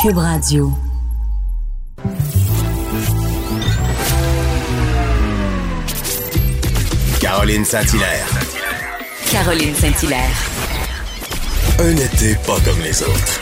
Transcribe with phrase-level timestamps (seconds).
[0.00, 0.72] Cube Radio.
[7.20, 8.26] Caroline Saint-Hilaire.
[9.28, 10.20] Caroline Saint-Hilaire.
[11.80, 13.40] Un été pas comme les autres.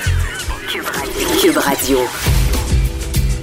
[1.42, 1.98] Cube Radio.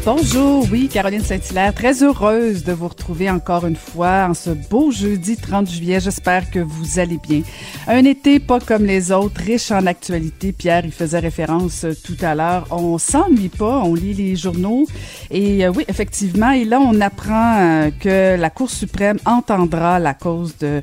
[0.06, 4.92] Bonjour, oui, Caroline Saint-Hilaire, très heureuse de vous retrouver encore une fois en ce beau
[4.92, 6.02] jeudi 30 juillet.
[6.02, 7.42] J'espère que vous allez bien.
[7.88, 10.52] Un été pas comme les autres, riche en actualité.
[10.52, 12.68] Pierre, il faisait référence euh, tout à l'heure.
[12.72, 14.86] On s'ennuie pas, on lit les journaux.
[15.32, 20.14] Et euh, oui, effectivement, et là, on apprend euh, que la Cour suprême entendra la
[20.14, 20.82] cause de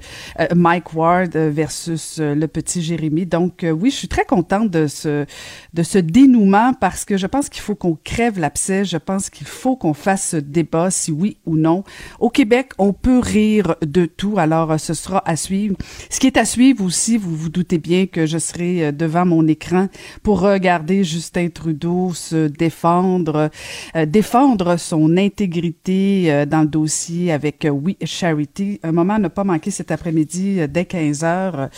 [0.54, 3.26] Mike Ward versus le petit Jérémy.
[3.26, 5.26] Donc, oui, je suis très contente de ce,
[5.74, 8.84] de ce dénouement parce que je pense qu'il faut qu'on crève l'abcès.
[9.18, 11.84] Qu'il faut qu'on fasse ce débat, si oui ou non.
[12.20, 15.76] Au Québec, on peut rire de tout, alors euh, ce sera à suivre.
[16.08, 19.26] Ce qui est à suivre aussi, vous vous doutez bien que je serai euh, devant
[19.26, 19.88] mon écran
[20.22, 23.50] pour regarder Justin Trudeau se défendre,
[23.96, 28.80] euh, défendre son intégrité dans le dossier avec We Charity.
[28.82, 31.68] Un moment à ne pas manquer cet après-midi dès 15 heures.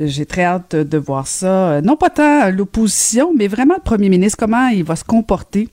[0.00, 1.80] J'ai très hâte de voir ça.
[1.82, 5.68] Non pas tant l'opposition, mais vraiment le premier ministre, comment il va se comporter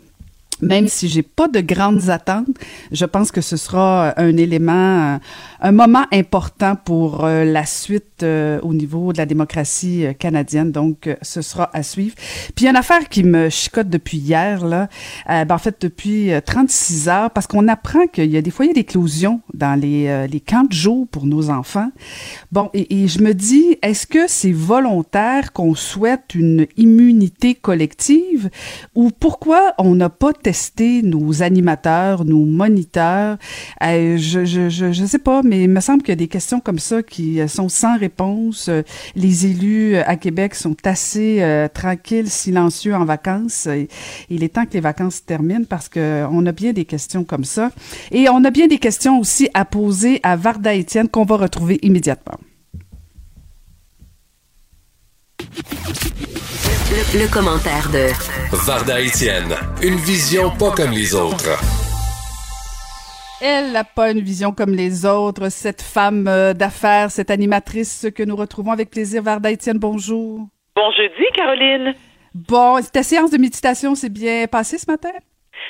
[0.63, 2.47] même si j'ai pas de grandes attentes,
[2.91, 5.17] je pense que ce sera un élément, euh,
[5.61, 10.71] un moment important pour euh, la suite euh, au niveau de la démocratie euh, canadienne.
[10.71, 12.15] Donc, euh, ce sera à suivre.
[12.55, 14.87] Puis, il y a une affaire qui me chicote depuis hier, là.
[15.29, 18.51] Euh, ben, en fait, depuis euh, 36 heures, parce qu'on apprend qu'il y a des
[18.51, 21.91] foyers d'éclosion dans les, euh, les camps de jour pour nos enfants.
[22.51, 28.49] Bon, et, et je me dis, est-ce que c'est volontaire qu'on souhaite une immunité collective
[28.95, 30.52] ou pourquoi on n'a pas testé
[31.03, 33.37] nos animateurs, nos moniteurs?
[33.83, 36.59] Euh, je, je, je, sais pas, mais il me semble qu'il y a des questions
[36.59, 38.67] comme ça qui euh, sont sans réponse.
[38.69, 38.83] Euh,
[39.15, 41.43] Les élus euh, à Québec sont assez
[41.73, 43.67] tranquilles, silencieux en vacances.
[44.29, 47.43] Il est temps que les vacances terminent parce que on a bien des questions comme
[47.43, 47.71] ça.
[48.11, 51.79] Et on a bien des questions aussi à poser à Varda Étienne qu'on va retrouver
[51.81, 52.37] immédiatement.
[55.39, 58.09] Le, le commentaire de
[58.65, 61.57] Varda Étienne, une vision pas comme les autres.
[63.41, 68.23] Elle n'a pas une vision comme les autres, cette femme euh, d'affaires, cette animatrice que
[68.23, 69.21] nous retrouvons avec plaisir.
[69.23, 70.47] Varda Étienne, bonjour.
[70.75, 71.93] Bon jeudi, Caroline.
[72.33, 75.11] Bon, ta séance de méditation s'est bien passée ce matin?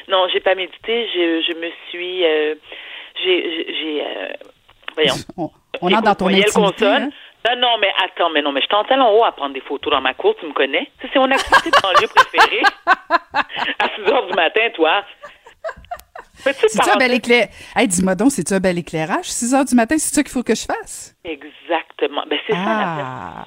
[0.09, 1.07] Non, j'ai pas médité.
[1.15, 2.23] Je, je me suis.
[2.25, 2.55] euh,
[3.23, 4.01] j'ai.
[4.01, 4.33] euh,
[4.93, 5.15] voyons.
[5.37, 5.49] On,
[5.81, 6.51] on entre dans ton intimité.
[6.51, 7.03] consonne?
[7.03, 7.09] hein?
[7.49, 9.61] Non, non, mais attends, mais non, mais je suis en talon haut à prendre des
[9.61, 10.89] photos dans ma cour, tu me connais?
[11.01, 12.63] Ça, C'est mon activité de banlieue préférée.
[13.79, 15.03] À 6 heures du matin, toi.
[16.35, 17.49] C'est-tu un bel éclairage?
[17.75, 19.25] Hey, dis-moi donc, c'est-tu un bel éclairage?
[19.25, 21.15] 6 heures du matin, c'est ça qu'il faut que je fasse?
[21.23, 22.23] Exactement.
[22.29, 23.43] Ben, c'est ça la Ah!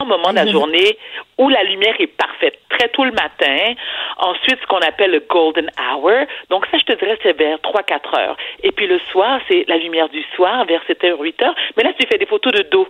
[0.00, 0.96] un moment de la journée
[1.38, 3.74] où la lumière est parfaite, très tôt le matin.
[4.18, 6.10] Ensuite, ce qu'on appelle le golden hour.
[6.48, 8.36] Donc ça, je te dirais, c'est vers 3-4 heures.
[8.62, 11.54] Et puis le soir, c'est la lumière du soir, vers 7 heures, 8 heures.
[11.76, 12.88] Mais là, tu fais des photos de dos.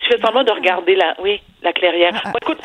[0.00, 2.12] Tu fais semblant de regarder la, oui, la clairière.
[2.14, 2.30] Ah, ah.
[2.32, 2.58] Bon, écoute,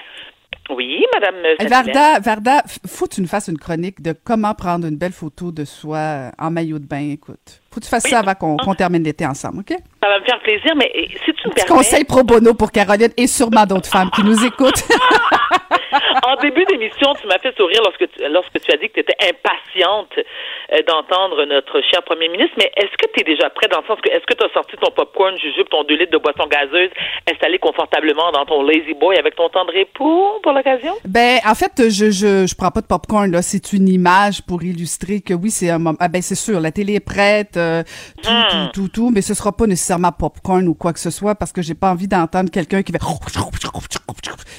[0.69, 1.67] oui, Madame euh.
[1.67, 5.51] Varda, Varda, faut que tu nous fasses une chronique de comment prendre une belle photo
[5.51, 7.09] de soi euh, en maillot de bain.
[7.12, 8.12] Écoute, faut que tu fasses Oui.
[8.12, 9.69] ça avant qu'on qu'on termine l'été ensemble, OK?
[9.72, 11.69] Ça va me faire plaisir, mais eh, si tu me permets...
[11.69, 14.84] conseil pro bono pour Caroline et sûrement d'autres femmes qui nous écoutent.
[16.27, 19.00] En début d'émission, tu m'as fait sourire lorsque tu, lorsque tu as dit que tu
[19.01, 22.55] étais impatiente euh, d'entendre notre cher premier ministre.
[22.57, 24.53] Mais est-ce que tu es déjà prêt dans le sens que est-ce que tu as
[24.53, 26.89] sorti ton popcorn, jujube, ton 2 litres de boisson gazeuse,
[27.31, 30.94] installé confortablement dans ton lazy boy avec ton temps de repos pour l'occasion?
[31.05, 33.41] Ben, en fait, je, je, je prends pas de popcorn, là.
[33.41, 35.97] C'est une image pour illustrer que oui, c'est un moment.
[36.00, 37.83] Ah, ben, c'est sûr, la télé est prête, euh,
[38.21, 38.69] tout, Hmm.
[38.74, 41.51] tout, tout, tout, mais ce sera pas nécessairement popcorn ou quoi que ce soit parce
[41.51, 43.00] que j'ai pas envie d'entendre quelqu'un qui fait.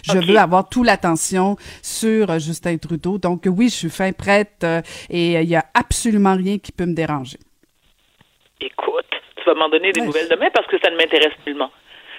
[0.02, 3.18] Je veux avoir toute l'attention sur euh, Justin Trudeau.
[3.18, 6.86] Donc, oui, je suis fin prête euh, et il y a absolument rien qui peut
[6.86, 7.38] me déranger.
[8.60, 9.06] Écoute,
[9.36, 10.06] tu vas m'en donner des Ouais.
[10.06, 11.70] nouvelles demain parce que ça ne m'intéresse nullement.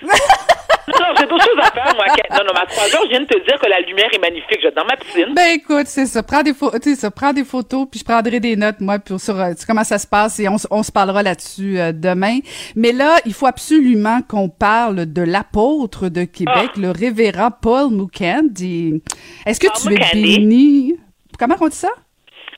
[0.03, 2.05] Non, j'ai d'autres choses à faire, moi.
[2.31, 4.59] Non, non, ma trois heures, je viens de te dire que la lumière est magnifique.
[4.61, 5.33] Je vais dans ma piscine.
[5.33, 6.23] Ben écoute, c'est ça.
[6.23, 6.53] Prends des
[6.95, 9.97] ça, prends des photos, puis je prendrai des notes, moi, pour sur euh, comment ça
[9.97, 12.39] se passe et on, on se parlera là-dessus euh, demain.
[12.75, 19.01] Mais là, il faut absolument qu'on parle de l'apôtre de Québec, le révérend Paul Mukendi.
[19.45, 20.39] Est-ce que Paul tu es Mukendi.
[20.39, 20.99] béni?
[21.39, 21.89] Comment on dit ça?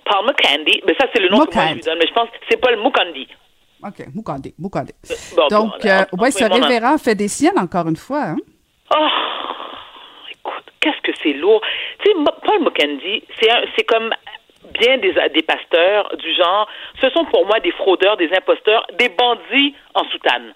[0.06, 0.82] Paul McCandy.
[0.86, 1.98] Mais ça, c'est le nom que moi, je lui donne.
[1.98, 3.28] Mais je pense que c'est Paul Mukandi.
[3.86, 4.92] OK, Mukande, Mukande.
[5.36, 8.24] Bon, Donc, bon, euh, ouais, ce révérend fait des siennes encore une fois.
[8.30, 8.38] Hein?
[8.96, 9.08] Oh,
[10.32, 11.62] écoute, qu'est-ce que c'est lourd.
[12.04, 14.14] Tu sais, Paul Mukendi, c'est comme
[14.74, 16.68] bien des, des pasteurs du genre,
[17.02, 20.54] ce sont pour moi des fraudeurs, des imposteurs, des bandits en soutane.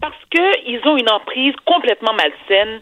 [0.00, 2.80] Parce qu'ils ont une emprise complètement malsaine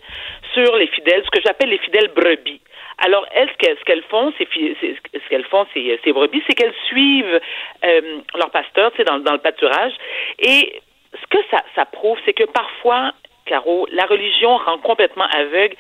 [0.52, 2.61] sur les fidèles, ce que j'appelle les fidèles brebis.
[2.98, 7.40] Alors, elles, ce qu'elles, font, c'est- ce qu'elles font, ces, brebis, c'est qu'elles suivent
[7.84, 8.00] euh,
[8.36, 9.92] leur pasteur, tu sais, dans, dans le pâturage.
[10.38, 10.80] Et
[11.20, 13.12] ce que ça, ça prouve, c'est que parfois,
[13.46, 15.74] Caro, la religion rend complètement aveugle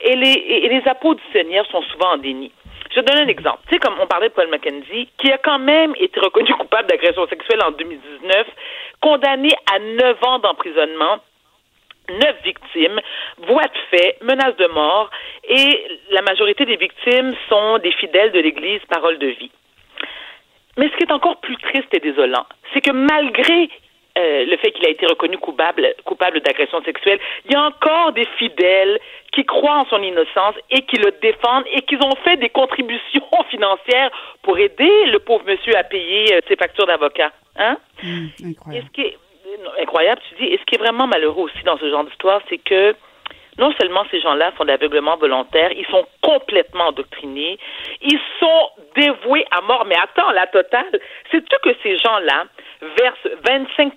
[0.00, 2.50] et les, et, les apôtres du Seigneur sont souvent en déni.
[2.94, 3.60] Je donne un exemple.
[3.68, 6.88] Tu sais, comme on parlait de Paul Mackenzie, qui a quand même été reconnu coupable
[6.88, 8.46] d'agression sexuelle en 2019,
[9.00, 11.18] condamné à 9 ans d'emprisonnement,
[12.18, 13.00] neuf victimes,
[13.38, 15.10] voix de fait, menaces de mort,
[15.44, 19.50] et la majorité des victimes sont des fidèles de l'Église Parole de vie.
[20.78, 23.68] Mais ce qui est encore plus triste et désolant, c'est que malgré
[24.18, 28.12] euh, le fait qu'il a été reconnu coupable, coupable d'agression sexuelle, il y a encore
[28.12, 28.98] des fidèles
[29.32, 33.26] qui croient en son innocence et qui le défendent et qui ont fait des contributions
[33.50, 34.10] financières
[34.42, 37.32] pour aider le pauvre monsieur à payer euh, ses factures d'avocat.
[37.56, 37.78] Hein?
[38.04, 38.86] Et incroyable.
[38.86, 39.31] ce qui est non,
[39.80, 42.58] incroyable, tu dis, et ce qui est vraiment malheureux aussi dans ce genre d'histoire, c'est
[42.58, 42.94] que
[43.58, 47.58] non seulement ces gens-là font de l'aveuglement volontaire, ils sont complètement endoctrinés,
[48.00, 49.84] ils sont dévoués à mort.
[49.86, 51.00] Mais attends, la totale,
[51.30, 52.44] sais-tu que ces gens-là
[52.98, 53.92] versent 25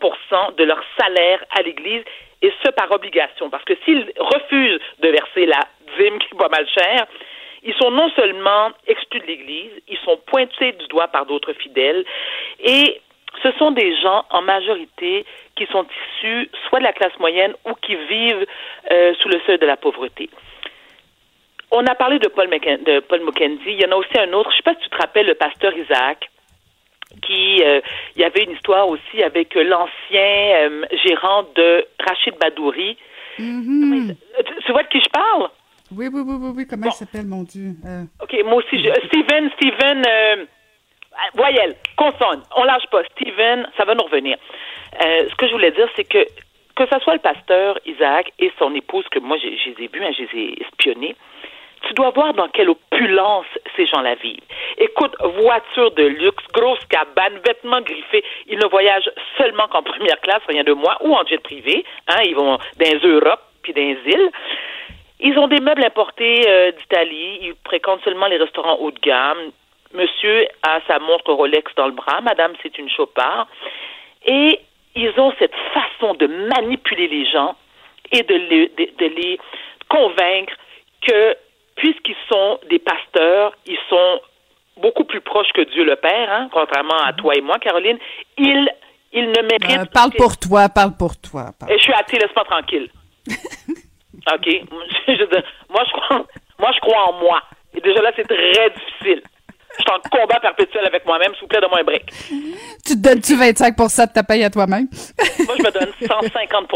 [0.57, 2.03] de leur salaire à l'Église
[2.41, 3.49] et ce par obligation?
[3.49, 5.59] Parce que s'ils refusent de verser la
[5.97, 7.07] dîme qui pas mal chère,
[7.63, 12.05] ils sont non seulement exclus de l'Église, ils sont pointés du doigt par d'autres fidèles
[12.59, 13.01] et
[13.43, 17.73] ce sont des gens en majorité qui sont issus soit de la classe moyenne ou
[17.75, 18.45] qui vivent
[18.91, 20.29] euh, sous le seuil de la pauvreté.
[21.71, 23.61] On a parlé de Paul, McKen- de Paul Mukendi.
[23.67, 24.51] Il y en a aussi un autre.
[24.51, 26.29] Je ne sais pas si tu te rappelles le pasteur Isaac,
[27.25, 27.81] qui euh,
[28.15, 29.89] il y avait une histoire aussi avec l'ancien
[30.21, 32.97] euh, gérant de Rachid Badouri.
[33.39, 34.15] Mhm.
[34.45, 35.49] Tu, tu vois de qui je parle?
[35.95, 36.67] Oui, oui, oui, oui, oui.
[36.67, 36.89] Comment Bon.
[36.89, 37.71] il s'appelle, mon Dieu?
[37.85, 40.45] Euh, OK, moi aussi, je, Steven, Steven, euh,
[41.33, 43.03] voyelle, consonne, on lâche pas.
[43.11, 44.37] Steven, ça va nous revenir.
[45.03, 46.25] Euh, ce que je voulais dire, c'est que
[46.75, 50.03] que ce soit le pasteur Isaac et son épouse, que moi, je, les ai vus,
[50.03, 51.15] hein, je les ai espionnés,
[51.87, 53.45] tu dois voir dans quelle opulence
[53.75, 54.39] ces gens-là vivent.
[54.77, 58.23] Écoute, voiture de luxe, grosse cabane, vêtements griffés.
[58.47, 61.85] Ils ne voyagent seulement qu'en première classe, rien de moins, ou en jet privé.
[62.07, 64.31] Hein, ils vont dans les Europes puis dans les îles.
[65.19, 67.39] Ils ont des meubles importés euh, d'Italie.
[67.41, 69.51] Ils fréquentent seulement les restaurants haut de gamme.
[69.95, 72.21] Monsieur a sa montre Rolex dans le bras.
[72.21, 73.47] Madame, c'est une Chopard.
[74.25, 74.59] Et
[74.95, 77.55] ils ont cette façon de manipuler les gens
[78.11, 79.39] et de les, de, de les
[79.89, 80.53] convaincre
[81.01, 81.35] que,
[81.75, 84.21] puisqu'ils sont des pasteurs, ils sont
[84.77, 87.97] beaucoup plus proches que Dieu le Père, hein, contrairement à toi et moi, Caroline,
[88.37, 88.69] ils,
[89.13, 89.79] ils ne méritent...
[89.79, 91.51] euh, parle pour toi, parle pour toi.
[91.59, 91.71] parle.
[91.77, 92.89] Je suis athée, laisse-moi tranquille.
[94.33, 94.47] OK?
[95.69, 96.25] Moi, je crois,
[96.57, 97.41] moi, je crois en moi.
[97.75, 99.21] Et déjà là, c'est très difficile.
[99.77, 101.33] Je suis en combat perpétuel avec moi-même.
[101.33, 102.05] S'il vous plaît, donne-moi un break.
[102.85, 104.87] Tu te donnes-tu 25 de ta paye à toi-même?
[105.45, 106.71] Moi, je me donne 150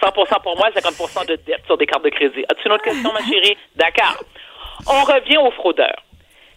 [0.00, 0.12] 100
[0.42, 2.44] pour moi, 50 de dette sur des cartes de crédit.
[2.50, 3.56] As-tu une autre question, ma chérie?
[3.76, 4.22] D'accord.
[4.86, 6.02] On revient aux fraudeurs.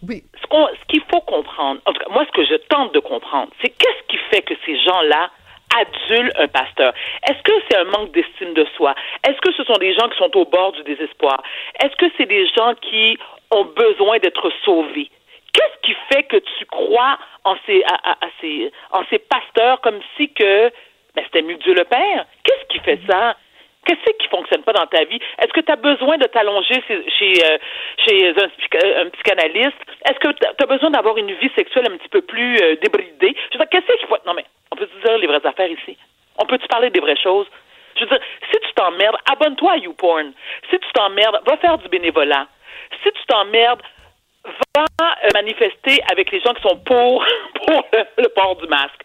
[0.06, 0.22] Oui.
[0.34, 3.70] Ce qu'il faut comprendre, en tout cas, moi, ce que je tente de comprendre, c'est
[3.70, 5.30] qu'est-ce qui fait que ces gens-là
[5.78, 6.92] adulent un pasteur?
[7.28, 8.94] Est-ce que c'est un manque d'estime de soi?
[9.26, 11.42] Est-ce que ce sont des gens qui sont au bord du désespoir?
[11.82, 13.18] Est-ce que c'est des gens qui
[13.50, 15.10] ont besoin d'être sauvés?
[15.52, 19.80] Qu'est-ce qui fait que tu crois en ces, à, à- à ces, en ces pasteurs
[19.80, 20.70] comme si que
[21.14, 22.26] ben, c'était mieux Dieu le Père?
[22.44, 23.36] Qu'est-ce qui fait ça?
[23.86, 25.18] Qu'est-ce qui fonctionne pas dans ta vie?
[25.38, 27.58] Est-ce que tu as besoin de t'allonger chez, chez, euh,
[28.06, 29.80] chez un, psych- un psychanalyste?
[30.08, 33.34] Est-ce que tu as besoin d'avoir une vie sexuelle un petit peu plus euh, débridée?
[33.52, 34.18] Je veux dire, qu'est-ce qu'il faut...
[34.26, 35.96] Non, mais on peut dire les vraies affaires ici?
[36.38, 37.46] On peut-tu parler des vraies choses?
[37.96, 38.20] Je veux dire,
[38.52, 40.32] si tu t'emmerdes, abonne-toi à YouPorn.
[40.70, 42.46] Si tu t'emmerdes, va faire du bénévolat.
[43.02, 43.80] Si tu t'emmerdes,
[44.44, 47.24] va euh, manifester avec les gens qui sont pour,
[47.66, 49.02] pour le, le port du masque.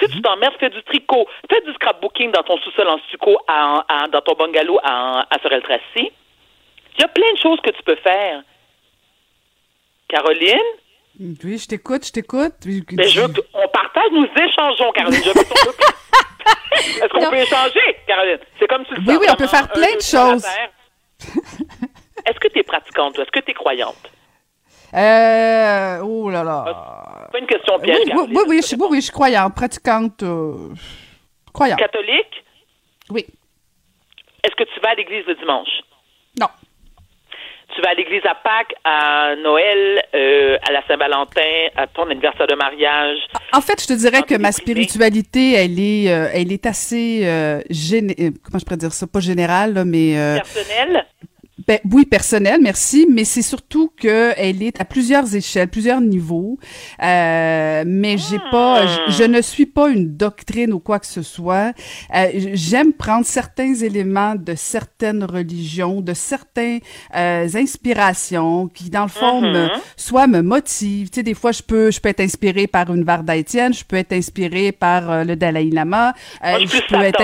[0.00, 1.26] Si tu t'emmerdes, fais du tricot.
[1.50, 5.38] Fais du scrapbooking dans ton sous-sol en stucco, à- à- dans ton bungalow à, à
[5.42, 6.10] Sorel-Tracy.
[6.96, 8.42] Il y a plein de choses que tu peux faire.
[10.08, 10.58] Caroline,
[11.44, 12.52] Oui, je t'écoute, je t'écoute.
[12.64, 15.20] ben, je veux qu'on partage, nous échangeons, Caroline.
[15.22, 15.44] Je veux.
[17.04, 18.38] Est-ce qu'on peut échanger, Caroline?
[18.58, 20.46] C'est comme si Oui, oui, on peut faire plein de choses.
[22.26, 24.10] Est-ce que tu es pratiquante, Est-ce que tu es croyante?
[24.92, 27.28] Euh, oh là là.
[27.30, 27.98] Pas une question piège.
[28.06, 30.70] Oui, oui, oui, oui, je, oui, je suis croyante, pratiquante, euh,
[31.52, 31.78] croyante.
[31.78, 32.44] Catholique?
[33.10, 33.24] Oui.
[34.42, 35.68] Est-ce que tu vas à l'église le dimanche?
[36.40, 36.48] Non.
[37.72, 42.48] Tu vas à l'église à Pâques, à Noël, euh, à la Saint-Valentin, à ton anniversaire
[42.48, 43.18] de mariage?
[43.52, 47.60] En fait, je te dirais que ma spiritualité, elle est, euh, elle est assez, euh,
[48.42, 51.06] comment je pourrais dire ça, pas générale, mais personnelle?
[51.66, 56.58] Ben, oui, personnel, merci, mais c'est surtout que elle est à plusieurs échelles, plusieurs niveaux.
[57.02, 61.72] Euh, mais j'ai pas, je, ne suis pas une doctrine ou quoi que ce soit.
[62.14, 66.80] Euh, J'aime prendre certains éléments de certaines religions, de certaines
[67.16, 69.80] euh, inspirations qui, dans le fond, me, mm-hmm.
[69.96, 71.10] soit me motivent.
[71.10, 73.84] Tu sais, des fois, je peux, je peux être inspirée par une Varda Étienne, je
[73.84, 76.14] peux être inspirée par euh, le Dalai Lama.
[76.42, 77.20] Je, je peux être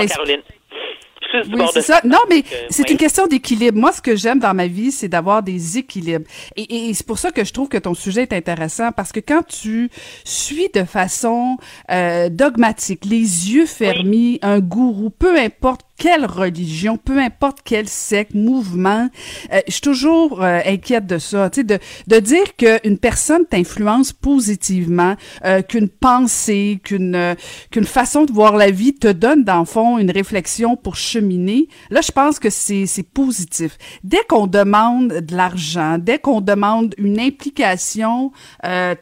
[1.51, 2.01] oui, ça.
[2.03, 3.77] Non, mais c'est une question d'équilibre.
[3.77, 6.25] Moi, ce que j'aime dans ma vie, c'est d'avoir des équilibres.
[6.55, 9.19] Et, et c'est pour ça que je trouve que ton sujet est intéressant parce que
[9.19, 9.89] quand tu
[10.23, 11.57] suis de façon
[11.91, 18.35] euh, dogmatique, les yeux fermés, un gourou, peu importe quelle religion, peu importe quel secte,
[18.35, 19.09] mouvement,
[19.51, 23.45] euh, je suis toujours euh, inquiète de ça, tu sais, de, de dire qu'une personne
[23.45, 27.35] t'influence positivement, euh, qu'une pensée, qu'une
[27.71, 31.67] qu'une façon de voir la vie te donne, dans le fond, une réflexion pour cheminer.
[31.89, 33.77] Là, je pense que c'est positif.
[34.03, 38.31] Dès qu'on demande de l'argent, dès qu'on demande une implication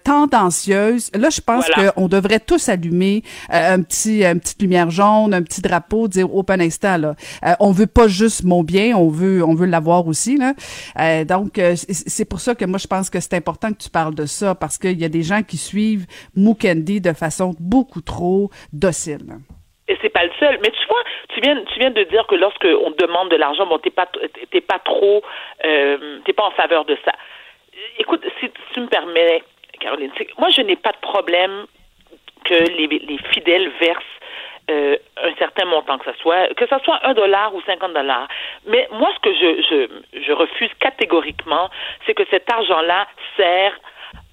[0.04, 5.42] tendancieuse, là, je pense qu'on devrait tous allumer un petit, une petite lumière jaune, un
[5.42, 9.56] petit drapeau, dire open instant euh, on veut pas juste mon bien, on veut, on
[9.56, 10.38] veut l'avoir aussi.
[10.38, 10.54] Là.
[11.00, 13.90] Euh, donc, euh, c'est pour ça que moi, je pense que c'est important que tu
[13.90, 18.02] parles de ça, parce qu'il y a des gens qui suivent Mukendi de façon beaucoup
[18.02, 19.26] trop docile.
[19.88, 20.58] Et c'est pas le seul.
[20.64, 23.68] Mais tu vois, tu viens, tu viens de dire que lorsque on demande de l'argent,
[23.68, 24.08] bon, t'es pas,
[24.52, 25.22] t'es pas trop,
[25.62, 27.12] t'es pas en faveur de ça.
[28.00, 29.44] Écoute, si tu me permets,
[29.80, 31.66] Caroline, moi, je n'ai pas de problème
[32.46, 34.04] que les fidèles versent
[34.70, 38.28] euh, un certain montant, que ce soit que ça soit un dollar ou 50 dollars.
[38.66, 41.70] Mais moi, ce que je, je, je refuse catégoriquement,
[42.06, 43.08] c'est que cet argent-là
[43.38, 43.80] sert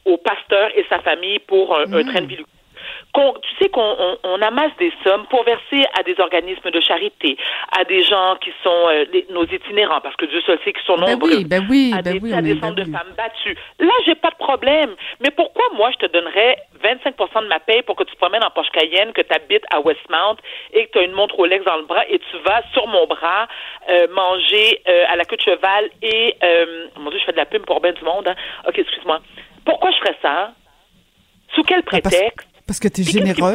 [0.04, 2.44] au pasteur et sa famille pour un, un train de vie
[3.14, 7.36] tu sais qu'on on, amasse des sommes pour verser à des organismes de charité,
[7.78, 10.96] à des gens qui sont euh, nos itinérants, parce que Dieu seul sait qu'ils sont
[10.96, 13.56] ben nombreux, oui, ben oui, à ben des, oui, à des centres de femmes battues.
[13.78, 14.94] Là, j'ai pas de problème.
[15.20, 18.44] Mais pourquoi moi je te donnerais 25% de ma paye pour que tu te promènes
[18.44, 20.36] en Porsche Cayenne, que tu habites à Westmount
[20.72, 23.06] et que tu as une montre Rolex dans le bras et tu vas sur mon
[23.06, 23.46] bras
[23.90, 26.36] euh, manger euh, à la queue de cheval et
[26.96, 28.28] mon Dieu, je fais de la pub pour bien du monde.
[28.28, 28.34] Hein?
[28.66, 29.20] Ok, excuse-moi.
[29.64, 30.52] Pourquoi je ferais ça?
[31.54, 32.51] Sous quel ben, prétexte?
[32.66, 33.54] Parce que tu es généreuse.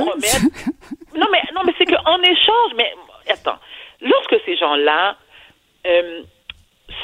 [1.16, 2.94] non, mais, non, mais c'est qu'en échange, mais
[3.30, 3.58] attends,
[4.02, 5.18] lorsque ces gens-là
[5.86, 6.22] euh,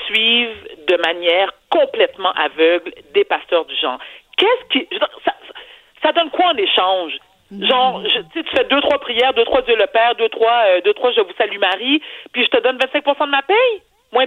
[0.07, 3.99] suivent de manière complètement aveugle des pasteurs du genre,
[4.37, 4.87] qu'est-ce qui.
[5.25, 5.33] Ça,
[6.01, 7.13] ça donne quoi en échange?
[7.61, 10.81] Genre, je, tu fais deux, trois prières, deux, trois Dieu le Père, deux, trois, euh,
[10.81, 13.81] deux, trois Je vous salue Marie, puis je te donne 25% de ma paye?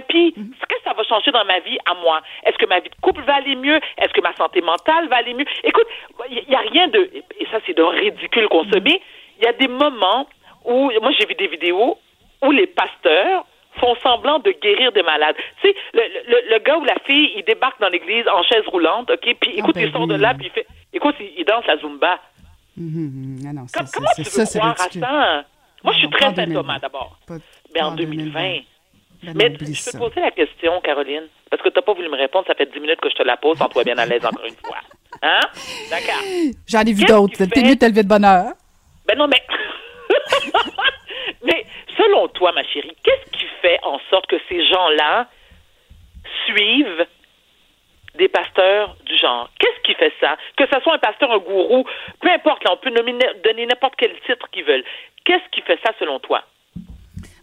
[0.07, 0.51] Pis, mhm.
[0.51, 2.21] qu'est-ce que ça va changer dans ma vie à moi?
[2.43, 3.79] Est-ce que ma vie de couple va aller mieux?
[3.97, 5.45] Est-ce que ma santé mentale va aller mieux?
[5.63, 5.87] Écoute,
[6.29, 9.39] il n'y a rien de, et ça c'est d'un ridicule consommé, mhm.
[9.39, 10.27] il y a des moments
[10.65, 11.97] où, moi j'ai vu des vidéos
[12.43, 13.45] où les pasteurs
[13.79, 15.35] font semblant de guérir des malades.
[15.61, 19.09] Tu sais, le, le, gars ou la fille, il débarque dans l'église en chaise roulante,
[19.11, 21.65] OK, puis ah, écoute, ben il sort de là, puis il fait, écoute, il, danse
[21.67, 22.19] la Zumba.
[22.75, 25.43] Mhm, ah non, comment tu veux croire à ça?
[25.83, 27.17] Moi, je suis très saint d'abord.
[27.73, 28.33] Mais en 2020.
[28.33, 28.61] Ben
[29.23, 32.17] Mais je peux te poser la question, Caroline, parce que tu n'as pas voulu me
[32.17, 34.25] répondre, ça fait 10 minutes que je te la pose, sans toi bien à l'aise
[34.25, 34.77] encore une fois.
[35.21, 35.39] Hein?
[35.89, 36.23] D'accord.
[36.67, 37.45] J'en ai vu d'autres.
[37.45, 38.53] T'es mieux de de bonheur.
[39.07, 39.41] Ben non, mais.
[41.43, 41.65] mais
[41.97, 45.27] selon toi, ma chérie, qu'est-ce qui fait en sorte que ces gens-là
[46.45, 47.07] suivent
[48.15, 49.49] des pasteurs du genre?
[49.59, 50.37] Qu'est-ce qui fait ça?
[50.57, 51.85] Que ce soit un pasteur, un gourou,
[52.21, 54.83] peu importe, là, on peut nominer, donner n'importe quel titre qu'ils veulent.
[55.25, 56.43] Qu'est-ce qui fait ça selon toi?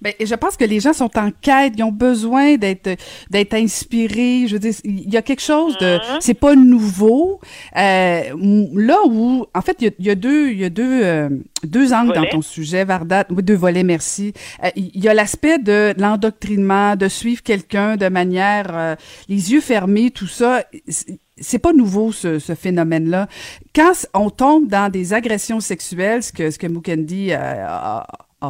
[0.05, 2.91] Ben, je pense que les gens sont en quête, ils ont besoin d'être
[3.31, 4.45] d'être inspirés.
[4.47, 6.19] Je veux dire, il y a quelque chose de, mm-hmm.
[6.21, 7.41] c'est pas nouveau.
[7.75, 8.23] Euh,
[8.75, 11.31] là où, en fait, il y a, deux, il y a deux euh,
[11.63, 13.25] deux angles dans ton sujet, Varda.
[13.31, 14.35] Oui, deux volets, merci.
[14.63, 18.97] Euh, il y a l'aspect de l'endoctrinement, de suivre quelqu'un de manière
[19.31, 20.65] les yeux fermés, tout ça
[21.37, 23.29] c'est pas nouveau ce, ce phénomène-là.
[23.75, 28.07] Quand on tombe dans des agressions sexuelles, ce que ce que Mukendi a, a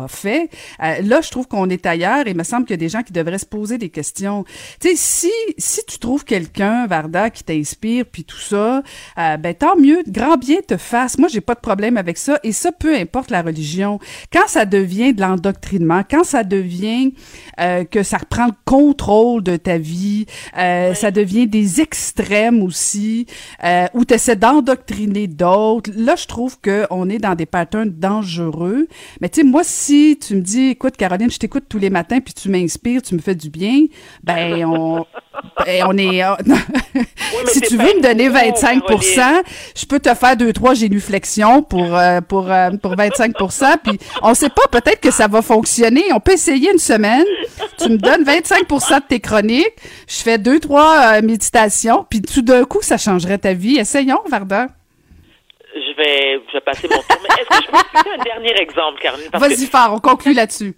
[0.09, 0.51] fait.
[0.83, 2.89] Euh, là, je trouve qu'on est ailleurs et il me semble qu'il y a des
[2.89, 4.45] gens qui devraient se poser des questions.
[4.81, 8.83] Tu sais, si si tu trouves quelqu'un, Varda, qui t'inspire puis tout ça,
[9.19, 11.19] euh, ben tant mieux, grand bien te fasse.
[11.19, 13.99] Moi, j'ai pas de problème avec ça et ça, peu importe la religion.
[14.33, 17.15] Quand ça devient de l'endoctrinement, quand ça devient
[17.61, 20.27] euh, que ça reprend le contrôle de ta vie,
[20.59, 23.27] euh, ça devient des extrêmes aussi,
[23.95, 25.91] où tu essaies d'endoctriner d'autres.
[25.95, 28.89] Là, je trouve que on est dans des patterns dangereux.
[29.21, 32.21] Mais tu sais, moi, si tu me dis, écoute, Caroline, je t'écoute tous les matins,
[32.21, 33.87] puis tu m'inspires, tu me fais du bien,
[34.23, 35.05] ben on,
[35.65, 36.23] ben, on est.
[37.49, 39.43] si tu veux me donner 25%
[39.75, 44.35] je peux te faire deux trois génuflexions pour euh, pour euh, pour 25% puis on
[44.35, 46.05] sait pas, peut-être que ça va fonctionner.
[46.13, 47.25] On peut essayer une semaine.
[47.79, 49.75] Tu me donnes 25% de tes chroniques,
[50.09, 53.77] je fais deux trois euh, méditations, puis tout d'un coup, ça changerait ta vie.
[53.77, 54.69] Essayons, Varda
[55.97, 57.19] je vais, je vais passer mon tour.
[57.23, 59.29] Mais est-ce que je peux citer un dernier exemple, Caroline?
[59.33, 59.95] Vas-y, que...
[59.95, 60.75] on conclut là-dessus.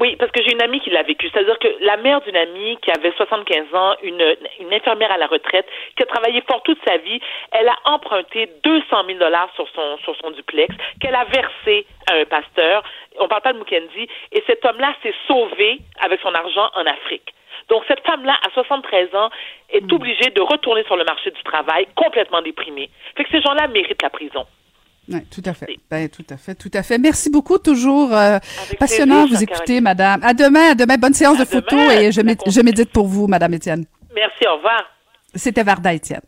[0.00, 1.28] Oui, parce que j'ai une amie qui l'a vécu.
[1.32, 5.28] C'est-à-dire que la mère d'une amie qui avait 75 ans, une, une infirmière à la
[5.28, 7.20] retraite, qui a travaillé fort toute sa vie,
[7.52, 12.14] elle a emprunté 200 000 dollars sur son, sur son duplex, qu'elle a versé à
[12.14, 12.82] un pasteur.
[13.20, 14.08] On parle pas de Mukendi.
[14.32, 17.32] Et cet homme-là s'est sauvé avec son argent en Afrique.
[17.68, 19.30] Donc, cette femme-là, à 73 ans,
[19.70, 19.94] est hmm.
[19.94, 22.90] obligée de retourner sur le marché du travail complètement déprimée.
[23.16, 24.46] Fait que ces gens-là méritent la prison.
[25.08, 25.66] Oui, tout à fait.
[25.90, 26.98] Ben, tout à fait, tout à fait.
[26.98, 28.38] Merci beaucoup, toujours euh,
[28.78, 30.20] passionnant vous écouter, madame.
[30.24, 30.96] À demain, à demain.
[30.96, 33.84] Bonne séance de photos et je, je médite pour vous, madame Étienne.
[34.14, 34.84] Merci, au revoir.
[35.34, 36.22] C'était Varda Étienne.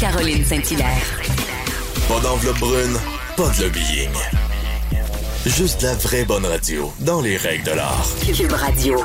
[0.00, 1.20] Caroline Saint-Hilaire.
[2.08, 2.96] Pas d'enveloppe brune,
[3.36, 4.10] pas de lobbying.
[5.46, 8.08] Juste la vraie bonne radio, dans les règles de l'art.
[8.20, 8.98] Cube Radio.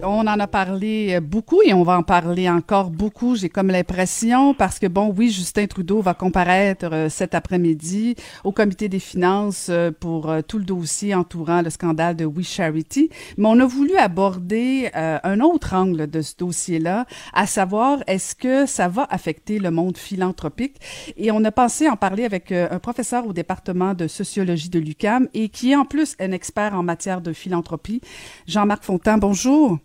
[0.00, 3.66] On en a parlé euh, beaucoup et on va en parler encore beaucoup, j'ai comme
[3.66, 8.14] l'impression, parce que bon, oui, Justin Trudeau va comparaître euh, cet après-midi
[8.44, 13.10] au comité des finances euh, pour tout le dossier entourant le scandale de We Charity,
[13.38, 18.66] mais on a voulu aborder un autre angle de ce dossier-là, à savoir est-ce que
[18.66, 20.76] ça va affecter le monde philanthropique?
[21.16, 25.28] Et on a pensé en parler avec un professeur au département de sociologie de l'UCAM
[25.34, 28.00] et qui est en plus un expert en matière de philanthropie,
[28.46, 29.20] Jean-Marc Fontaine.
[29.20, 29.78] Bonjour.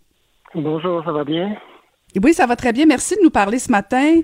[0.54, 1.56] Bonjour, ça va bien?
[2.22, 2.86] Oui, ça va très bien.
[2.86, 4.20] Merci de nous parler ce matin.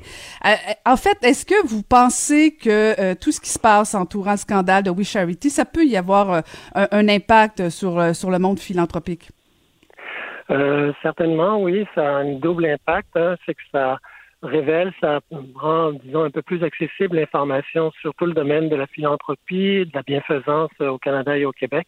[0.47, 0.49] Euh,
[0.87, 2.69] en fait, est-ce que vous pensez que
[3.01, 5.97] euh, tout ce qui se passe entourant le scandale de We Charity, ça peut y
[5.97, 6.41] avoir euh,
[6.93, 9.31] un, impact sur, sur le monde philanthropique?
[11.03, 11.87] certainement, oui.
[11.95, 13.17] Ça a un double impact.
[13.17, 13.37] Hein.
[13.47, 13.99] C'est que ça
[14.43, 15.21] révèle, ça
[15.55, 19.91] rend, disons, un peu plus accessible l'information sur tout le domaine de la philanthropie, de
[19.95, 21.87] la bienfaisance au Canada et au Québec.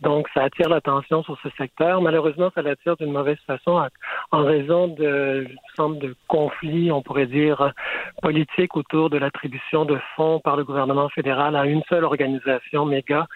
[0.00, 2.00] Donc, ça attire l'attention sur ce secteur.
[2.00, 3.82] Malheureusement, ça l'attire d'une mauvaise façon
[4.30, 5.46] en raison de,
[5.78, 7.72] de conflits, on pourrait dire,
[8.22, 13.26] politiques autour de l'attribution de fonds par le gouvernement fédéral à une seule organisation méga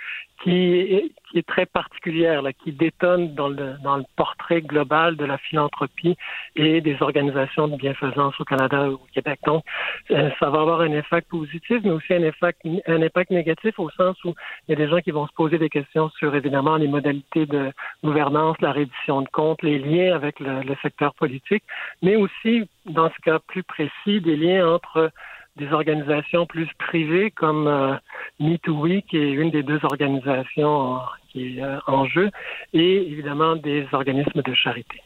[0.42, 3.77] qui est, très particulière, là, qui détonne dans le,
[4.16, 6.16] portrait global de la philanthropie
[6.57, 9.40] et des organisations de bienfaisance au Canada ou au Québec.
[9.46, 9.64] Donc,
[10.11, 13.88] euh, ça va avoir un impact positif, mais aussi un impact, un impact négatif au
[13.90, 14.35] sens où
[14.66, 16.35] il y a des gens qui vont se poser des questions sur,
[16.79, 17.73] les modalités de
[18.05, 21.62] gouvernance, la reddition de comptes, les liens avec le, secteur politique,
[22.03, 25.11] mais aussi, dans ce cas plus précis, des liens entre
[25.57, 27.95] des organisations plus privées comme euh,
[28.38, 30.99] qui est une des deux organisations
[31.31, 32.31] qui est euh, en jeu,
[32.73, 35.03] et évidemment des organismes de charité.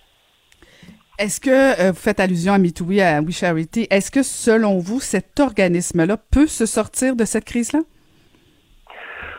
[1.18, 5.00] Est-ce que euh, vous faites allusion à MeTooWe, à We Charity, est-ce que selon vous,
[5.00, 7.80] cet organisme-là peut se sortir de cette crise-là?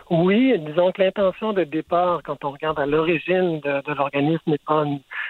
[0.09, 4.85] Oui, disons que l'intention de départ, quand on regarde à l'origine de, l'organisme, n'est pas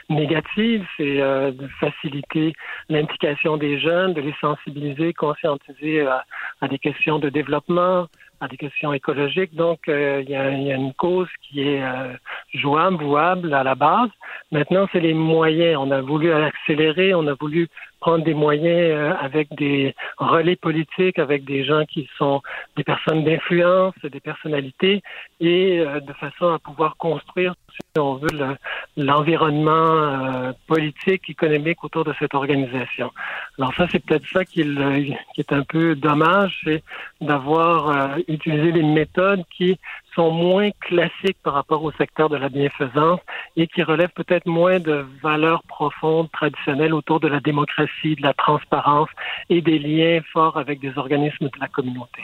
[0.08, 2.54] négative, c'est euh, de faciliter
[2.88, 6.24] l'implication des jeunes, de les sensibiliser, conscientiser à,
[6.62, 8.06] à, des questions de développement,
[8.40, 9.56] à des questions écologiques.
[9.56, 12.14] Donc, euh, il y, a, y, a, une cause qui est euh,
[12.54, 14.10] jouable, vouable à la base.
[14.52, 15.78] Maintenant, c'est les moyens.
[15.80, 17.68] On a voulu accélérer, on a voulu
[18.00, 22.42] prendre des moyens euh, avec des relais politiques, avec des gens qui sont
[22.76, 25.02] des personnes d'influence, des personnalités,
[25.40, 27.56] et euh, de façon à pouvoir construire,
[27.98, 28.58] si on veut,
[28.96, 33.12] l'environnement euh, politique, économique autour de cette organisation.
[33.58, 36.84] Alors ça, c'est peut-être ça qui, est un peu dommage, c'est
[37.22, 39.80] d'avoir utilisé des méthodes qui
[40.14, 43.20] sont moins classiques par rapport au secteur de la bienfaisance
[43.56, 48.34] et qui relèvent peut-être moins de valeurs profondes, traditionnelles autour de la démocratie, de la
[48.34, 49.10] transparence
[49.50, 52.24] et des liens forts avec des organismes de la communauté.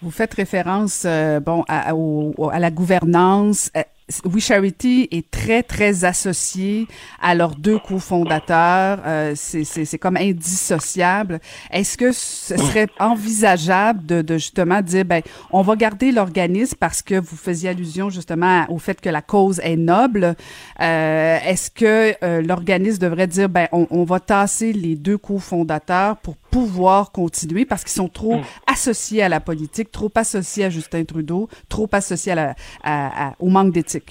[0.00, 1.92] Vous faites référence, euh, bon, à,
[2.58, 3.70] la gouvernance.
[4.24, 6.86] We Charity est très, très associé
[7.20, 9.00] à leurs deux cofondateurs.
[9.06, 11.40] Euh, c'est comme indissociable.
[11.70, 17.02] Est-ce que ce serait envisageable de, de, justement dire, ben, on va garder l'organisme parce
[17.02, 20.34] que vous faisiez allusion justement au fait que la cause est noble?
[20.80, 26.16] Euh, Est-ce que euh, l'organisme devrait dire, ben, on, on, va tasser les deux cofondateurs
[26.18, 28.44] pour pouvoir continuer parce qu'ils sont trop mm.
[28.66, 33.34] associés à la politique, trop associés à Justin Trudeau, trop associés à la, à, à,
[33.38, 34.01] au manque d'éthique?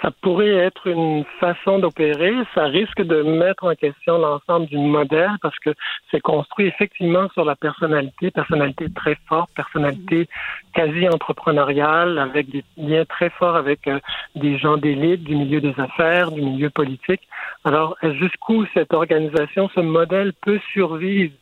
[0.00, 2.32] Ça pourrait être une façon d'opérer.
[2.54, 5.70] Ça risque de mettre en question l'ensemble du modèle parce que
[6.10, 10.28] c'est construit effectivement sur la personnalité, personnalité très forte, personnalité
[10.72, 13.98] quasi entrepreneuriale, avec des liens très forts avec euh,
[14.36, 17.22] des gens d'élite, du milieu des affaires, du milieu politique.
[17.64, 21.32] Alors, jusqu'où cette organisation, ce modèle peut survivre?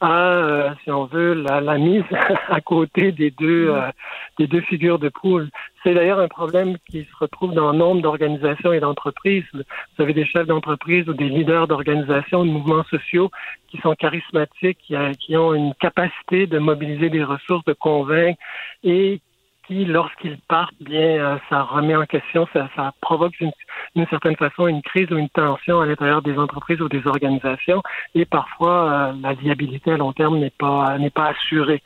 [0.00, 2.04] À, euh, si on veut, la, la, mise
[2.48, 3.90] à côté des deux, euh,
[4.38, 5.48] des deux figures de poule.
[5.82, 9.44] C'est d'ailleurs un problème qui se retrouve dans nombre d'organisations et d'entreprises.
[9.54, 9.62] Vous
[10.02, 13.30] avez des chefs d'entreprise ou des leaders d'organisations, de mouvements sociaux
[13.68, 18.38] qui sont charismatiques, qui, qui ont une capacité de mobiliser des ressources, de convaincre
[18.84, 19.20] et
[19.66, 24.66] qui, lorsqu'ils partent, bien, euh, ça remet en question, ça, ça provoque d'une certaine façon
[24.66, 27.82] une crise ou une tension à l'intérieur des entreprises ou des organisations,
[28.14, 31.82] et parfois euh, la viabilité à long terme n'est pas n'est pas assurée.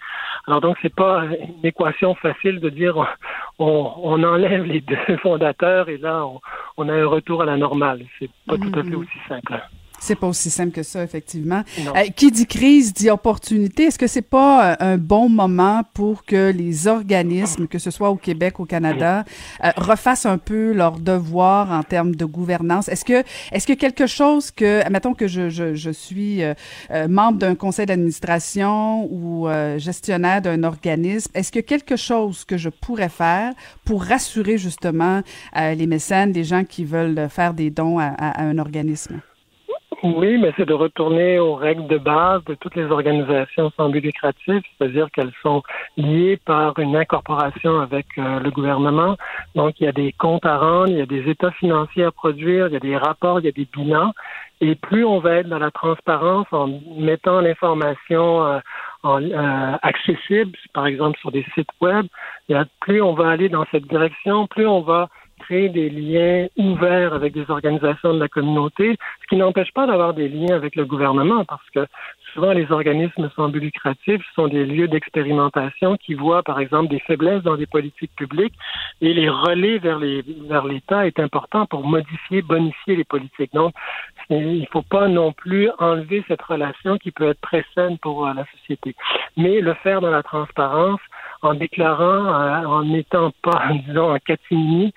[0.46, 2.96] Alors donc c'est pas une équation facile de dire
[3.58, 6.40] on, on enlève les deux fondateurs et là on,
[6.76, 8.04] on, a un retour à la normale.
[8.18, 8.96] C'est pas tout à fait mm-hmm.
[8.96, 9.60] aussi simple.
[10.00, 11.62] C'est pas aussi simple que ça, effectivement.
[11.78, 13.84] Euh, qui dit crise dit opportunité.
[13.84, 18.10] Est-ce que c'est pas euh, un bon moment pour que les organismes, que ce soit
[18.10, 19.24] au Québec, au Canada,
[19.62, 22.88] euh, refassent un peu leur devoir en termes de gouvernance?
[22.88, 26.54] Est-ce que, est-ce que quelque chose que, admettons que je, je, je suis euh,
[26.90, 32.68] euh, membre d'un conseil d'administration ou gestionnaire d'un organisme, est-ce que quelque chose que je
[32.68, 33.52] pourrais faire
[33.84, 35.22] pour rassurer justement
[35.56, 39.20] les mécènes, les gens qui veulent faire des dons à, à un organisme?
[40.02, 44.00] Oui, mais c'est de retourner aux règles de base de toutes les organisations sans but
[44.00, 45.62] lucratif, c'est-à-dire qu'elles sont
[45.98, 49.18] liées par une incorporation avec euh, le gouvernement.
[49.54, 52.12] Donc, il y a des comptes à rendre, il y a des états financiers à
[52.12, 54.12] produire, il y a des rapports, il y a des bilans.
[54.62, 58.58] Et plus on va être dans la transparence en mettant l'information euh,
[59.02, 62.06] en, euh, accessible, par exemple sur des sites web,
[62.80, 65.08] plus on va aller dans cette direction, plus on va
[65.40, 70.14] créer des liens ouverts avec des organisations de la communauté, ce qui n'empêche pas d'avoir
[70.14, 71.86] des liens avec le gouvernement, parce que
[72.32, 77.00] souvent les organismes sans but lucratif sont des lieux d'expérimentation qui voient, par exemple, des
[77.00, 78.54] faiblesses dans les politiques publiques
[79.00, 83.52] et les relais vers les vers l'État est important pour modifier, bonifier les politiques.
[83.52, 83.74] Donc,
[84.28, 88.26] il ne faut pas non plus enlever cette relation qui peut être très saine pour
[88.26, 88.94] euh, la société,
[89.36, 91.00] mais le faire dans la transparence
[91.42, 94.92] en déclarant, euh, en n'étant pas, disons, en catimini,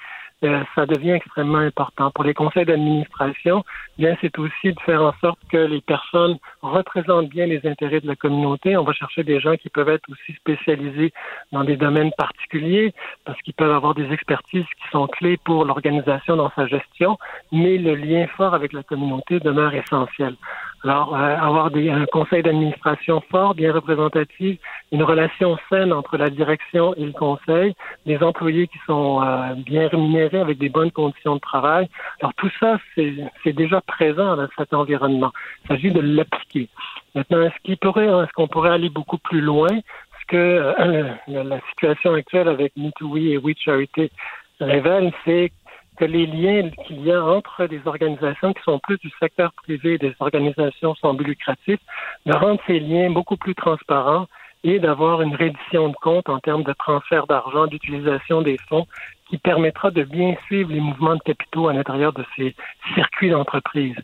[0.75, 2.11] ça devient extrêmement important.
[2.11, 3.63] Pour les conseils d'administration,
[3.97, 8.07] bien c'est aussi de faire en sorte que les personnes représentent bien les intérêts de
[8.07, 8.75] la communauté.
[8.77, 11.13] On va chercher des gens qui peuvent être aussi spécialisés
[11.51, 12.93] dans des domaines particuliers
[13.25, 17.17] parce qu'ils peuvent avoir des expertises qui sont clés pour l'organisation dans sa gestion,
[17.51, 20.35] mais le lien fort avec la communauté demeure essentiel.
[20.83, 24.59] Alors, euh, avoir des, un conseil d'administration fort, bien représentatif,
[24.91, 27.73] une relation saine entre la direction et le conseil,
[28.05, 31.87] des employés qui sont euh, bien rémunérés avec des bonnes conditions de travail.
[32.19, 35.31] Alors, tout ça, c'est déjà présent dans cet environnement.
[35.63, 36.67] Il s'agit de l'appliquer.
[37.15, 39.69] Maintenant, est-ce qu'il pourrait, est-ce qu'on pourrait aller beaucoup plus loin?
[39.69, 44.11] Ce que euh, la situation actuelle avec MeTooWe et We Charity
[44.59, 45.51] révèle, c'est
[45.97, 49.93] que les liens qu'il y a entre des organisations qui sont plus du secteur privé
[49.93, 51.79] et des organisations sans but lucratif,
[52.25, 54.27] de rendre ces liens beaucoup plus transparents
[54.63, 58.87] et d'avoir une reddition de compte en termes de transfert d'argent, d'utilisation des fonds
[59.29, 62.55] qui permettra de bien suivre les mouvements de capitaux à l'intérieur de ces
[62.93, 63.95] circuits d'entreprise.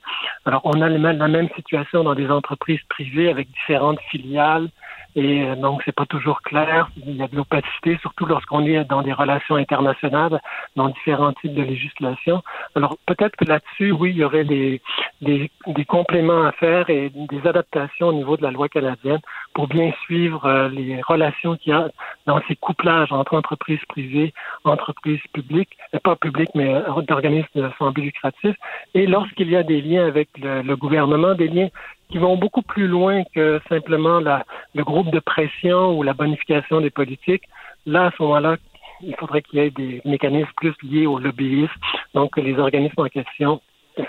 [0.45, 4.69] Alors, on a la même situation dans des entreprises privées avec différentes filiales,
[5.15, 6.89] et euh, donc, c'est pas toujours clair.
[7.05, 10.39] Il y a de l'opacité, surtout lorsqu'on est dans des relations internationales,
[10.75, 12.43] dans différents types de législation.
[12.75, 14.81] Alors, peut-être que là-dessus, oui, il y aurait des,
[15.21, 19.19] des, des, compléments à faire et des adaptations au niveau de la loi canadienne
[19.53, 21.89] pour bien suivre euh, les relations qu'il y a
[22.27, 26.71] dans ces couplages entre entreprises privées, entreprises publiques, euh, pas publiques, mais
[27.07, 28.55] d'organismes sans but lucratif.
[28.93, 31.69] Et lorsqu'il y a des liens avec le, le gouvernement, des liens
[32.09, 36.81] qui vont beaucoup plus loin que simplement la, le groupe de pression ou la bonification
[36.81, 37.43] des politiques.
[37.85, 38.57] Là, à ce moment-là,
[39.01, 41.71] il faudrait qu'il y ait des mécanismes plus liés au lobbyisme,
[42.13, 43.61] donc que les organismes en question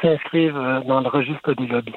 [0.02, 1.94] s'inscrivent euh, dans le registre des lobbies.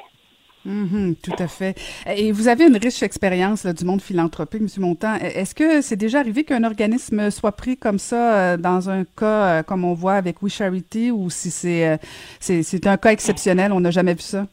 [0.64, 1.78] Mhm, tout à fait.
[2.06, 4.68] Et vous avez une riche expérience du monde philanthropique, M.
[4.78, 5.16] Montant.
[5.16, 9.04] E-, est-ce que c'est déjà arrivé qu'un organisme soit pris comme ça euh, dans un
[9.04, 11.98] cas euh, comme on voit avec We Charity ou si c'est
[12.40, 14.46] c'est un cas exceptionnel, on n'a jamais vu ça?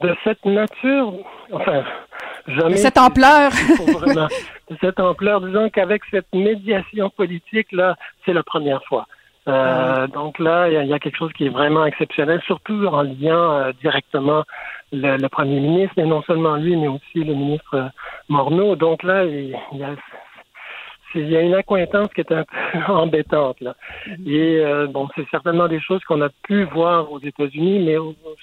[0.00, 1.12] De cette nature,
[1.52, 1.84] enfin,
[2.46, 2.72] jamais.
[2.72, 3.50] De cette ampleur.
[4.70, 9.06] de cette ampleur, disons qu'avec cette médiation politique, là, c'est la première fois.
[9.48, 13.52] Euh, donc là, il y, a quelque chose qui est vraiment exceptionnel, surtout en lien
[13.52, 14.44] euh, directement
[14.92, 17.88] le, le, premier ministre, et non seulement lui, mais aussi le ministre euh,
[18.28, 18.76] Morneau.
[18.76, 19.94] Donc là, il, y a
[21.14, 23.74] il y a une accointance qui est un peu embêtante là.
[24.06, 24.28] Mm-hmm.
[24.28, 27.96] Et euh, bon, c'est certainement des choses qu'on a pu voir aux États-Unis, mais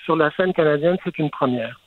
[0.05, 1.79] sur la scène canadienne, c'est une première.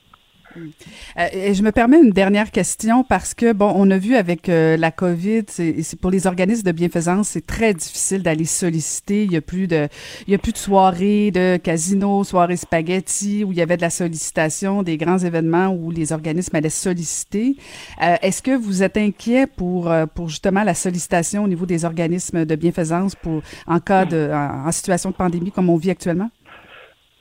[0.57, 4.77] Euh, je me permets une dernière question parce que, bon, on a vu avec euh,
[4.77, 9.23] la COVID, c'est pour les organismes de bienfaisance, c'est très difficile d'aller solliciter.
[9.23, 9.87] Il y a plus de,
[10.27, 13.81] il y a plus de soirées de casino, soirées spaghetti où il y avait de
[13.81, 17.55] la sollicitation, des grands événements où les organismes allaient solliciter.
[18.01, 22.45] Euh, est-ce que vous êtes inquiet pour, pour justement la sollicitation au niveau des organismes
[22.45, 26.29] de bienfaisance pour, en cas de, en situation de pandémie comme on vit actuellement?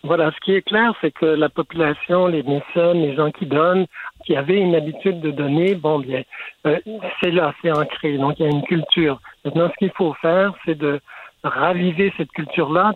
[0.05, 3.87] Voilà, ce qui est clair, c'est que la population, les mécènes, les gens qui donnent,
[4.25, 6.23] qui avaient une habitude de donner, bon bien,
[6.67, 6.79] euh,
[7.21, 8.17] c'est là, c'est ancré.
[8.17, 9.21] Donc il y a une culture.
[9.45, 11.01] Maintenant, ce qu'il faut faire, c'est de
[11.43, 12.93] raviver cette culture-là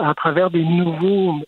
[0.00, 1.40] à travers des nouveaux,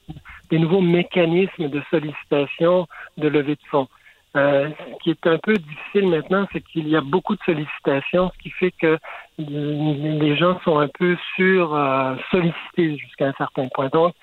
[0.51, 3.89] des nouveaux mécanismes de sollicitation de levée de fonds.
[4.37, 8.31] Euh, ce qui est un peu difficile maintenant, c'est qu'il y a beaucoup de sollicitations,
[8.35, 8.99] ce qui fait que
[9.39, 13.89] les gens sont un peu sur euh, sollicités jusqu'à un certain point.
[13.93, 14.15] Donc,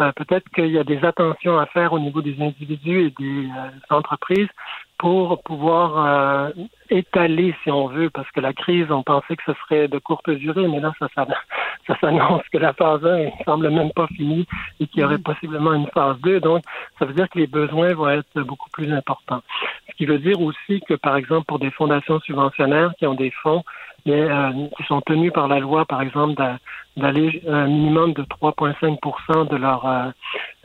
[0.00, 3.48] euh, peut-être qu'il y a des attentions à faire au niveau des individus et des
[3.90, 4.48] entreprises
[4.98, 6.52] pour pouvoir
[6.88, 10.30] étaler, si on veut, parce que la crise, on pensait que ce serait de courte
[10.30, 11.26] durée, mais là, ça, ça,
[11.86, 14.46] ça s'annonce que la phase 1 ne semble même pas finie
[14.80, 15.22] et qu'il y aurait mm.
[15.22, 16.40] possiblement une phase 2.
[16.40, 16.62] Donc,
[16.98, 19.42] ça veut dire que les besoins vont être beaucoup plus importants.
[19.90, 23.30] Ce qui veut dire aussi que, par exemple, pour des fondations subventionnaires qui ont des
[23.42, 23.64] fonds,
[24.08, 26.34] euh, qui sont tenus par la loi, par exemple,
[26.96, 30.10] d'aller un minimum de 3,5% de leur euh,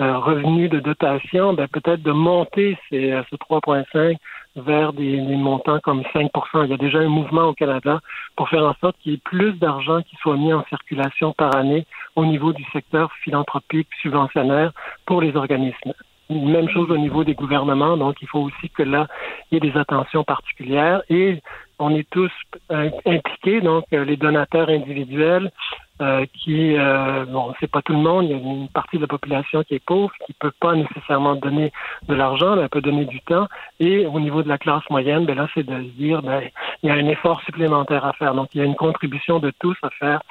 [0.02, 4.18] euh, revenu de dotation, ben, peut-être de monter ces, ce 3,5
[4.56, 8.00] vers des, montants comme 5% Il y a déjà un mouvement au Canada
[8.36, 11.56] pour faire en sorte qu'il y ait plus d'argent qui soit mis en circulation par
[11.56, 14.72] année au niveau du secteur philanthropique subventionnaire
[15.06, 15.94] pour les organismes.
[16.30, 19.08] Même chose au niveau des gouvernements, donc il faut aussi que là,
[19.50, 21.42] il y ait des attentions particulières et
[21.80, 22.32] on est tous
[22.72, 25.52] euh, impliqués, donc euh, les donateurs individuels,
[26.00, 29.02] euh, qui, euh, bon, c'est pas tout le monde, il y a une partie de
[29.02, 31.72] la population qui est pauvre, qui peut pas nécessairement donner
[32.08, 33.48] de l'argent, mais elle peut donner du temps.
[33.80, 36.42] Et au niveau de la classe moyenne, ben là, c'est de se dire, ben,
[36.84, 38.36] il y a un effort supplémentaire à faire.
[38.36, 40.22] Donc, il y a une contribution de tous à faire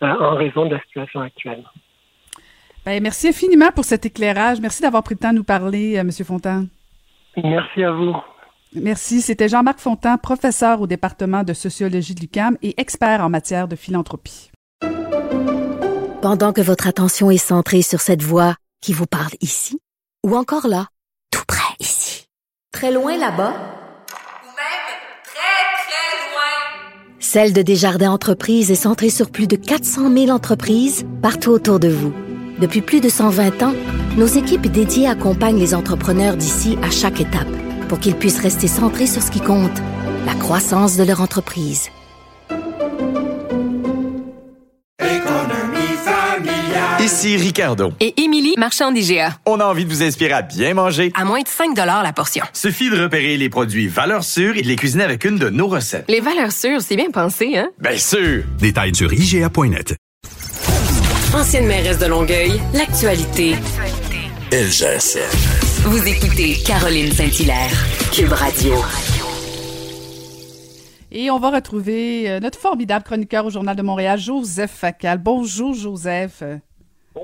[0.00, 1.64] en raison de la situation actuelle.
[2.84, 4.60] Ben, merci infiniment pour cet éclairage.
[4.60, 6.10] Merci d'avoir pris le temps de nous parler, M.
[6.24, 6.68] Fontaine.
[7.36, 8.16] Merci à vous.
[8.74, 9.22] Merci.
[9.22, 13.76] C'était Jean-Marc Fontan, professeur au département de sociologie de l'UCAM et expert en matière de
[13.76, 14.50] philanthropie.
[16.22, 19.78] Pendant que votre attention est centrée sur cette voix qui vous parle ici,
[20.24, 20.88] ou encore là,
[21.30, 22.26] tout près ici,
[22.72, 24.86] très loin là-bas, même
[25.24, 31.06] très, très loin, Celle de Desjardins Entreprises est centrée sur plus de 400 000 entreprises
[31.22, 32.12] partout autour de vous.
[32.58, 33.74] Depuis plus de 120 ans,
[34.16, 37.46] nos équipes dédiées accompagnent les entrepreneurs d'ici à chaque étape
[37.88, 39.78] pour qu'ils puissent rester centrés sur ce qui compte,
[40.24, 41.90] la croissance de leur entreprise.
[47.06, 47.92] Ici Ricardo.
[48.00, 49.38] Et Émilie, marchand d'IGA.
[49.46, 51.12] On a envie de vous inspirer à bien manger.
[51.14, 52.44] À moins de 5 la portion.
[52.52, 55.68] Suffit de repérer les produits valeurs sûres et de les cuisiner avec une de nos
[55.68, 56.06] recettes.
[56.08, 57.68] Les valeurs sûres, c'est bien pensé, hein?
[57.78, 58.42] Bien sûr!
[58.58, 59.94] Détails sur IGA.net.
[61.32, 63.54] Ancienne mairesse de Longueuil, l'actualité.
[64.50, 65.65] LGSN.
[65.88, 67.70] Vous écoutez Caroline Saint-Hilaire,
[68.12, 68.74] Cube Radio.
[71.12, 75.18] Et on va retrouver euh, notre formidable chroniqueur au Journal de Montréal, Joseph Facal.
[75.18, 76.42] Bonjour, Joseph.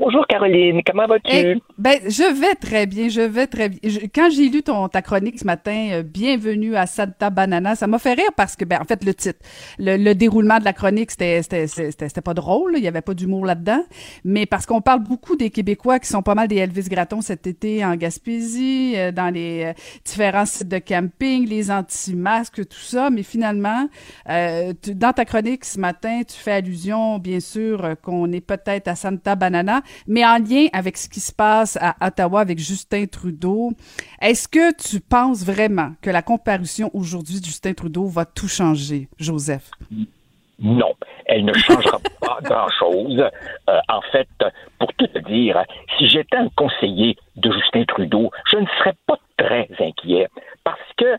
[0.01, 1.31] Bonjour Caroline, comment vas-tu?
[1.31, 3.79] Eh, ben, je vais très bien, je vais très bien.
[4.15, 7.99] quand j'ai lu ton ta chronique ce matin, euh, bienvenue à Santa Banana, ça m'a
[7.99, 9.39] fait rire parce que ben en fait le titre,
[9.79, 13.45] le, déroulement de la chronique c'était c'était c'était pas drôle, il y avait pas d'humour
[13.45, 13.85] là-dedans,
[14.25, 17.47] mais parce qu'on parle beaucoup des Québécois qui sont pas mal des Elvis Gratton cet
[17.47, 19.73] été en Gaspésie, euh, dans les euh,
[20.07, 23.89] différents sites de camping, les anti-masques, tout ça, mais finalement
[24.27, 29.35] dans ta chronique ce matin, tu fais allusion bien sûr qu'on est peut-être à Santa
[29.35, 33.73] Banana mais en lien avec ce qui se passe à Ottawa avec Justin Trudeau,
[34.21, 39.09] est-ce que tu penses vraiment que la comparution aujourd'hui de Justin Trudeau va tout changer,
[39.19, 39.71] Joseph?
[40.59, 40.93] Non,
[41.27, 43.21] elle ne changera pas grand-chose.
[43.69, 44.29] Euh, en fait,
[44.79, 45.63] pour tout te dire,
[45.99, 50.29] si j'étais un conseiller de Justin Trudeau, je ne serais pas très inquiet
[50.63, 51.17] parce que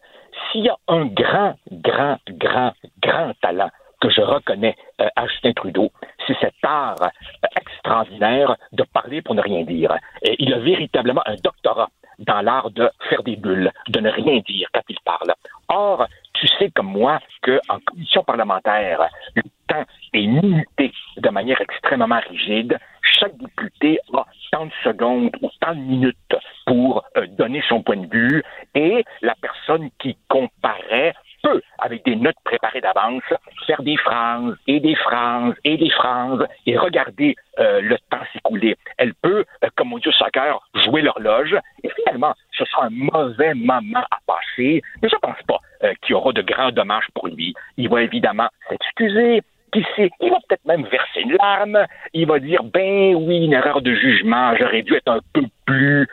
[0.51, 3.69] s'il y a un grand, grand, grand, grand talent
[4.01, 5.91] que je reconnais euh, à Justin Trudeau,
[6.27, 9.95] c'est cet art euh, extraordinaire de parler pour ne rien dire.
[10.21, 14.39] Et il a véritablement un doctorat dans l'art de faire des bulles, de ne rien
[14.45, 15.33] dire quand il parle.
[15.69, 19.83] Or, tu sais comme moi qu'en commission parlementaire, le temps
[20.13, 22.77] est minuté de manière extrêmement rigide.
[23.01, 27.97] Chaque député a tant de secondes ou tant de minutes pour euh, donner son point
[27.97, 28.43] de vue
[28.75, 33.23] et la personne qui comparaît peut, avec des notes préparées d'avance,
[33.67, 38.75] faire des phrases et des phrases et des phrases et regarder euh, le temps s'écouler.
[38.97, 41.55] Elle peut, euh, comme on dit au soccer, jouer l'horloge.
[41.83, 45.93] Et finalement, ce sera un mauvais moment à passer, mais je ne pense pas euh,
[46.01, 47.53] qu'il y aura de grands dommages pour lui.
[47.77, 49.41] Il va évidemment s'excuser,
[49.73, 53.53] qui sait, il va peut-être même verser une larme, il va dire ben oui, une
[53.53, 56.07] erreur de jugement, j'aurais dû être un peu plus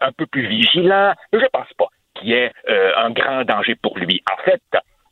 [0.00, 3.98] un peu plus vigilant, mais je pense pas qui est euh, un grand danger pour
[3.98, 4.22] lui.
[4.32, 4.62] En fait,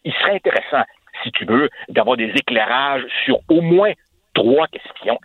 [0.05, 0.85] il serait intéressant,
[1.23, 3.93] si tu veux, d'avoir des éclairages sur au moins
[4.35, 5.19] trois questions.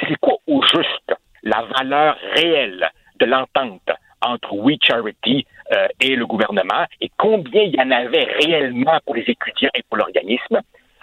[0.00, 6.26] C'est quoi au juste la valeur réelle de l'entente entre We Charity euh, et le
[6.26, 10.60] gouvernement et combien il y en avait réellement pour les étudiants et pour l'organisme?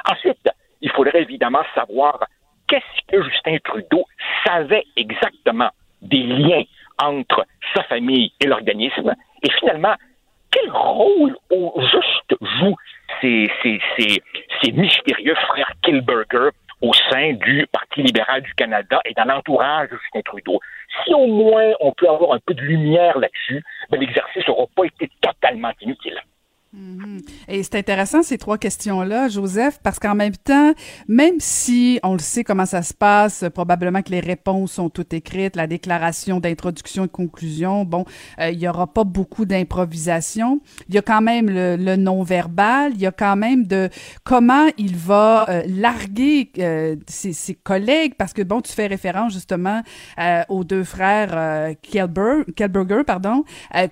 [0.09, 0.49] Ensuite,
[0.81, 2.25] il faudrait évidemment savoir
[2.67, 4.05] qu'est-ce que Justin Trudeau
[4.45, 5.69] savait exactement
[6.01, 6.63] des liens
[7.01, 9.13] entre sa famille et l'organisme.
[9.43, 9.95] Et finalement,
[10.55, 12.75] quel rôle au juste jouent
[13.21, 13.49] ces,
[14.71, 16.49] mystérieux frères Kilberger
[16.81, 20.59] au sein du Parti libéral du Canada et dans l'entourage de Justin Trudeau?
[21.03, 24.85] Si au moins on peut avoir un peu de lumière là-dessus, ben, l'exercice n'aura pas
[24.85, 26.21] été totalement inutile.
[26.75, 27.21] Mhm.
[27.47, 30.73] Et c'est intéressant ces trois questions-là, Joseph, parce qu'en même temps,
[31.07, 35.13] même si on le sait comment ça se passe, probablement que les réponses sont toutes
[35.13, 38.03] écrites, la déclaration d'introduction et conclusion, bon,
[38.39, 40.59] euh, il y aura pas beaucoup d'improvisation.
[40.89, 43.89] Il y a quand même le, non-verbal, il y a quand même de
[44.25, 49.33] comment il va euh, larguer euh, ses, ses, collègues, parce que bon, tu fais référence
[49.33, 49.81] justement
[50.49, 53.43] aux deux frères Kelberger, pardon.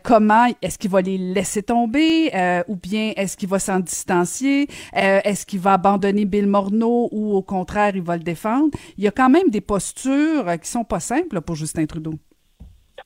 [0.04, 2.32] comment est-ce qu'il va les laisser tomber?
[2.74, 4.68] Ou bien est-ce qu'il va s'en distancier?
[4.96, 8.70] Euh, est-ce qu'il va abandonner Bill Morneau ou au contraire, il va le défendre?
[8.98, 12.16] Il y a quand même des postures euh, qui sont pas simples pour Justin Trudeau.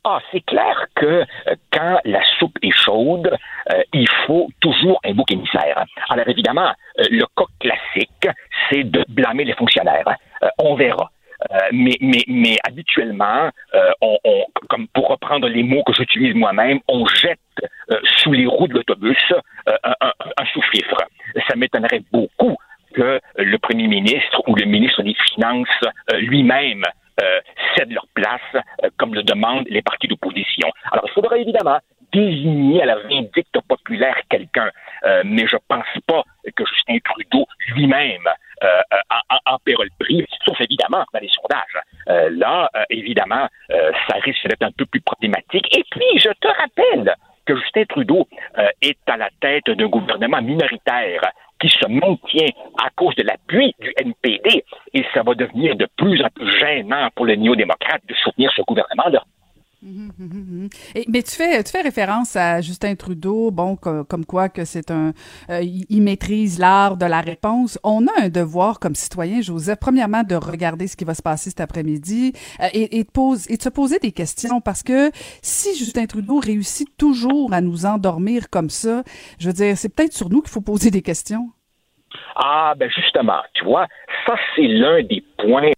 [0.05, 1.25] Ah, c'est clair que euh,
[1.73, 3.35] quand la soupe est chaude,
[3.91, 5.83] il faut toujours un bouc émissaire.
[6.07, 8.27] Alors évidemment, le cas classique,
[8.69, 10.05] c'est de blâmer les fonctionnaires.
[10.59, 11.11] on verra.
[11.51, 16.33] Euh, mais, mais, mais habituellement, euh, on, on, comme pour reprendre les mots que j'utilise
[16.33, 17.39] moi-même, on jette
[17.91, 19.33] euh, sous les roues de l'autobus
[19.67, 20.97] un, un, un sous-fifre.
[21.47, 22.57] Ça m'étonnerait beaucoup
[22.93, 25.67] que le premier ministre ou le ministre des Finances
[26.17, 26.83] lui-même
[27.75, 28.63] cède leur place,
[28.97, 30.69] comme le demandent les partis d'opposition.
[30.91, 31.79] Alors, il faudrait évidemment
[32.13, 34.69] désigner à la vindicte populaire quelqu'un,
[35.25, 36.23] mais je pense pas
[36.55, 37.45] que Justin Trudeau
[37.75, 41.83] lui-même euh, en, en, le prix, sauf évidemment dans les sondages.
[42.09, 45.67] Euh, là, euh, évidemment, ça risque d'être un peu plus problématique.
[45.75, 47.15] Et puis, je te rappelle
[47.45, 48.27] que Justin Trudeau
[48.81, 51.21] est à la tête d'un gouvernement minoritaire
[51.59, 52.49] qui se maintient
[52.83, 57.09] à cause de l'appui du NPD, et ça va devenir de plus en plus gênant
[57.15, 59.23] pour les néo-démocrates de soutenir ce gouvernement-là.
[59.81, 65.13] Mais tu fais, tu fais référence à Justin Trudeau, bon, comme, quoi que c'est un,
[65.49, 67.79] euh, il maîtrise l'art de la réponse.
[67.83, 71.51] On a un devoir comme citoyen, Joseph, premièrement de regarder ce qui va se passer
[71.51, 75.11] cet après-midi euh, et, de pose, se poser des questions parce que
[75.41, 79.03] si Justin Trudeau réussit toujours à nous endormir comme ça,
[79.39, 81.49] je veux dire, c'est peut-être sur nous qu'il faut poser des questions.
[82.35, 83.87] Ah, ben justement, tu vois,
[84.25, 85.71] ça c'est l'un des points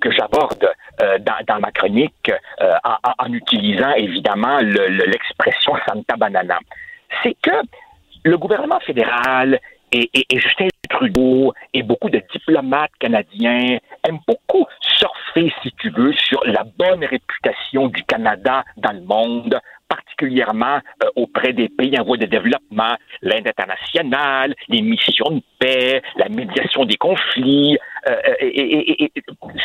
[0.00, 0.70] que j'aborde
[1.02, 2.74] euh, dans, ma chronique euh,
[3.18, 6.58] en, utilisant évidemment l'expression Santa Banana.
[7.22, 7.50] C'est que
[8.24, 9.58] le gouvernement fédéral
[9.92, 16.42] et, Justin Trudeau et beaucoup de diplomates canadiens aiment beaucoup surfer, si tu veux, sur
[16.44, 19.60] la bonne réputation du Canada dans le monde
[19.90, 26.00] particulièrement euh, auprès des pays en voie de développement, l'aide internationale, les missions de paix,
[26.16, 27.76] la médiation des conflits,
[28.08, 29.12] euh, et,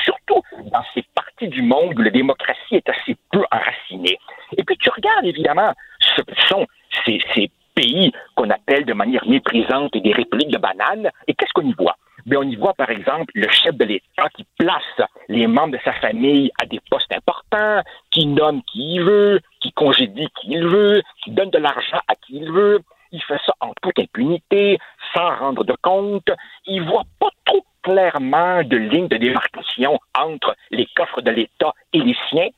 [0.03, 0.41] surtout
[0.73, 4.17] dans ces parties du monde où la démocratie est assez peu enracinée.
[4.57, 6.65] Et puis tu regardes évidemment ce que sont
[7.05, 11.69] ces, ces pays qu'on appelle de manière méprisante des républiques de bananes, et qu'est-ce qu'on
[11.69, 11.95] y voit?
[12.25, 15.79] mais on y voit par exemple le chef de l'État qui place les membres de
[15.83, 20.67] sa famille à des postes importants, qui nomme qui il veut, qui congédie qui il
[20.67, 22.81] veut, qui donne de l'argent à qui il veut.
[23.11, 24.77] Il fait ça en toute impunité,
[25.13, 26.29] sans rendre de compte.
[26.65, 31.99] Il voit pas trop clairement de ligne de démarcation entre les coffres de l'État et
[31.99, 32.49] les siens.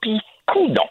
[0.00, 0.20] Puis,
[0.56, 0.88] non,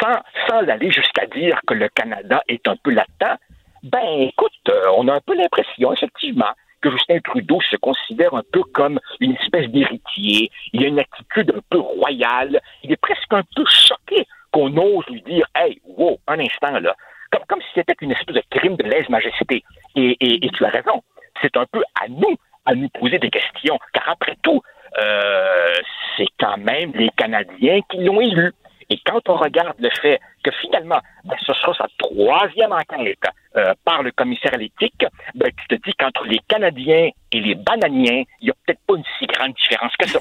[0.00, 3.38] sans, sans aller jusqu'à dire que le Canada est un peu latent,
[3.82, 8.42] ben écoute, euh, on a un peu l'impression, effectivement, que Justin Trudeau se considère un
[8.52, 10.50] peu comme une espèce d'héritier.
[10.72, 12.60] Il a une attitude un peu royale.
[12.82, 16.94] Il est presque un peu choqué qu'on ose lui dire Hey, wow, un instant là.
[17.30, 19.64] Comme, comme si c'était une espèce de crime de lèse-majesté.
[19.96, 21.02] Et, et, tu as raison.
[21.40, 23.78] C'est un peu à nous à nous poser des questions.
[23.92, 24.60] Car après tout,
[25.00, 25.72] euh,
[26.16, 28.52] c'est quand même les Canadiens qui l'ont élu.
[28.92, 33.16] Et quand on regarde le fait que finalement, ben, ce sera sa troisième enquête
[33.56, 37.54] euh, par le commissaire à l'éthique, ben, tu te dis qu'entre les Canadiens et les
[37.54, 40.18] bananiens, il n'y a peut-être pas une si grande différence que ça.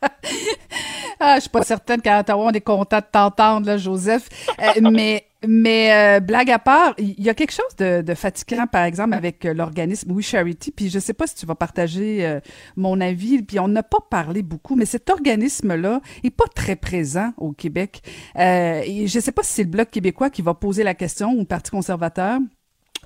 [1.20, 4.26] ah, je suis pas certaine qu'à Ottawa, on est content de t'entendre, Joseph.
[4.58, 8.66] Euh, mais mais euh, blague à part, il y a quelque chose de, de fatigant,
[8.66, 10.70] par exemple, avec euh, l'organisme We Charity.
[10.70, 12.40] Puis je sais pas si tu vas partager
[12.76, 13.42] mon avis.
[13.42, 18.02] Puis on n'a pas parlé beaucoup, mais cet organisme-là est pas très présent au Québec.
[18.36, 21.40] et je sais pas si c'est le Bloc québécois qui va poser la question ou
[21.40, 22.38] le Parti conservateur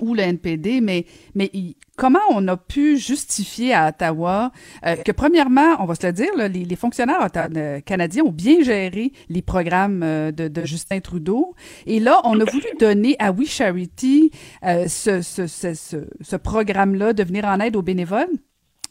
[0.00, 1.50] ou le NPD, mais, mais
[1.96, 4.52] comment on a pu justifier à Ottawa
[4.86, 9.12] euh, que, premièrement, on va se le dire, les, fonctionnaires euh, canadiens ont bien géré
[9.28, 11.54] les programmes euh, de, Justin Trudeau.
[11.86, 14.30] Et là, on a voulu donner à We Charity
[14.62, 18.28] ce, ce, ce, ce programme-là de venir en aide aux bénévoles.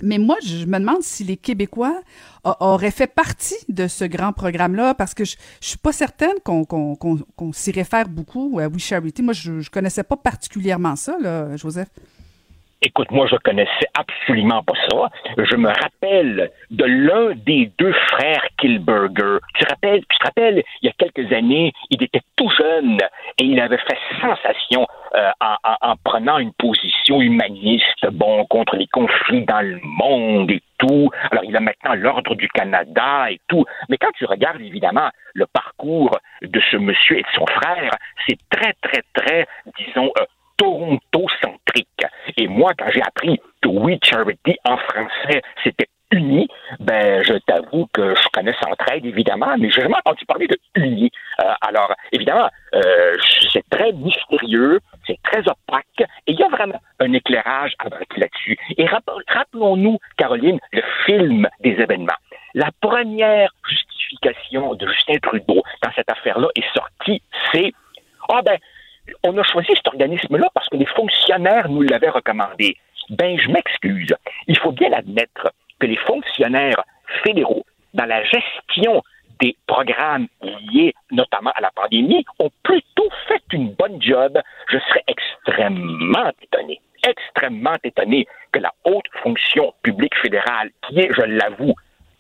[0.02, 2.02] Mais moi, je me demande si les Québécois
[2.44, 7.72] auraient fait partie de ce grand programme-là, parce que je, suis pas certaine qu'on s'y
[7.72, 9.22] réfère beaucoup à We Charity.
[9.22, 11.90] Moi, je, je connaissais pas particulièrement ça, là, Joseph.
[12.84, 15.10] Écoute, moi, je connaissais absolument pas ça.
[15.36, 19.40] Je me rappelle de l'un des deux frères Kilberger.
[19.56, 23.00] Tu te rappelles, tu te rappelles, il y a quelques années, il était tout jeune
[23.40, 28.88] et il avait fait sensation euh, en, en, prenant une position humaniste, bon, contre les
[28.88, 31.10] conflits dans le monde et tout.
[31.32, 33.66] Alors, il a maintenant l'ordre du Canada et tout.
[33.90, 37.92] Mais quand tu regardes, évidemment, le parcours de ce monsieur et de son frère,
[38.28, 39.48] c'est très, très, très,
[39.80, 40.26] disons, euh,
[42.38, 46.48] Et moi, quand j'ai appris que We Charity en français, c'était uni,
[46.80, 51.12] ben je t'avoue que je connais Centraide, évidemment, mais j'ai jamais entendu parler de uni.
[51.42, 53.16] Euh, alors, évidemment, euh,
[53.52, 58.58] c'est très mystérieux, c'est très opaque, et il y a vraiment un éclairage à là-dessus.
[58.78, 62.14] Et rappelons-nous, Caroline, le film des événements.
[62.54, 67.22] La première justification de Justin Trudeau dans cette affaire-là est sortie,
[67.52, 67.74] c'est
[68.30, 68.58] ah ben
[69.28, 72.78] on a choisi cet organisme-là parce que les fonctionnaires nous l'avaient recommandé.
[73.10, 74.16] Ben, je m'excuse.
[74.48, 76.84] Il faut bien admettre que les fonctionnaires
[77.24, 79.04] fédéraux, dans la gestion
[79.40, 84.40] des programmes liés notamment à la pandémie, ont plutôt fait une bonne job.
[84.70, 91.22] Je serais extrêmement étonné, extrêmement étonné que la haute fonction publique fédérale, qui est, je
[91.22, 91.76] l'avoue,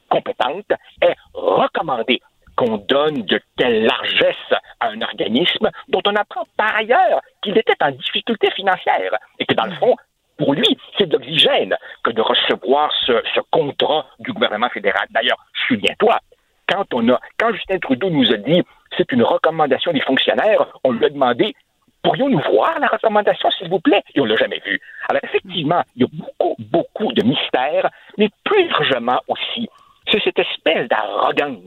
[0.09, 2.21] compétente, ait recommandé
[2.57, 7.81] qu'on donne de telle largesse à un organisme dont on apprend par ailleurs qu'il était
[7.81, 9.95] en difficulté financière et que dans le fond,
[10.37, 13.13] pour lui, c'est de l'oxygène que de recevoir ce,
[13.51, 15.07] contrat du gouvernement fédéral.
[15.11, 15.37] D'ailleurs,
[15.67, 16.19] souviens-toi,
[16.67, 18.61] quand on a, quand Justin Trudeau nous a dit
[18.97, 21.55] c'est une recommandation des fonctionnaires, on lui a demandé
[22.03, 24.03] pourrions-nous voir la recommandation, s'il vous plaît?
[24.15, 24.79] Et on ne l'a jamais vu.
[25.09, 29.67] Alors, effectivement, il y a beaucoup, beaucoup de mystères, mais plus largement aussi,
[30.09, 31.59] c'est cette espèce d'arrogance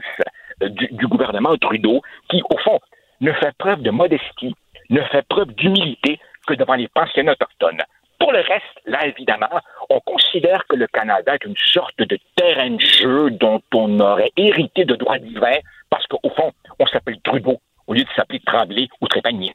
[0.69, 2.79] du, gouvernement Trudeau qui, au fond,
[3.21, 4.55] ne fait preuve de modestie,
[4.89, 7.83] ne fait preuve d'humilité que devant les pensionnats autochtones.
[8.19, 12.71] Pour le reste, là, évidemment, on considère que le Canada est une sorte de terrain
[12.71, 15.59] de jeu dont on aurait hérité de droits divins
[15.89, 19.55] parce qu'au fond, on s'appelle Trudeau au lieu de s'appeler Tremblay ou Trépanier.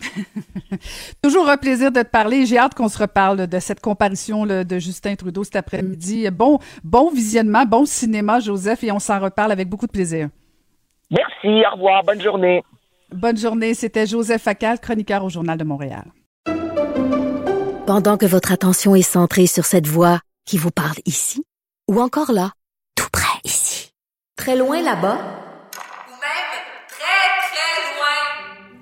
[1.22, 2.46] Toujours un plaisir de te parler.
[2.46, 6.28] J'ai hâte qu'on se reparle de cette comparition de Justin Trudeau cet après-midi.
[6.30, 10.28] Bon, bon visionnement, bon cinéma, Joseph, et on s'en reparle avec beaucoup de plaisir.
[11.10, 12.62] Merci, au revoir, bonne journée.
[13.12, 16.04] Bonne journée, c'était Joseph Facal, chroniqueur au Journal de Montréal.
[17.86, 21.44] Pendant que votre attention est centrée sur cette voix qui vous parle ici,
[21.88, 22.52] ou encore là,
[22.94, 23.92] tout près ici,
[24.36, 25.18] très loin là-bas,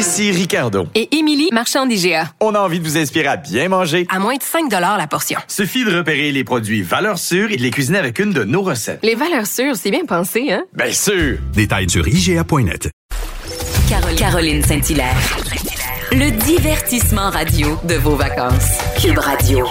[0.00, 0.86] Ici Ricardo.
[0.94, 2.32] Et Émilie, marchand d'IGA.
[2.40, 4.06] On a envie de vous inspirer à bien manger.
[4.08, 5.38] À moins de 5 la portion.
[5.46, 8.62] Suffit de repérer les produits valeurs sûres et de les cuisiner avec une de nos
[8.62, 9.00] recettes.
[9.02, 10.62] Les valeurs sûres, c'est bien pensé, hein?
[10.72, 11.36] Bien sûr!
[11.52, 12.88] Détails sur IGA.net.
[14.16, 15.18] Caroline Saint-Hilaire.
[16.12, 18.78] Le divertissement radio de vos vacances.
[19.02, 19.66] Cube Radio.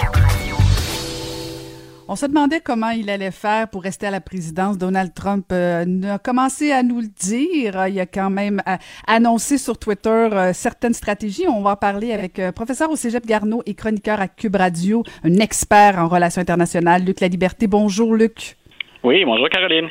[2.12, 4.76] On se demandait comment il allait faire pour rester à la présidence.
[4.76, 5.84] Donald Trump euh,
[6.14, 7.86] a commencé à nous le dire.
[7.86, 8.74] Il a quand même euh,
[9.06, 11.46] annoncé sur Twitter euh, certaines stratégies.
[11.46, 15.36] On va en parler avec professeur au Cégep Garneau et chroniqueur à Cube Radio, un
[15.36, 17.68] expert en relations internationales, Luc La Liberté.
[17.68, 18.56] Bonjour, Luc.
[19.04, 19.88] Oui, bonjour, Caroline.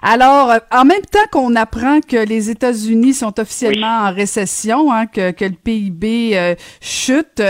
[0.00, 5.30] Alors, en même temps qu'on apprend que les États-Unis sont officiellement en récession, hein, que,
[5.32, 7.42] que, le PIB chute,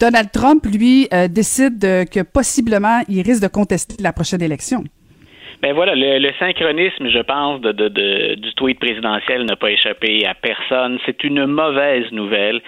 [0.00, 4.82] Donald Trump, lui, euh, décide que possiblement il risque de contester la prochaine élection.
[5.62, 9.70] Ben voilà, le, le, synchronisme, je pense, de, de, de, du tweet présidentiel n'a pas
[9.70, 10.98] échappé à personne.
[11.04, 12.62] C'est une mauvaise nouvelle.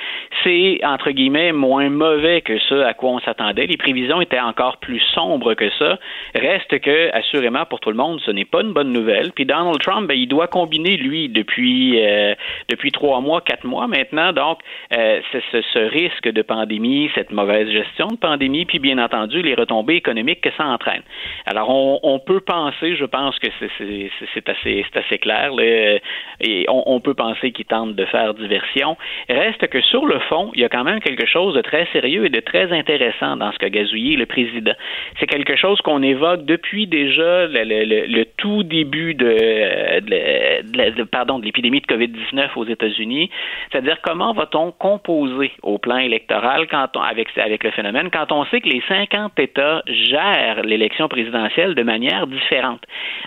[0.45, 3.65] C'est, entre guillemets, moins mauvais que ce à quoi on s'attendait.
[3.65, 5.99] Les prévisions étaient encore plus sombres que ça.
[6.35, 9.33] Reste que, assurément, pour tout le monde, ce n'est pas une bonne nouvelle.
[9.33, 12.35] Puis Donald Trump, ben, il doit combiner, lui, depuis, euh,
[12.69, 14.35] depuis trois mois, quatre mois maintenant.
[14.35, 14.59] Donc,
[14.95, 19.55] euh, ce, ce risque de pandémie, cette mauvaise gestion de pandémie, puis bien entendu, les
[19.55, 21.03] retombées économiques que ça entraîne.
[21.47, 25.53] Alors, on, on peut penser je pense que c'est assez, clair.
[25.53, 25.99] Là,
[26.41, 28.97] et on, peut penser qu'il tente de faire diversion.
[29.29, 32.27] Reste que sur le fond, il y a quand même quelque chose de très sérieux
[32.27, 34.73] et de très intéressant dans ce qu'a gazouillé le président.
[35.19, 42.51] C'est quelque chose qu'on évoque depuis déjà le, tout début de, de, l'épidémie de COVID-19
[42.57, 43.31] aux États-Unis.
[43.71, 48.69] C'est-à-dire comment va-t-on composer au plan électoral quand avec le phénomène quand on sait que
[48.69, 52.72] les 50 États gèrent l'élection présidentielle de manière différente?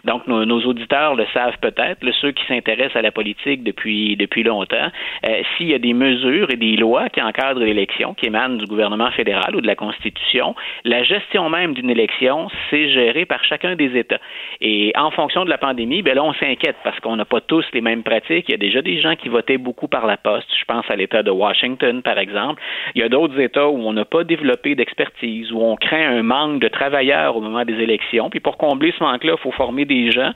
[0.03, 4.89] Donc, nos, auditeurs le savent peut-être, ceux qui s'intéressent à la politique depuis, depuis longtemps,
[5.27, 8.65] euh, s'il y a des mesures et des lois qui encadrent l'élection, qui émanent du
[8.65, 13.75] gouvernement fédéral ou de la Constitution, la gestion même d'une élection, c'est géré par chacun
[13.75, 14.19] des États.
[14.61, 17.65] Et en fonction de la pandémie, ben là, on s'inquiète parce qu'on n'a pas tous
[17.73, 18.45] les mêmes pratiques.
[18.47, 20.47] Il y a déjà des gens qui votaient beaucoup par la poste.
[20.57, 22.61] Je pense à l'État de Washington, par exemple.
[22.95, 26.23] Il y a d'autres États où on n'a pas développé d'expertise, où on craint un
[26.23, 28.29] manque de travailleurs au moment des élections.
[28.29, 30.31] Puis pour combler ce manque-là, il faut former des gens.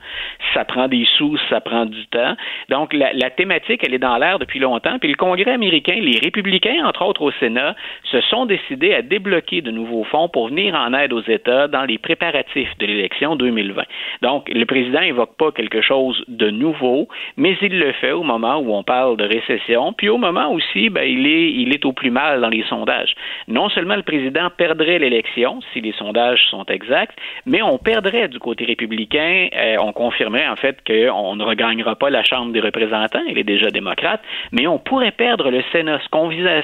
[0.54, 2.36] Ça prend des sous, ça prend du temps.
[2.68, 4.98] Donc, la, la thématique, elle est dans l'air depuis longtemps.
[4.98, 7.74] Puis le Congrès américain, les républicains, entre autres au Sénat,
[8.04, 11.84] se sont décidés à débloquer de nouveaux fonds pour venir en aide aux États dans
[11.84, 13.82] les préparatifs de l'élection 2020.
[14.22, 18.58] Donc, le président n'évoque pas quelque chose de nouveau, mais il le fait au moment
[18.58, 21.92] où on parle de récession, puis au moment aussi, ben, il est, il est au
[21.92, 23.14] plus mal dans les sondages.
[23.48, 28.38] Non seulement le président perdrait l'élection si les sondages sont exacts, mais on perdrait du
[28.38, 32.60] côté républicain républicains euh, ont confirmé en fait qu'on ne regagnera pas la Chambre des
[32.60, 34.20] représentants, il est déjà démocrate,
[34.52, 36.08] mais on pourrait perdre le Sénat, ce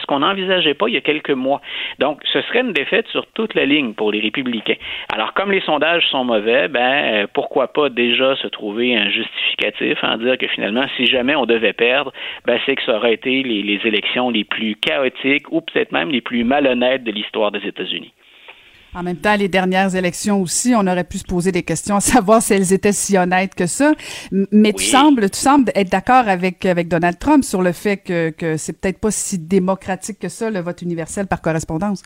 [0.06, 1.60] qu'on n'envisageait pas il y a quelques mois.
[1.98, 4.76] Donc, ce serait une défaite sur toute la ligne pour les républicains.
[5.12, 10.02] Alors, comme les sondages sont mauvais, ben euh, pourquoi pas déjà se trouver un justificatif
[10.02, 12.12] en dire que finalement, si jamais on devait perdre,
[12.44, 16.10] ben c'est que ça aurait été les, les élections les plus chaotiques ou peut-être même
[16.10, 18.12] les plus malhonnêtes de l'histoire des États-Unis.
[18.96, 22.00] En même temps, les dernières élections aussi, on aurait pu se poser des questions à
[22.00, 23.92] savoir si elles étaient si honnêtes que ça.
[24.32, 24.74] Mais oui.
[24.74, 28.56] tu sembles, tu sembles être d'accord avec avec Donald Trump sur le fait que que
[28.56, 32.02] c'est peut-être pas si démocratique que ça le vote universel par correspondance.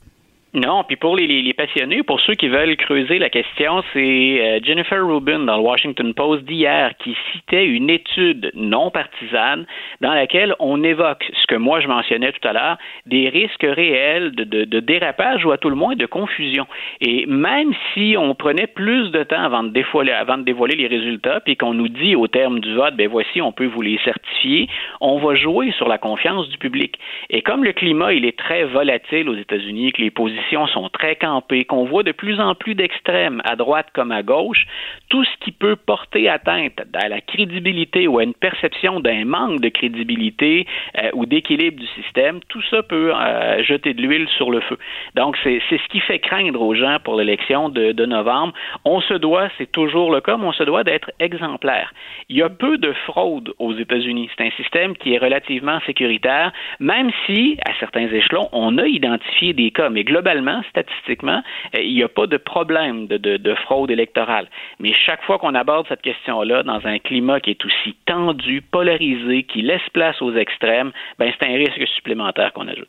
[0.53, 4.41] Non, puis pour les, les, les, passionnés, pour ceux qui veulent creuser la question, c'est
[4.41, 9.65] euh, Jennifer Rubin dans le Washington Post d'hier qui citait une étude non partisane
[10.01, 14.33] dans laquelle on évoque ce que moi je mentionnais tout à l'heure, des risques réels
[14.33, 16.67] de, de, de, dérapage ou à tout le moins de confusion.
[17.01, 20.89] Et même si on prenait plus de temps avant de dévoiler, avant de dévoiler les
[20.89, 23.99] résultats, puis qu'on nous dit au terme du vote, ben voici, on peut vous les
[23.99, 24.69] certifier,
[25.01, 26.99] on va jouer sur la confiance du public.
[27.29, 31.17] Et comme le climat, il est très volatile aux États-Unis, que les positions sont très
[31.17, 34.67] campées, qu'on voit de plus en plus d'extrêmes à droite comme à gauche,
[35.09, 39.61] tout ce qui peut porter atteinte à la crédibilité ou à une perception d'un manque
[39.61, 40.67] de crédibilité
[40.99, 44.79] euh, ou d'équilibre du système, tout ça peut euh, jeter de l'huile sur le feu.
[45.15, 48.53] Donc, c'est ce qui fait craindre aux gens pour l'élection de, de, novembre.
[48.85, 51.93] On se doit, c'est toujours le cas, mais on se doit d'être exemplaire.
[52.29, 54.29] Il y a peu de fraude aux États-Unis.
[54.37, 59.53] C'est un système qui est relativement sécuritaire, même si, à certains échelons, on a identifié
[59.53, 60.30] des cas, mais globalement,
[60.69, 61.43] statistiquement,
[61.75, 64.49] euh, il n'y a pas de problème de, de, de, fraude électorale.
[64.79, 69.45] Mais chaque fois qu'on aborde cette question-là dans un climat qui est aussi tendu, polarisé,
[69.45, 72.89] qui laisse place aux extrêmes, ben c'est un risque supplémentaire qu'on ajoute.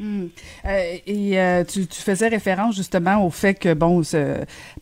[0.00, 0.24] Mmh.
[0.64, 4.02] Euh, et euh, tu, faisais référence justement au fait que, bon,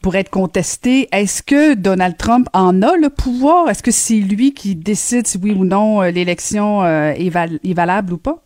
[0.02, 3.68] pour être contesté, est-ce que Donald Trump en a le pouvoir?
[3.68, 8.42] Est-ce que c'est lui qui décide si oui ou non l'élection est valable ou pas?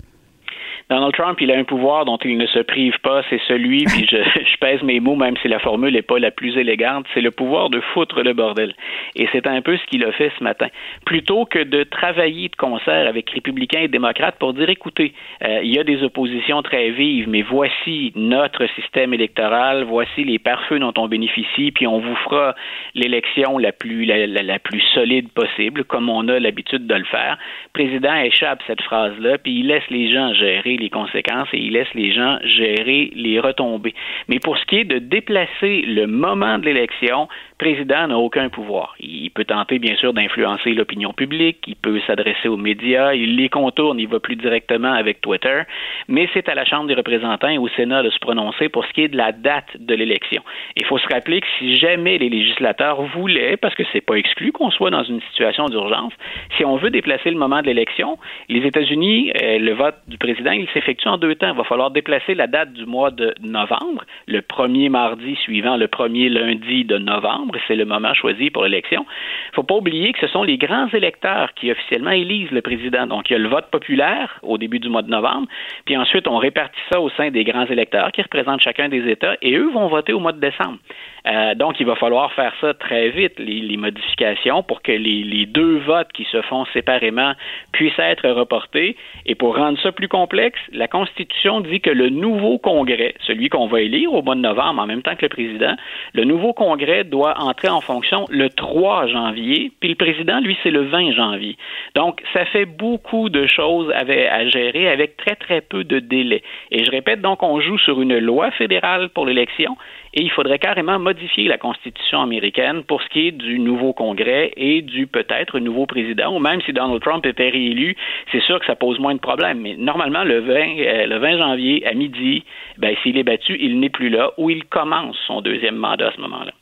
[0.91, 4.07] Donald Trump, il a un pouvoir dont il ne se prive pas, c'est celui, puis
[4.11, 7.23] je, je pèse mes mots, même si la formule n'est pas la plus élégante, c'est
[7.23, 8.75] le pouvoir de foutre le bordel.
[9.17, 10.67] Et c'est un peu ce qu'il a fait ce matin.
[11.07, 15.75] Plutôt que de travailler de concert avec républicains et démocrates pour dire, écoutez, euh, il
[15.75, 20.93] y a des oppositions très vives, mais voici notre système électoral, voici les pare-feux dont
[20.99, 22.55] on bénéficie, puis on vous fera
[22.95, 27.05] l'élection la plus la, la, la, plus solide possible, comme on a l'habitude de le
[27.05, 27.39] faire.
[27.75, 31.73] Le président échappe cette phrase-là, puis il laisse les gens gérer les conséquences et il
[31.73, 33.95] laisse les gens gérer les retombées.
[34.29, 38.49] Mais pour ce qui est de déplacer le moment de l'élection, le président n'a aucun
[38.49, 38.95] pouvoir.
[39.01, 43.49] Il peut tenter, bien sûr, d'influencer l'opinion publique, il peut s'adresser aux médias, il les
[43.49, 45.63] contourne, il va plus directement avec Twitter,
[46.09, 48.93] mais c'est à la Chambre des représentants et au Sénat de se prononcer pour ce
[48.93, 50.43] qui est de la date de l'élection.
[50.77, 54.53] Il faut se rappeler que si jamais les législateurs voulaient, parce que c'est pas exclu
[54.53, 56.13] qu'on soit dans une situation d'urgence,
[56.57, 60.53] si on veut déplacer le moment de l'élection, les États-Unis, euh, le vote du président,
[60.53, 61.53] il s'effectue en deux temps.
[61.53, 65.89] Il va falloir déplacer la date du mois de novembre, le premier mardi suivant le
[65.89, 69.05] premier lundi de novembre, c'est le moment choisi pour l'élection.
[69.09, 72.63] Il ne faut pas oublier que ce sont les grands électeurs qui officiellement élisent le
[72.63, 73.07] président.
[73.07, 75.49] Donc, il y a le vote populaire au début du mois de novembre,
[75.85, 79.37] puis ensuite, on répartit ça au sein des grands électeurs qui représentent chacun des États,
[79.43, 80.79] et eux vont voter au mois de décembre.
[81.27, 85.79] Euh, donc, il va falloir faire ça très vite, les, modifications, pour que les, deux
[85.79, 87.33] votes qui se font séparément
[87.73, 88.97] puissent être reportés.
[89.27, 93.67] Et pour rendre ça plus complexe, la Constitution dit que le nouveau Congrès, celui qu'on
[93.67, 95.75] va élire au mois de novembre en même temps que le président,
[96.13, 100.71] le nouveau Congrès doit entrer en fonction le 3 janvier, puis le président, lui, c'est
[100.71, 101.57] le 20 janvier.
[101.95, 106.43] Donc, ça fait beaucoup de choses à gérer avec très, très peu de délai.
[106.71, 109.77] Et je répète, donc, on joue sur une loi fédérale pour l'élection
[110.15, 114.53] et il faudrait carrément modifier la Constitution américaine pour ce qui est du nouveau Congrès
[114.57, 117.97] et du peut-être nouveau président, ou même si Donald Trump était réélu,
[118.31, 119.61] c'est sûr que ça pose moins de problèmes.
[119.61, 122.45] Mais normalement, le 20, euh, le 20 janvier à midi,
[122.79, 126.13] ben, s'il est battu, il n'est plus là, ou il commence son deuxième mandat à
[126.13, 126.53] ce moment-là.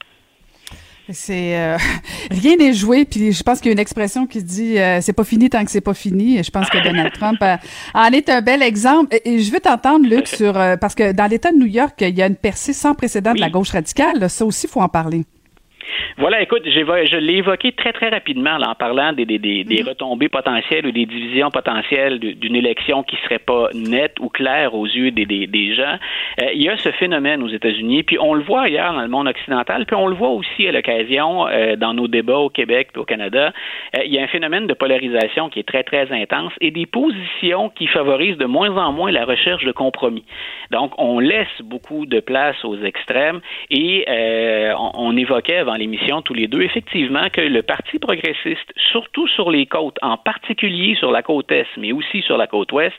[1.12, 1.76] C'est euh,
[2.30, 5.12] rien n'est joué, puis je pense qu'il y a une expression qui dit euh, c'est
[5.12, 6.38] pas fini tant que c'est pas fini.
[6.38, 7.56] Et je pense que Donald Trump euh,
[7.94, 9.16] en est un bel exemple.
[9.24, 12.22] Et, je veux t'entendre, Luc, sur parce que dans l'État de New York, il y
[12.22, 13.36] a une percée sans précédent oui.
[13.36, 14.28] de la gauche radicale.
[14.28, 15.24] Ça aussi, faut en parler.
[16.18, 19.82] Voilà, écoute, je l'ai évoqué très, très rapidement là, en parlant des, des, des, des,
[19.82, 24.86] retombées potentielles ou des divisions potentielles d'une élection qui serait pas nette ou claire aux
[24.86, 25.96] yeux des, des gens.
[26.40, 29.08] Euh, il y a ce phénomène aux États-Unis, puis on le voit ailleurs dans le
[29.08, 32.90] monde occidental, puis on le voit aussi à l'occasion euh, dans nos débats au Québec
[32.94, 33.52] et au Canada.
[33.96, 36.86] Euh, il y a un phénomène de polarisation qui est très, très intense et des
[36.86, 40.24] positions qui favorisent de moins en moins la recherche de compromis.
[40.70, 44.04] Donc, on laisse beaucoup de place aux extrêmes et
[44.78, 49.50] on, on évoquait avant l'émission tous les deux, effectivement, que le Parti progressiste, surtout sur
[49.50, 52.96] les côtes, en particulier sur la côte Est, mais aussi sur la côte Ouest,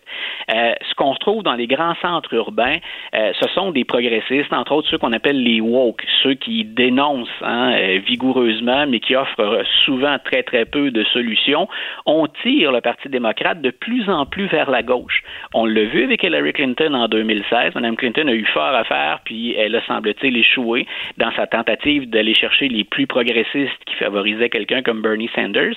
[0.53, 2.77] euh, ce qu'on retrouve dans les grands centres urbains,
[3.15, 7.29] euh, ce sont des progressistes, entre autres ceux qu'on appelle les woke, ceux qui dénoncent
[7.41, 11.67] hein, euh, vigoureusement, mais qui offrent souvent très, très peu de solutions.
[12.05, 15.23] On tire le Parti démocrate de plus en plus vers la gauche.
[15.53, 17.75] On l'a vu avec Hillary Clinton en 2016.
[17.75, 20.85] Mme Clinton a eu fort à faire, puis elle a, semble-t-il, échoué
[21.17, 25.75] dans sa tentative d'aller chercher les plus progressistes qui favorisaient quelqu'un comme Bernie Sanders.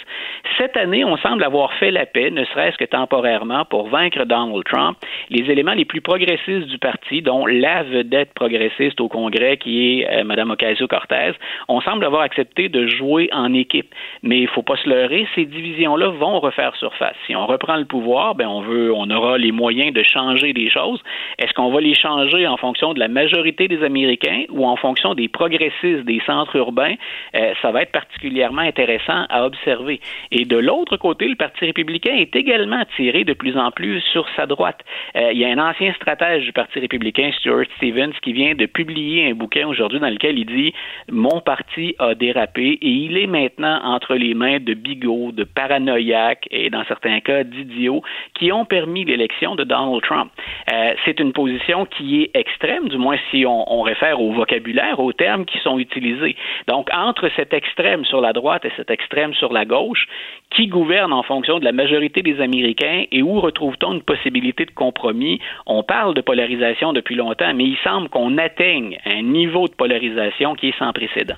[0.58, 4.64] Cette année, on semble avoir fait la paix, ne serait-ce que temporairement, pour vaincre Donald
[4.64, 4.96] Trump.
[5.30, 10.10] Les éléments les plus progressistes du parti, dont la vedette progressiste au Congrès, qui est
[10.10, 11.32] euh, Mme Ocasio-Cortez,
[11.68, 13.94] on semble avoir accepté de jouer en équipe.
[14.22, 17.16] Mais il ne faut pas se leurrer, ces divisions-là vont refaire surface.
[17.26, 20.70] Si on reprend le pouvoir, ben on veut, on aura les moyens de changer des
[20.70, 21.02] choses.
[21.38, 25.14] Est-ce qu'on va les changer en fonction de la majorité des Américains ou en fonction
[25.14, 26.75] des progressistes des centres urbains?
[26.82, 30.00] Euh, ça va être particulièrement intéressant à observer.
[30.30, 34.26] Et de l'autre côté, le Parti républicain est également tiré de plus en plus sur
[34.36, 34.80] sa droite.
[35.16, 38.66] Euh, il y a un ancien stratège du Parti républicain, Stuart Stevens, qui vient de
[38.66, 40.72] publier un bouquin aujourd'hui dans lequel il dit
[41.10, 46.46] Mon parti a dérapé et il est maintenant entre les mains de bigots, de paranoïaques
[46.50, 48.02] et dans certains cas d'idiots
[48.34, 50.30] qui ont permis l'élection de Donald Trump.
[50.72, 55.00] Euh, c'est une position qui est extrême, du moins si on, on réfère au vocabulaire,
[55.00, 56.36] aux termes qui sont utilisés.
[56.66, 60.06] Donc, entre cet extrême sur la droite et cet extrême sur la gauche,
[60.50, 64.72] qui gouverne en fonction de la majorité des Américains et où retrouve-t-on une possibilité de
[64.72, 65.40] compromis?
[65.66, 70.54] On parle de polarisation depuis longtemps, mais il semble qu'on atteigne un niveau de polarisation
[70.54, 71.36] qui est sans précédent.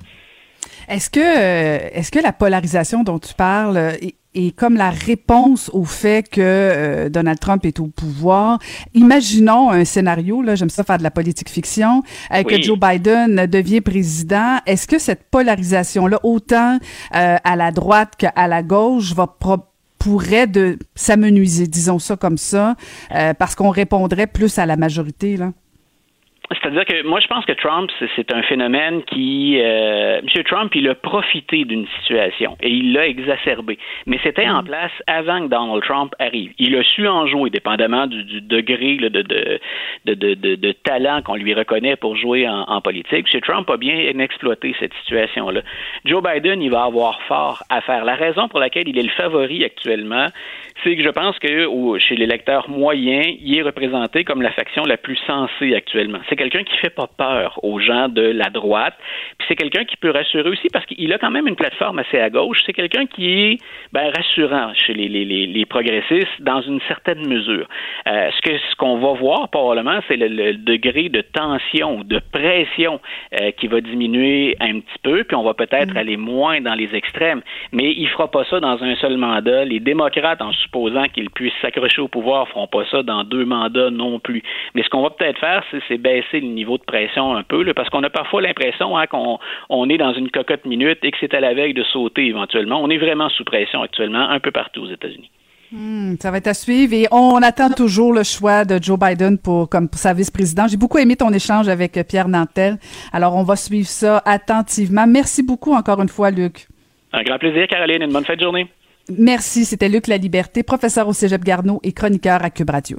[0.88, 1.20] Est-ce que,
[1.98, 3.92] est-ce que la polarisation dont tu parles
[4.38, 8.58] est comme la réponse au fait que euh, Donald Trump est au pouvoir.
[8.94, 12.60] Imaginons un scénario, là, j'aime ça faire de la politique fiction, euh, que.
[12.60, 14.58] Joe Biden devient président.
[14.66, 16.78] Est-ce que cette polarisation-là, autant
[17.14, 19.26] euh, à la droite qu'à la gauche, va
[19.98, 22.76] pourrait de s'amenuiser, disons ça comme ça,
[23.38, 25.52] parce qu'on répondrait plus à la majorité, là?
[26.70, 29.58] C'est-à-dire que moi, je pense que Trump, c'est un phénomène qui...
[29.60, 30.44] Euh, M.
[30.44, 33.78] Trump, il a profité d'une situation et il l'a exacerbé.
[34.06, 34.66] Mais c'était en mm.
[34.66, 36.52] place avant que Donald Trump arrive.
[36.58, 39.58] Il a su en jouer, dépendamment du, du degré de, de,
[40.04, 43.26] de, de, talent qu'on lui reconnaît pour jouer en, en, politique.
[43.32, 43.40] M.
[43.40, 45.62] Trump a bien exploité cette situation-là.
[46.04, 48.04] Joe Biden, il va avoir fort à faire.
[48.04, 50.26] La raison pour laquelle il est le favori actuellement,
[50.84, 54.96] c'est que je pense que chez l'électeur moyen, il est représenté comme la faction la
[54.96, 56.18] plus sensée actuellement.
[56.28, 58.94] C'est quelqu'un qui fait pas peur aux gens de la droite,
[59.38, 62.18] puis c'est quelqu'un qui peut rassurer aussi parce qu'il a quand même une plateforme assez
[62.18, 62.62] à gauche.
[62.66, 63.58] C'est quelqu'un qui est
[63.92, 67.66] ben, rassurant chez les, les, les, progressistes dans une certaine mesure.
[68.06, 73.00] Euh, ce que ce qu'on va voir probablement, c'est le, degré de tension, de pression
[73.40, 75.96] euh, qui va diminuer un petit peu, puis on va peut-être mm.
[75.96, 77.42] aller moins dans les extrêmes.
[77.72, 79.64] Mais il fera pas ça dans un seul mandat.
[79.64, 83.90] Les démocrates en supposant qu'ils puissent s'accrocher au pouvoir, feront pas ça dans deux mandats
[83.90, 84.42] non plus.
[84.74, 87.88] Mais ce qu'on va peut-être faire, c'est baisser le niveau de pression un peu, parce
[87.90, 89.38] qu'on a parfois l'impression hein, qu'on
[89.68, 92.82] on est dans une cocotte minute et que c'est à la veille de sauter éventuellement.
[92.82, 95.30] On est vraiment sous pression actuellement un peu partout aux États-Unis.
[95.70, 99.36] Hmm, ça va être à suivre et on attend toujours le choix de Joe Biden
[99.38, 100.70] pour comme pour sa vice-présidente.
[100.70, 102.78] J'ai beaucoup aimé ton échange avec Pierre Nantel.
[103.12, 105.06] Alors on va suivre ça attentivement.
[105.06, 106.68] Merci beaucoup encore une fois, Luc.
[107.12, 108.02] Un grand plaisir, Caroline.
[108.02, 108.66] Une bonne fin de journée.
[109.10, 112.98] Merci, c'était Luc La Liberté, professeur au Cégep Garneau et chroniqueur à Cube Radio.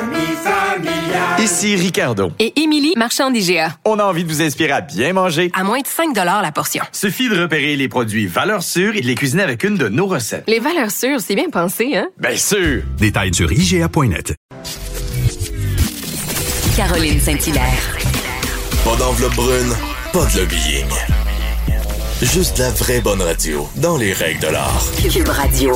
[1.41, 2.31] Ici Ricardo.
[2.37, 3.75] Et Émilie, marchand d'IGA.
[3.83, 5.49] On a envie de vous inspirer à bien manger.
[5.55, 6.83] À moins de 5 la portion.
[6.91, 10.05] Suffit de repérer les produits valeurs sûres et de les cuisiner avec une de nos
[10.05, 10.43] recettes.
[10.47, 12.09] Les valeurs sûres, c'est bien pensé, hein?
[12.19, 12.83] Bien sûr!
[12.99, 14.35] Détails sur IGA.net.
[16.77, 17.97] Caroline Saint-Hilaire.
[18.85, 19.73] Pas d'enveloppe brune,
[20.13, 20.85] pas de lobbying.
[22.21, 24.83] Juste la vraie bonne radio, dans les règles de l'art.
[25.11, 25.75] Cube Radio.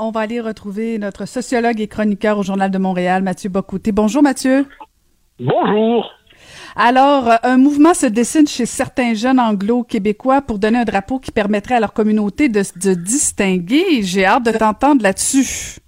[0.00, 3.90] On va aller retrouver notre sociologue et chroniqueur au Journal de Montréal, Mathieu Bocouté.
[3.90, 4.64] Bonjour Mathieu.
[5.40, 6.08] Bonjour.
[6.76, 11.74] Alors, un mouvement se dessine chez certains jeunes anglo-québécois pour donner un drapeau qui permettrait
[11.74, 14.02] à leur communauté de se distinguer.
[14.02, 15.80] J'ai hâte de t'entendre là-dessus.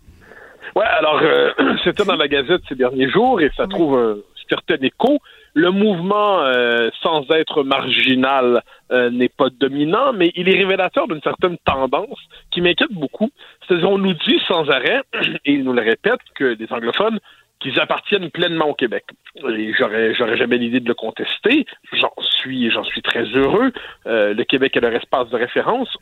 [0.74, 1.52] Ouais, alors, euh,
[1.84, 4.16] c'était dans la Gazette ces derniers jours et ça trouve un
[4.48, 5.20] certain écho
[5.54, 11.22] le mouvement, euh, sans être marginal, euh, n'est pas dominant, mais il est révélateur d'une
[11.22, 12.18] certaine tendance
[12.50, 13.30] qui m'inquiète beaucoup.
[13.66, 15.02] C'est-à-dire, on nous dit sans arrêt,
[15.44, 17.18] et il nous le répète, que les anglophones
[17.60, 19.04] qu'ils appartiennent pleinement au Québec.
[19.36, 21.66] Et j'aurais, j'aurais jamais l'idée de le contester.
[21.92, 23.70] J'en suis, j'en suis très heureux.
[24.06, 25.94] Euh, le Québec est leur espace de référence.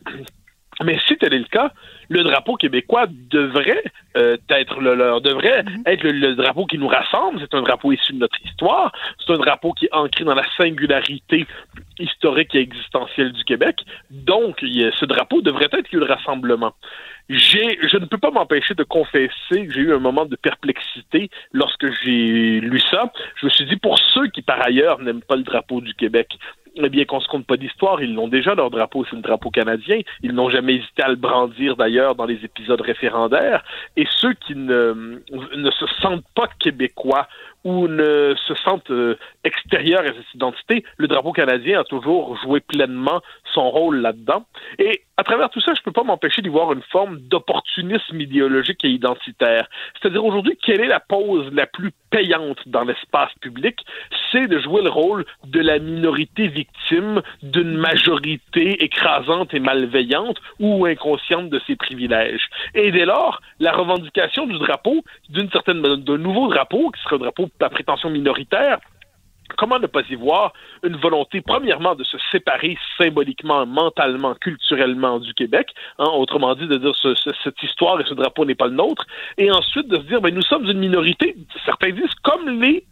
[0.84, 1.72] Mais si tel est le cas,
[2.08, 3.82] le drapeau québécois devrait
[4.16, 5.82] euh, être le leur, devrait mhm.
[5.86, 7.40] être le, drapeau qui nous rassemble.
[7.40, 8.92] C'est un drapeau issu de notre histoire.
[9.18, 11.46] C'est un drapeau qui est ancré dans la singularité
[11.98, 13.80] historique et existentielle du Québec.
[14.10, 16.72] Donc, ce drapeau devrait être le rassemblement.
[17.28, 21.86] Je ne peux pas m'empêcher de confesser que j'ai eu un moment de perplexité lorsque
[22.02, 23.12] j'ai lu ça.
[23.36, 26.38] Je me suis dit, pour ceux qui par ailleurs n'aiment pas le drapeau du Québec,
[26.76, 29.50] eh bien qu'on se compte pas d'histoire, ils l'ont déjà leur drapeau, c'est le drapeau
[29.50, 30.00] canadien.
[30.22, 33.64] Ils n'ont jamais hésité à le brandir d'ailleurs dans les épisodes référendaires.
[33.96, 35.20] Et ceux qui ne,
[35.56, 37.28] ne se sentent pas québécois
[37.64, 42.60] ou ne se sentent euh, extérieurs à cette identité, le drapeau canadien a toujours joué
[42.60, 43.20] pleinement
[43.52, 44.44] son rôle là-dedans.
[44.78, 48.20] Et à travers tout ça, je ne peux pas m'empêcher d'y voir une forme d'opportunisme
[48.20, 49.68] idéologique et identitaire.
[50.00, 53.80] C'est-à-dire aujourd'hui, quelle est la pause la plus payante dans l'espace public?
[54.30, 60.86] C'est de jouer le rôle de la minorité victime d'une majorité écrasante et malveillante ou
[60.86, 62.48] inconsciente de ses privilèges.
[62.74, 67.20] Et dès lors, la revendication du drapeau, d'une certaine, d'un nouveau drapeau, qui serait un
[67.20, 68.78] drapeau à prétention minoritaire,
[69.56, 70.52] comment ne pas y voir
[70.84, 76.76] une volonté, premièrement, de se séparer symboliquement, mentalement, culturellement du Québec, hein, autrement dit, de
[76.76, 79.06] dire ce, cette histoire et ce drapeau n'est pas le nôtre,
[79.36, 82.84] et ensuite de se dire, ben, nous sommes une minorité, certains disent, comme les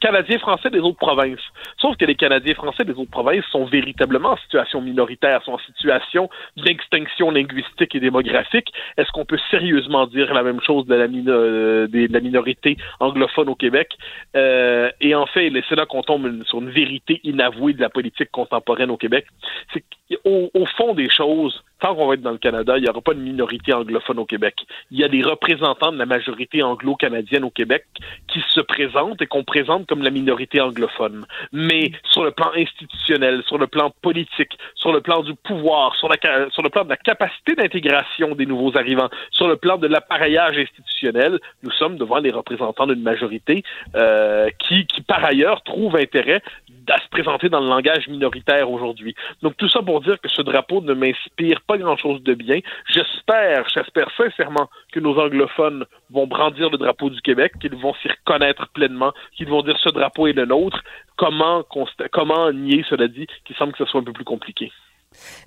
[0.00, 1.40] Canadiens français des autres provinces.
[1.78, 5.58] Sauf que les Canadiens français des autres provinces sont véritablement en situation minoritaire, sont en
[5.58, 8.72] situation d'extinction linguistique et démographique.
[8.96, 13.90] Est-ce qu'on peut sérieusement dire la même chose de la, euh, minorité anglophone au Québec?
[14.36, 18.30] Euh, et en fait, c'est là qu'on tombe sur une vérité inavouée de la politique
[18.30, 19.26] contemporaine au Québec.
[19.72, 22.88] C'est qu'au au fond des choses, tant qu'on va être dans le Canada, il n'y
[22.88, 24.66] aura pas de minorité anglophone au Québec.
[24.90, 27.84] Il y a des représentants de la majorité anglo-canadienne au Québec
[28.26, 31.26] qui se présentent et qu'on présente comme la minorité anglophone.
[31.52, 36.08] Mais sur le plan institutionnel, sur le plan politique, sur le plan du pouvoir, sur,
[36.52, 40.56] sur le plan de la capacité d'intégration des nouveaux arrivants, sur le plan de l'appareillage
[40.56, 43.62] institutionnel, nous sommes devant les représentants d'une majorité
[43.94, 46.40] euh, qui, qui, par ailleurs, trouve intérêt
[46.88, 49.14] à se présenter dans le langage minoritaire aujourd'hui.
[49.42, 52.60] Donc tout ça pour dire que ce drapeau ne m'inspire pas grand-chose de bien.
[52.88, 58.08] J'espère, j'espère sincèrement que nos anglophones vont brandir le drapeau du Québec, qu'ils vont s'y
[58.08, 60.82] reconnaître pleinement, qu'ils vont dire ce drapeau est le nôtre.
[61.16, 61.64] Comment,
[62.12, 64.72] comment nier, cela dit, qu'il semble que ce soit un peu plus compliqué?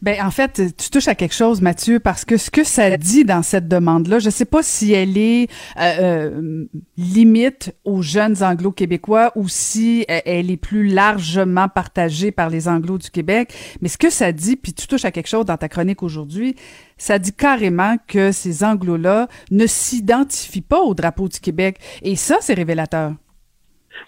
[0.02, 3.26] Ben en fait, tu touches à quelque chose, Mathieu, parce que ce que ça dit
[3.26, 5.50] dans cette demande-là, je sais pas si elle est
[5.80, 6.66] euh, euh,
[6.98, 12.98] limite aux jeunes Anglo-québécois ou si euh, elle est plus largement partagée par les Anglo
[12.98, 13.54] du Québec.
[13.82, 16.56] Mais ce que ça dit, puis tu touches à quelque chose dans ta chronique aujourd'hui,
[16.98, 22.38] ça dit carrément que ces Anglo-là ne s'identifient pas au drapeau du Québec, et ça,
[22.42, 23.14] c'est révélateur.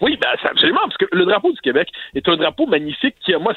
[0.00, 3.54] Oui, ben, absolument, parce que le drapeau du Québec est un drapeau magnifique qui, moi,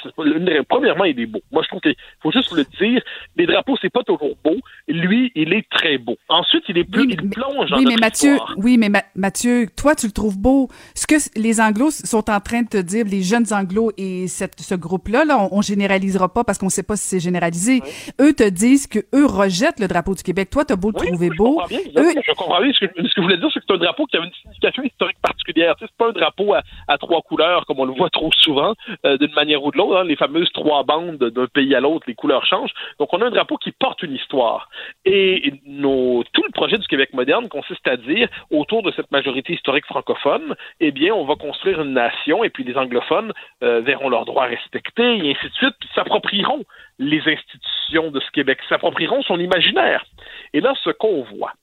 [0.69, 1.41] premièrement, il est beau.
[1.51, 3.01] Moi, je trouve qu'il faut juste le dire.
[3.36, 4.55] Les drapeaux, c'est pas toujours beau.
[4.88, 6.17] Lui, il est très beau.
[6.29, 10.07] Ensuite, il est plus, il plonge dans oui, mais Mathieu, Oui, mais Mathieu, toi, tu
[10.07, 10.69] le trouves beau.
[10.95, 14.59] Ce que les Anglos sont en train de te dire, les jeunes Anglos et cette,
[14.59, 17.81] ce groupe-là, là, on, généralisera pas parce qu'on sait pas si c'est généralisé.
[18.19, 20.49] Eux te disent que eux rejettent le drapeau du Québec.
[20.49, 21.59] Toi, t'as beau le trouver beau.
[21.61, 22.71] Comprends bien, Je comprends bien.
[22.73, 24.34] Ce que, ce que je voulais dire, c'est que c'est un drapeau qui a une
[24.34, 25.75] signification historique particulière.
[25.79, 28.74] C'est pas un drapeau à, trois couleurs, comme on le voit trop souvent,
[29.05, 29.97] euh, d'une manière ou de l'autre.
[29.97, 32.74] Hein, les fameuses trois bandes d'un pays à l'autre, les couleurs changent.
[32.99, 34.69] Donc, on a un drapeau qui porte une histoire.
[35.05, 35.53] Et
[36.34, 40.55] tout le projet du Québec moderne consiste à dire, autour de cette majorité historique francophone,
[40.80, 44.45] eh bien, on va construire une nation, et puis les anglophones euh, verront leurs droits
[44.45, 46.63] respectés, et ainsi de suite, s'approprieront
[46.99, 50.03] les institutions de ce Québec, s'approprieront son imaginaire.
[50.54, 51.54] Et là, ce qu'on voit,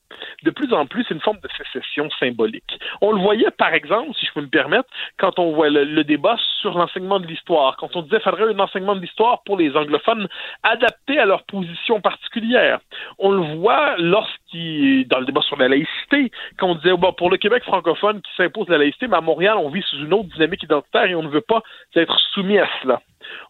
[0.43, 2.79] de plus en plus, c'est une forme de sécession symbolique.
[3.01, 6.35] On le voyait, par exemple, si je peux me permettre, quand on voit le, débat
[6.59, 9.75] sur l'enseignement de l'histoire, quand on disait qu'il faudrait un enseignement de l'histoire pour les
[9.75, 10.27] anglophones
[10.63, 12.79] adapté à leur position particulière.
[13.17, 17.29] On le voit lorsqu'il, dans le débat sur la laïcité, quand on disait, bon, pour
[17.29, 20.29] le Québec francophone qui s'impose la laïcité, mais à Montréal, on vit sous une autre
[20.29, 21.61] dynamique identitaire et on ne veut pas
[21.95, 23.01] être soumis à cela.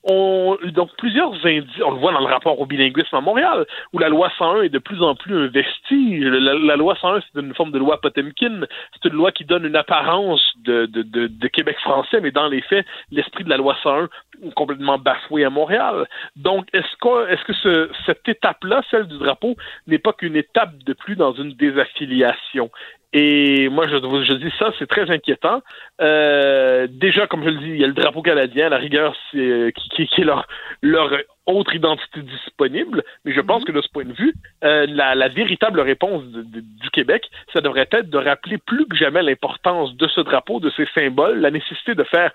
[0.03, 3.99] On, donc plusieurs indices, on le voit dans le rapport au bilinguisme à Montréal, où
[3.99, 6.23] la loi 101 est de plus en plus un vestige.
[6.23, 8.61] La, loi 101, c'est une forme de loi Potemkin.
[8.93, 13.43] C'est une loi qui donne une apparence de, Québec français, mais dans les faits, l'esprit
[13.43, 14.07] de la loi 101
[14.43, 16.07] est complètement bafoué à Montréal.
[16.35, 19.55] Donc, est-ce que, cette étape-là, celle du drapeau,
[19.87, 22.71] n'est pas qu'une étape de plus dans une désaffiliation?
[23.13, 25.61] Et moi, je, je dis ça, c'est très inquiétant.
[25.99, 29.37] Euh, déjà, comme je le dis, il y a le drapeau canadien, la rigueur, c'est,
[29.37, 30.47] euh, qui, qui, est leur,
[30.81, 31.11] leur
[31.45, 33.03] autre identité disponible.
[33.25, 33.67] Mais je pense mhm.
[33.67, 34.33] que de ce point de vue,
[34.63, 39.23] euh, la, la, véritable réponse du Québec, ça devrait être de rappeler plus que jamais
[39.23, 42.31] l'importance de ce drapeau, de ces symboles, la nécessité de faire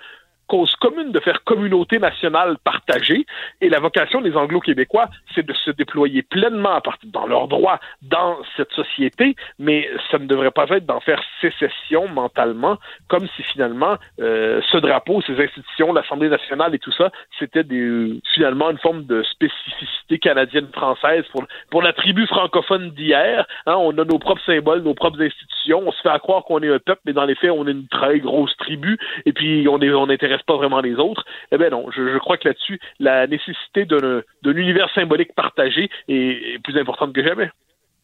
[0.47, 3.27] cause commune de faire communauté nationale partagée.
[3.61, 7.81] Et la vocation des Anglo-Québécois, c'est de se déployer pleinement à partir dans leurs droits
[8.03, 12.79] dans cette société, mais ça ne devrait pas être d'en faire sécession mentalement,
[13.09, 18.21] comme si finalement euh, ce drapeau, ces institutions, l'Assemblée nationale et tout ça, c'était des,
[18.35, 23.47] finalement une forme de spécificité canadienne-française pour, pour la tribu francophone d'hier.
[23.67, 25.83] Hein, on a nos propres symboles, nos propres institutions.
[25.87, 27.89] On se fait croire qu'on est un peuple, mais dans les faits, on est une
[27.89, 28.99] très grosse tribu.
[29.25, 31.25] Et puis on est on intéresse pas vraiment les autres.
[31.53, 36.79] Eh bien non, je, crois que là-dessus, la nécessité d'un univers symbolique partagé est plus
[36.79, 37.51] importante que jamais.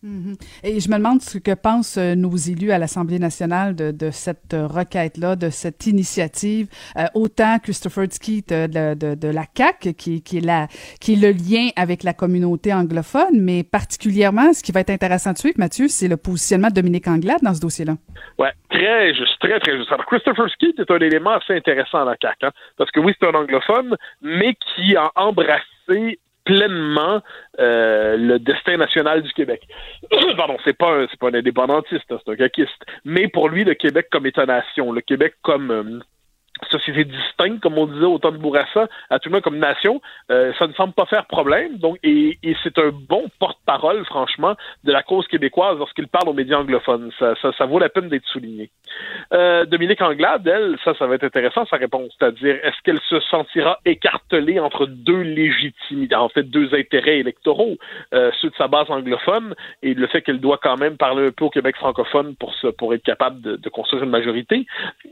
[0.03, 0.35] Mhm.
[0.65, 4.11] Et je me demande ce que pensent euh, nos élus à l'Assemblée nationale de, de
[4.11, 6.67] cette euh, requête-là, de cette initiative.
[6.97, 10.67] Euh, autant Christopher Skeet de, de, de, la CAC, qui, qui, est la,
[11.01, 15.33] qui est le lien avec la communauté anglophone, mais particulièrement, ce qui va être intéressant
[15.33, 17.95] de suivre, Mathieu, c'est le positionnement de Dominique Anglade dans ce dossier-là.
[18.39, 19.93] Ouais, très juste, très très juste.
[19.93, 23.15] Alors Christopher Skeet est un élément assez intéressant à la CAC, hein, parce que oui,
[23.21, 27.23] c'est un anglophone, mais qui a embrassé pleinement
[27.59, 29.67] euh, le destin national du Québec.
[30.37, 32.85] Pardon, c'est pas c'est pas un indépendantiste, hein, c'est un caquiste.
[33.05, 36.01] Mais pour lui, le Québec comme État-nation, le Québec comme euh,
[36.67, 40.01] société distincte, comme on disait au temps de Bourassa, à tout le monde comme nation,
[40.31, 41.79] euh, ça ne semble pas faire problème.
[41.79, 44.55] Donc, et, et c'est un bon porte-parole, franchement,
[44.85, 47.11] de la cause québécoise lorsqu'il parle aux médias anglophones.
[47.19, 48.71] Ça, ça, ça vaut la peine d'être souligné.
[49.33, 53.21] Euh, Dominique Anglade, elle, ça, ça va être intéressant sa réponse, c'est-à-dire est-ce qu'elle se
[53.21, 57.77] sentira écartelée entre deux légitimités, en fait deux intérêts électoraux,
[58.13, 61.31] euh, ceux de sa base anglophone et le fait qu'elle doit quand même parler un
[61.31, 64.67] peu au Québec francophone pour se, pour être capable de, de construire une majorité?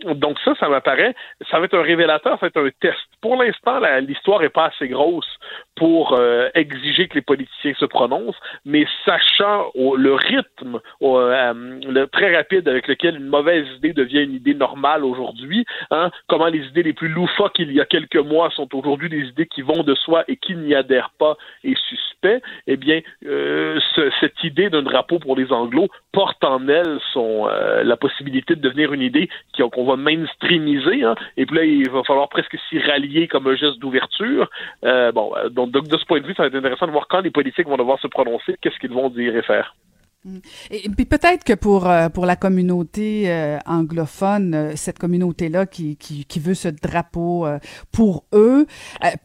[0.05, 1.15] Donc ça, ça m'apparaît,
[1.51, 2.99] ça va être un révélateur, ça va être un test.
[3.21, 5.29] Pour l'instant, l'histoire est pas assez grosse
[5.77, 12.37] pour euh, exiger que les politiciens se prononcent, mais sachant le rythme euh, le, très
[12.37, 16.83] rapide avec lequel une mauvaise idée devient une idée normale aujourd'hui, hein, comment les idées
[16.83, 19.95] les plus loufoques il y a quelques mois sont aujourd'hui des idées qui vont de
[19.95, 24.83] soi et qui n'y adhèrent pas et suspect, eh bien, euh, ce, cette idée d'un
[24.83, 29.29] drapeau pour les Anglos porte en elle son, euh, la possibilité de devenir une idée
[29.73, 33.57] qu'on va mainstreamiser, hein, et puis là, il va falloir presque s'y rallier comme un
[33.57, 34.49] geste d'ouverture.
[34.85, 37.09] Euh, bon, donc, donc, de ce point de vue, ça va être intéressant de voir
[37.09, 39.75] quand les politiques vont devoir se prononcer, qu'est-ce qu'ils vont dire et faire.
[40.71, 45.97] Et, puis peut-être que pour euh, pour la communauté euh, anglophone, euh, cette communauté-là qui,
[45.97, 47.47] qui, qui veut ce drapeau
[47.91, 48.67] pour eux,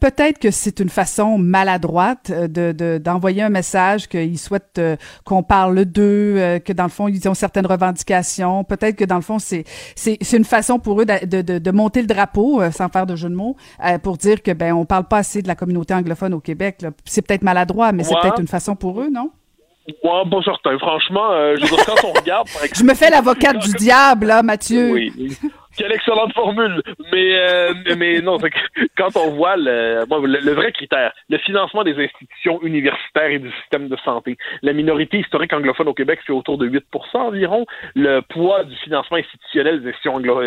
[0.00, 4.80] peut-être que c'est une façon maladroite de d'envoyer un message qu'ils souhaitent
[5.24, 8.64] qu'on parle d'eux, que dans le fond ils ont certaines revendications.
[8.64, 11.70] Peut-être que dans le fond c'est c'est c'est une façon pour eux de, de, de
[11.72, 13.56] monter le drapeau, sans faire de jeu de mots,
[14.02, 16.86] pour dire que ben on parle pas assez de la communauté anglophone au Québec.
[17.04, 19.30] C'est peut-être maladroit, mais c'est peut-être une façon pour eux, non?
[19.88, 20.78] Ouais, pas certain.
[20.78, 23.72] Franchement, euh, je veux dire, quand on regarde, par exemple, Je me fais l'avocate du
[23.72, 24.90] diable, là, Mathieu.
[24.90, 25.36] Oui.
[25.76, 26.82] Quelle excellente formule.
[27.12, 28.38] Mais euh, mais non,
[28.96, 33.50] quand on voit le, bon, le, vrai critère, le financement des institutions universitaires et du
[33.60, 36.80] système de santé, la minorité historique anglophone au Québec c'est autour de 8%
[37.14, 37.66] environ.
[37.94, 39.92] Le poids du financement institutionnel des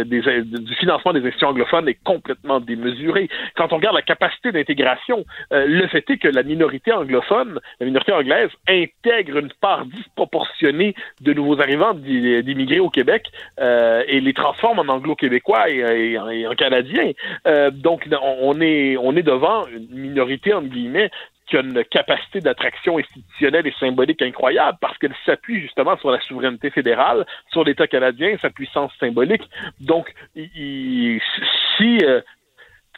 [0.05, 3.29] des, du financement des institutions anglophones est complètement démesuré.
[3.55, 7.85] Quand on regarde la capacité d'intégration, euh, le fait est que la minorité anglophone, la
[7.85, 13.27] minorité anglaise, intègre une part disproportionnée de nouveaux arrivants d'immigrés au Québec
[13.59, 17.11] euh, et les transforme en anglo québécois et, en canadien.
[17.47, 21.11] Euh, donc, on est, on est devant une minorité, entre guillemets,
[21.47, 26.21] qui a une capacité d'attraction institutionnelle et symbolique incroyable parce qu'elle s'appuie justement sur la
[26.21, 29.49] souveraineté fédérale, sur l'État canadien, sa puissance symbolique.
[29.79, 32.21] Donc, si euh,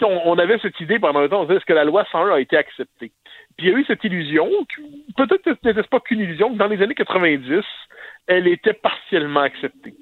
[0.02, 2.40] on, avait cette idée pendant un temps, on disait est-ce que la loi 101 a
[2.40, 3.12] été acceptée?
[3.58, 4.50] Puis il y a eu cette illusion,
[5.16, 7.64] peut-être n'était-ce pas qu'une illusion, que dans les années 90,
[8.28, 9.94] elle était partiellement acceptée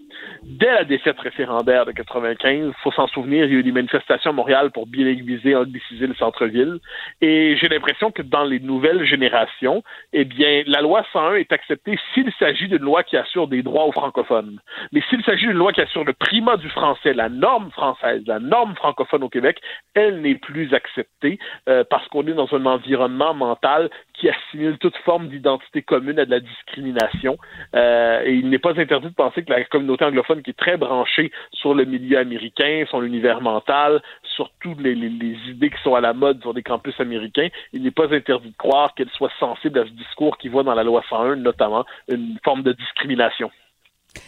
[0.44, 4.32] dès la défaite référendaire de 95, faut s'en souvenir, il y a eu des manifestations
[4.32, 6.80] à Montréal pour bilinguiser, angliciser le centre-ville.
[7.22, 11.98] Et j'ai l'impression que dans les nouvelles générations, eh bien, la loi 101 est acceptée
[12.14, 14.60] s'il s'agit d'une loi qui assure des droits aux francophones.
[14.92, 18.40] Mais s'il s'agit d'une loi qui assure le primat du français, la norme française, la
[18.40, 19.60] norme francophone au Québec,
[19.94, 24.98] elle n'est plus acceptée euh, parce qu'on est dans un environnement mental qui assimile toute
[24.98, 27.38] forme d'identité commune à de la discrimination.
[27.76, 30.78] Euh, et il n'est pas interdit de penser que la communauté anglophone qui est très
[30.78, 35.82] branchée sur le milieu américain, sur l'univers mental, sur toutes les, les, les, idées qui
[35.84, 39.10] sont à la mode sur des campus américains, il n'est pas interdit de croire qu'elle
[39.10, 42.74] soit sensible à ce discours qui voit dans la loi 101 notamment une forme de
[42.74, 43.52] discrimination.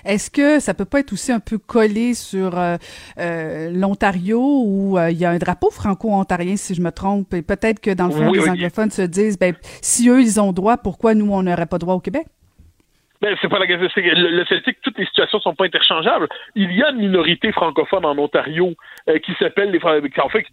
[0.05, 2.77] Est-ce que ça peut pas être aussi un peu collé sur euh,
[3.19, 7.41] euh, l'Ontario où euh, il y a un drapeau franco-ontarien, si je me trompe, et
[7.41, 8.49] peut-être que dans le fond, oui, les oui.
[8.51, 11.95] anglophones se disent, ben, si eux, ils ont droit, pourquoi nous, on n'aurait pas droit
[11.95, 12.27] au Québec?
[13.21, 16.27] Ben, c'est pas la c'est le, le que toutes les situations sont pas interchangeables.
[16.55, 18.73] Il y a une minorité francophone en Ontario
[19.09, 20.45] euh, qui s'appelle les en fait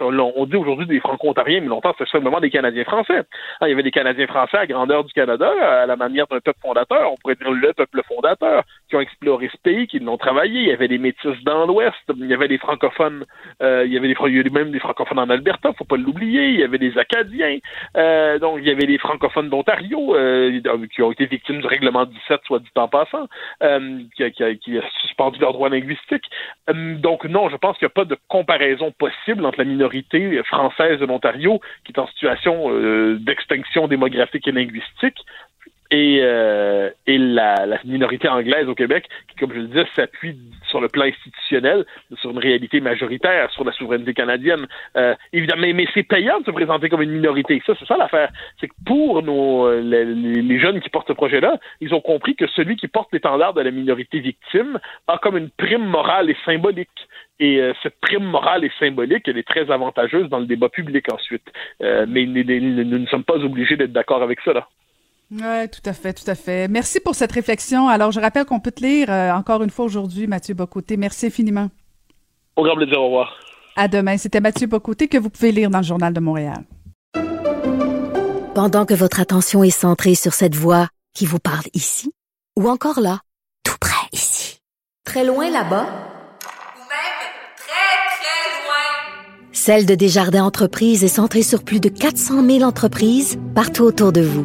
[0.00, 3.18] on, on dit aujourd'hui des franco-ontariens, mais longtemps c'était simplement des Canadiens français.
[3.60, 5.50] Hein, il y avait des Canadiens français à grandeur du Canada,
[5.82, 9.50] à la manière d'un peuple fondateur, on pourrait dire le peuple fondateur, qui ont exploré
[9.52, 10.60] ce pays, qui l'ont travaillé.
[10.60, 13.24] Il y avait des métis dans l'Ouest, il y avait des francophones,
[13.62, 15.96] euh, il y avait des il y avait même des francophones en Alberta, faut pas
[15.96, 16.48] l'oublier.
[16.50, 17.58] Il y avait des Acadiens,
[17.96, 20.60] euh, donc il y avait des francophones d'Ontario euh,
[20.94, 23.26] qui ont été victimes du règlement 17, soit dit en passant,
[23.62, 26.30] euh, qui, a, suspendu leurs droits linguistiques.
[26.68, 30.42] Euh, donc non, je pense qu'il n'y a pas de comparaison possible entre la minorité
[30.44, 35.18] française de l'Ontario, qui est en situation euh, d'extinction démographique et linguistique,
[35.90, 40.36] et, euh, et la, la, minorité anglaise au Québec, qui, comme je le disais, s'appuie
[40.68, 41.84] sur le plan institutionnel,
[42.20, 44.68] sur une réalité majoritaire, sur la souveraineté canadienne.
[44.96, 47.60] Euh, évidemment, mais, c'est payant de se présenter comme une minorité.
[47.66, 48.30] Ça, c'est ça l'affaire.
[48.60, 52.46] C'est que pour nos les, les, jeunes qui portent ce projet-là, ils ont compris que
[52.46, 56.88] celui qui porte l'étendard de la minorité victime a comme une prime morale et symbolique.
[57.40, 61.12] Et euh, cette prime morale et symbolique, elle est très avantageuse dans le débat public
[61.12, 61.50] ensuite.
[61.82, 64.68] Euh, mais nous, nous ne sommes pas obligés d'être d'accord avec ça, là.
[65.32, 66.66] Oui, tout à fait, tout à fait.
[66.66, 67.88] Merci pour cette réflexion.
[67.88, 70.96] Alors, je rappelle qu'on peut te lire euh, encore une fois aujourd'hui, Mathieu Bocoté.
[70.96, 71.68] Merci infiniment.
[72.56, 73.32] Au grand plaisir, au revoir.
[73.76, 74.16] À demain.
[74.16, 76.64] C'était Mathieu Bocoté que vous pouvez lire dans le Journal de Montréal.
[78.54, 82.12] Pendant que votre attention est centrée sur cette voix qui vous parle ici,
[82.58, 83.20] ou encore là,
[83.64, 84.60] tout près ici,
[85.04, 87.20] très loin là-bas, Ou même
[87.56, 89.52] très, très loin.
[89.52, 94.20] Celle de Desjardins Entreprises est centrée sur plus de 400 000 entreprises partout autour de
[94.22, 94.44] vous.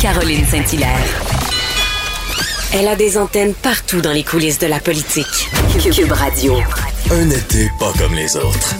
[0.00, 1.22] Caroline Saint-Hilaire.
[2.72, 5.48] Elle a des antennes partout dans les coulisses de la politique.
[5.92, 6.54] Cube Radio.
[7.10, 8.76] Un été pas comme les autres.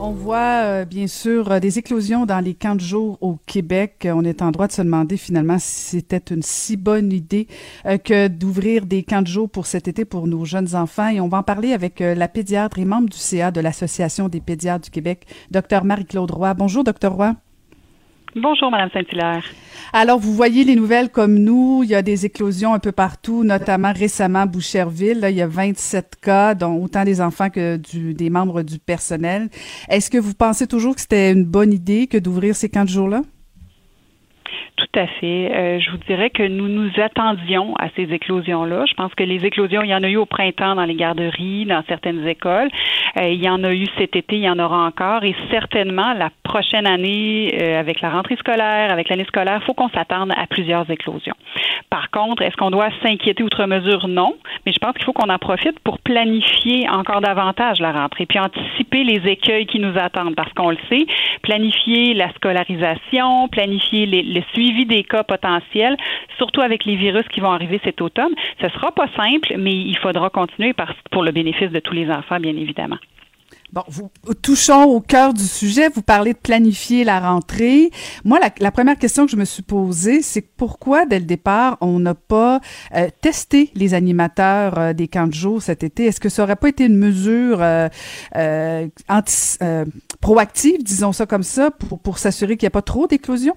[0.00, 4.04] On voit euh, bien sûr euh, des éclosions dans les camps de jour au Québec.
[4.06, 7.46] Euh, On est en droit de se demander finalement si c'était une si bonne idée
[7.84, 11.08] euh, que d'ouvrir des camps de jour pour cet été pour nos jeunes enfants.
[11.08, 14.30] Et on va en parler avec euh, la pédiatre et membre du CA de l'Association
[14.30, 16.54] des pédiatres du Québec, Dr Marie-Claude Roy.
[16.54, 17.34] Bonjour, Dr Roy.
[18.36, 19.44] Bonjour, Madame Saint-Hilaire.
[19.92, 21.82] Alors, vous voyez les nouvelles comme nous.
[21.84, 25.20] Il y a des éclosions un peu partout, notamment récemment Boucherville.
[25.20, 28.80] Là, il y a 27 cas, dont autant des enfants que du, des membres du
[28.80, 29.50] personnel.
[29.88, 32.88] Est-ce que vous pensez toujours que c'était une bonne idée que d'ouvrir ces camps de
[32.88, 33.22] jour-là?
[34.92, 35.50] Tout à fait.
[35.50, 38.84] Euh, je vous dirais que nous nous attendions à ces éclosions-là.
[38.86, 41.64] Je pense que les éclosions, il y en a eu au printemps dans les garderies,
[41.64, 42.68] dans certaines écoles.
[43.18, 45.24] Euh, il y en a eu cet été, il y en aura encore.
[45.24, 49.74] Et certainement, la prochaine année, euh, avec la rentrée scolaire, avec l'année scolaire, il faut
[49.74, 51.36] qu'on s'attende à plusieurs éclosions.
[51.88, 54.06] Par contre, est-ce qu'on doit s'inquiéter outre mesure?
[54.08, 54.34] Non.
[54.66, 58.38] Mais je pense qu'il faut qu'on en profite pour planifier encore davantage la rentrée, puis
[58.38, 60.34] anticiper les écueils qui nous attendent.
[60.34, 61.06] Parce qu'on le sait,
[61.42, 65.96] planifier la scolarisation, planifier les, le suivi des cas potentiels,
[66.38, 69.96] surtout avec les virus qui vont arriver cet automne, ce sera pas simple, mais il
[69.98, 70.74] faudra continuer
[71.10, 72.98] pour le bénéfice de tous les enfants, bien évidemment.
[73.74, 74.08] Bon, vous
[74.40, 75.88] touchons au cœur du sujet.
[75.88, 77.90] Vous parlez de planifier la rentrée.
[78.24, 81.98] Moi, la, première question que je me suis posée, c'est pourquoi, dès le départ, on
[81.98, 82.60] n'a pas
[82.94, 86.04] euh, testé les animateurs euh, des camps de jour cet été?
[86.04, 88.86] Est-ce que ça aurait pas été une mesure euh,
[90.20, 93.56] proactive, disons ça comme ça, pour, pour s'assurer qu'il n'y a pas trop d'éclosions?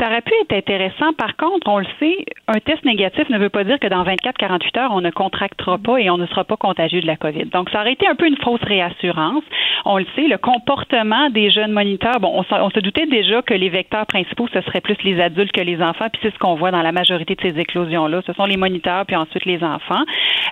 [0.00, 1.12] Ça aurait pu être intéressant.
[1.12, 4.78] Par contre, on le sait, un test négatif ne veut pas dire que dans 24-48
[4.78, 7.44] heures, on ne contractera pas et on ne sera pas contagieux de la COVID.
[7.46, 9.44] Donc, ça aurait été un peu une fausse réassurance.
[9.84, 13.68] On le sait, le comportement des jeunes moniteurs, bon, on, se doutait déjà que les
[13.68, 16.70] vecteurs principaux, ce serait plus les adultes que les enfants, puis c'est ce qu'on voit
[16.70, 18.22] dans la majorité de ces éclosions-là.
[18.26, 20.04] Ce sont les moniteurs, puis ensuite les enfants.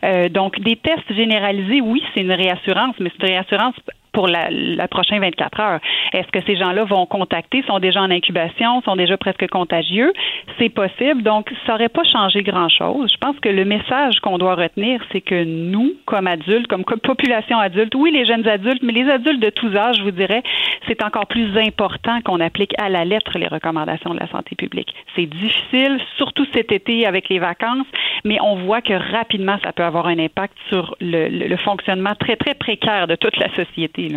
[0.04, 3.74] Euh, donc, des tests généralisés, oui, c'est une réassurance, mais c'est une réassurance
[4.18, 5.80] pour la, prochaine 24 heures.
[6.12, 10.12] Est-ce que ces gens-là vont contacter, sont déjà en incubation, sont déjà presque contagieux?
[10.58, 11.22] C'est possible.
[11.22, 13.12] Donc, ça n'aurait pas changé grand-chose.
[13.12, 17.60] Je pense que le message qu'on doit retenir, c'est que nous, comme adultes, comme population
[17.60, 20.42] adulte, oui, les jeunes adultes, mais les adultes de tous âges, je vous dirais,
[20.88, 24.92] c'est encore plus important qu'on applique à la lettre les recommandations de la santé publique.
[25.14, 27.86] C'est difficile, surtout cet été avec les vacances,
[28.24, 32.54] mais on voit que rapidement, ça peut avoir un impact sur le fonctionnement très, très
[32.54, 34.07] précaire de toute la société.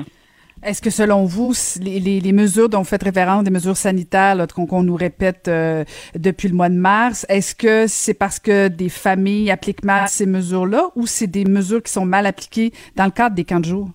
[0.63, 4.75] Est-ce que selon vous, les, mesures dont vous faites référence, des mesures sanitaires qu'on qu
[4.85, 5.83] nous répète euh,
[6.15, 10.27] depuis le mois de mars, est-ce que c'est parce que des familles appliquent mal ces
[10.27, 13.65] mesures-là ou c'est des mesures qui sont mal appliquées dans le cadre des camps de
[13.65, 13.89] jour?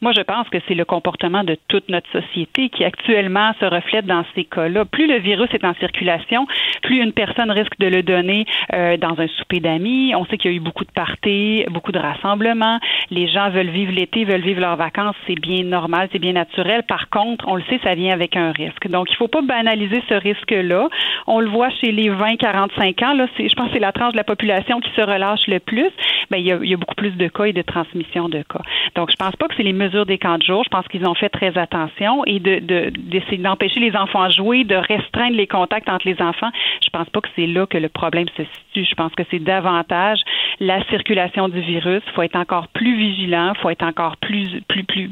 [0.00, 4.06] Moi, je pense que c'est le comportement de toute notre société qui actuellement se reflète
[4.06, 4.84] dans ces cas-là.
[4.84, 6.46] Plus le virus est en circulation,
[6.82, 10.14] plus une personne risque de le donner euh, dans un souper d'amis.
[10.14, 12.78] On sait qu'il y a eu beaucoup de parties, beaucoup de rassemblements.
[13.10, 15.16] Les gens veulent vivre l'été, veulent vivre leurs vacances.
[15.26, 16.82] C'est bien normal, c'est bien naturel.
[16.84, 18.88] Par contre, on le sait, ça vient avec un risque.
[18.88, 20.88] Donc, il ne faut pas banaliser ce risque-là.
[21.26, 23.12] On le voit chez les 20-45 ans.
[23.14, 25.90] Là, je pense que c'est la tranche de la population qui se relâche le plus.
[26.30, 28.62] Bien, il, y a, beaucoup plus de cas et de transmission de cas.
[28.94, 30.62] Donc, je pense pas que c'est mesures des camps de jour.
[30.64, 32.58] Je pense qu'ils ont fait très attention et de,
[32.90, 36.50] d'essayer de, d'empêcher les enfants à jouer, de restreindre les contacts entre les enfants.
[36.82, 38.84] Je pense pas que c'est là que le problème se situe.
[38.84, 40.20] Je pense que c'est davantage
[40.60, 42.02] la circulation du virus.
[42.06, 45.10] Il faut être encore plus vigilant, il faut être encore plus, plus, plus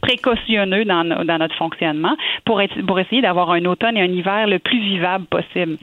[0.00, 4.46] précautionneux dans, dans notre fonctionnement pour, être, pour essayer d'avoir un automne et un hiver
[4.46, 5.76] le plus vivable possible.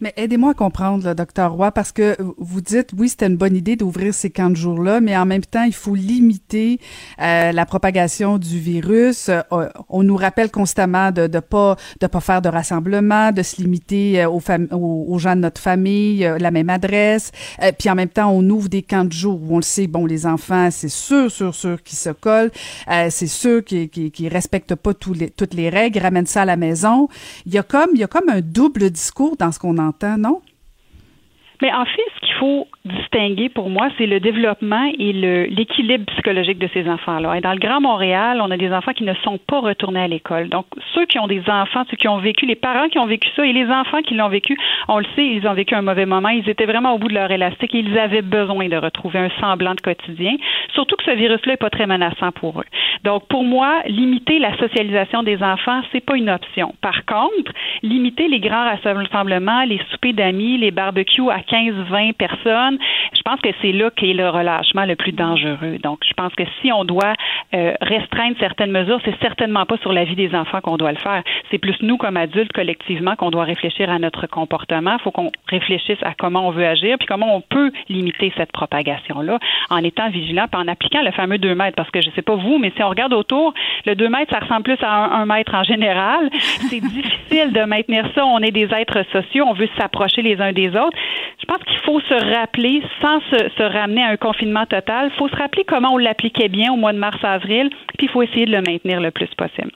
[0.00, 3.74] Mais aidez-moi à comprendre, docteur Roy, parce que vous dites, oui, c'était une bonne idée
[3.74, 6.78] d'ouvrir ces camps de jours-là, mais en même temps, il faut limiter
[7.20, 9.28] euh, la propagation du virus.
[9.28, 9.40] Euh,
[9.88, 14.22] on nous rappelle constamment de ne pas de pas faire de rassemblement, de se limiter
[14.22, 14.40] euh, aux,
[14.70, 17.32] aux, aux, gens de notre famille, euh, la même adresse.
[17.78, 20.06] puis en même temps, on ouvre des camps de jour où on le sait, bon,
[20.06, 22.52] les enfants, c'est sûr, sûr, sûr qui se collent,
[23.10, 26.44] c'est sûr qui, qui, qui respectent pas tous les, toutes les règles, ramènent ça à
[26.44, 27.08] la maison.
[27.46, 29.78] Il y a comme il y a comme un double discours dans ce qu'on
[30.16, 30.42] non?
[31.60, 36.58] Mais en fait, ce qu'il faut distinguer pour moi, c'est le développement et l'équilibre psychologique
[36.58, 37.36] de ces enfants-là.
[37.36, 40.08] Et dans le Grand Montréal, on a des enfants qui ne sont pas retournés à
[40.08, 40.48] l'école.
[40.48, 43.28] Donc, ceux qui ont des enfants, ceux qui ont vécu, les parents qui ont vécu
[43.36, 44.56] ça et les enfants qui l'ont vécu,
[44.88, 46.28] on le sait, ils ont vécu un mauvais moment.
[46.30, 49.30] Ils étaient vraiment au bout de leur élastique et ils avaient besoin de retrouver un
[49.40, 50.34] semblant de quotidien.
[50.74, 52.66] Surtout que ce virus-là n'est pas très menaçant pour eux.
[53.04, 56.74] Donc, pour moi, limiter la socialisation des enfants, c'est pas une option.
[56.80, 57.52] Par contre,
[57.82, 62.77] limiter les grands rassemblements, les soupers d'amis, les barbecues à 15-20 personnes,
[63.14, 65.78] je pense que c'est là qu'est le relâchement le plus dangereux.
[65.82, 67.14] Donc, je pense que si on doit
[67.54, 70.98] euh, restreindre certaines mesures, c'est certainement pas sur la vie des enfants qu'on doit le
[70.98, 71.22] faire.
[71.50, 74.96] C'est plus nous, comme adultes, collectivement, qu'on doit réfléchir à notre comportement.
[74.98, 78.52] Il faut qu'on réfléchisse à comment on veut agir, puis comment on peut limiter cette
[78.52, 79.38] propagation-là
[79.70, 81.76] en étant vigilant, puis en appliquant le fameux 2 mètres.
[81.76, 83.54] Parce que je sais pas vous, mais si on regarde autour,
[83.86, 86.30] le 2 mètres, ça ressemble plus à un, mètre en général.
[86.70, 88.24] C'est difficile de maintenir ça.
[88.24, 90.96] On est des êtres sociaux, on veut s'approcher les uns des autres.
[91.40, 92.57] Je pense qu'il faut se rappeler,
[93.00, 96.72] sans se, ramener à un confinement total, il faut se rappeler comment on l'appliquait bien
[96.72, 99.72] au mois de mars-avril, puis il faut essayer de le maintenir le plus possible.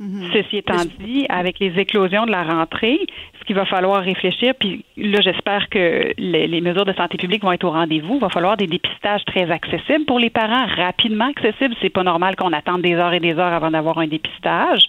[0.00, 0.32] Mm-hmm.
[0.32, 3.00] Ceci étant dit, avec les éclosions de la rentrée,
[3.38, 7.42] ce qu'il va falloir réfléchir, puis là, j'espère que les, les, mesures de santé publique
[7.42, 8.16] vont être au rendez-vous.
[8.16, 11.74] Il va falloir des dépistages très accessibles pour les parents, rapidement accessibles.
[11.80, 14.82] C'est pas normal qu'on attende des heures et des heures avant d'avoir un dépistage.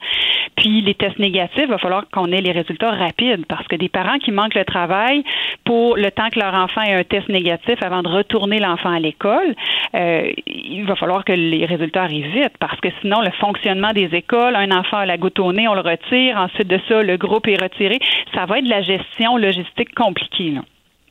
[0.56, 3.90] Puis les tests négatifs, il va falloir qu'on ait les résultats rapides parce que des
[3.90, 5.24] parents qui manquent le travail
[5.64, 7.37] pour le temps que leur enfant ait un test négatif
[7.82, 9.56] avant de retourner l'enfant à l'école,
[9.96, 14.10] euh, il va falloir que les résultats arrivent vite parce que sinon le fonctionnement des
[14.14, 17.18] écoles, un enfant a la goutte au nez, on le retire, ensuite de ça le
[17.18, 18.00] groupe est retiré,
[18.34, 20.52] ça va être de la gestion logistique compliquée.
[20.52, 20.62] Là.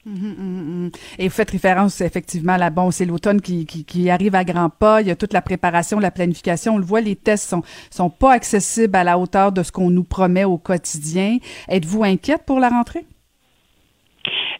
[0.07, 4.45] Hum, hum, hum, Et vous faites référence effectivement là, bon, c'est l'automne qui, arrive à
[4.45, 5.01] grands pas.
[5.01, 6.75] Il y a toute la préparation, la planification.
[6.75, 9.91] On le voit, les tests sont sont pas accessibles à la hauteur de ce qu'on
[9.91, 11.39] nous promet au quotidien.
[11.69, 13.05] Êtes-vous inquiète pour la rentrée?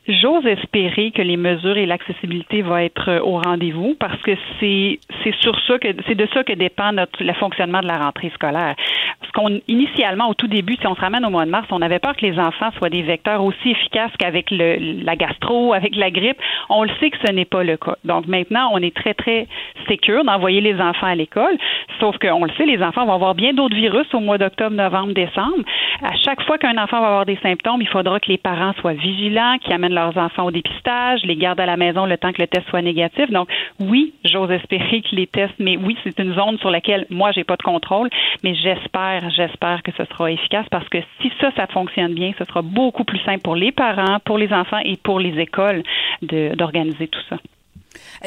[0.09, 5.01] J'ose espérer que les mesures et l'accessibilité vont être euh, au rendez-vous parce que c'est
[5.25, 8.31] c'est sur ça que c'est de ça que dépend notre le fonctionnement de la rentrée
[8.35, 8.77] scolaire.
[9.21, 11.83] Parce qu'on initialement au tout début, si on se ramène au mois de mars, on
[11.83, 15.97] avait peur que les enfants soient des vecteurs aussi efficaces qu'avec le, la gastro, avec
[15.97, 16.39] la grippe.
[16.69, 17.97] On le sait que ce n'est pas le cas.
[18.05, 19.49] Donc maintenant, on est très très
[19.89, 21.57] sécure d'envoyer les enfants à l'école.
[21.99, 25.15] Sauf qu'on le sait, les enfants vont avoir bien d'autres virus au mois d'octobre, novembre,
[25.15, 25.65] décembre.
[26.03, 28.93] À chaque fois qu'un enfant va avoir des symptômes, il faudra que les parents soient
[28.93, 32.47] vigilants, amènent leurs enfants au dépistage, les gardent à la maison le temps que le
[32.47, 33.31] test soit négatif.
[33.31, 33.49] Donc,
[33.81, 37.45] oui, j'ose espérer que les tests, mais oui, c'est une zone sur laquelle moi, j'ai
[37.45, 38.09] pas de contrôle,
[38.45, 42.45] mais j'espère, j'espère que ce sera efficace parce que si ça, ça fonctionne bien, ce
[42.45, 45.83] sera beaucoup plus simple pour les parents, pour les enfants et pour les écoles
[46.23, 47.39] d'organiser tout ça.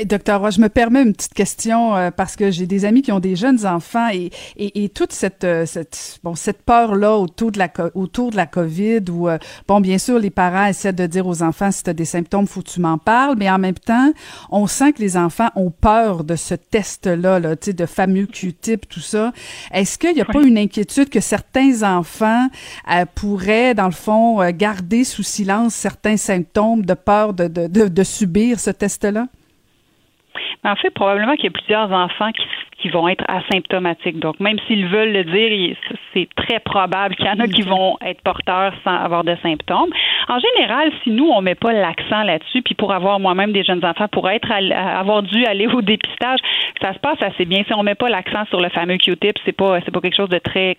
[0.05, 3.11] Docteur Roy, je me permets une petite question euh, parce que j'ai des amis qui
[3.11, 7.51] ont des jeunes enfants et, et, et toute cette, euh, cette, bon, cette peur-là autour
[7.51, 9.37] de la, autour de la COVID où, euh,
[9.67, 12.47] bon, bien sûr, les parents essaient de dire aux enfants si tu as des symptômes,
[12.47, 14.11] faut que tu m'en parles, mais en même temps,
[14.49, 18.25] on sent que les enfants ont peur de ce test-là, là, tu sais, de fameux
[18.25, 19.33] Q-tip, tout ça.
[19.71, 22.47] Est-ce qu'il n'y a pas une inquiétude que certains enfants
[23.15, 28.03] pourraient, dans le fond, garder sous silence certains symptômes de peur de, de, de, de
[28.03, 29.27] subir ce test-là?
[30.63, 32.43] En fait, probablement qu'il y a plusieurs enfants qui,
[32.81, 34.19] qui vont être asymptomatiques.
[34.19, 35.75] Donc, même s'ils veulent le dire,
[36.13, 39.89] c'est très probable qu'il y en a qui vont être porteurs sans avoir de symptômes.
[40.27, 43.83] En général, si nous, on met pas l'accent là-dessus, puis pour avoir moi-même des jeunes
[43.85, 46.39] enfants, pour être avoir dû aller au dépistage,
[46.81, 47.63] ça se passe assez bien.
[47.67, 50.29] Si on met pas l'accent sur le fameux Q-tip, c'est pas c'est pas quelque chose
[50.29, 50.77] de très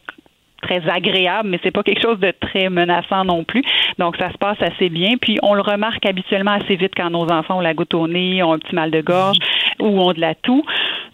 [0.61, 3.63] très agréable, mais c'est pas quelque chose de très menaçant non plus.
[3.99, 5.17] Donc ça se passe assez bien.
[5.21, 8.43] Puis on le remarque habituellement assez vite quand nos enfants ont la goutte au nez,
[8.43, 9.39] ont un petit mal de gorge
[9.81, 10.63] ou ont de la toux.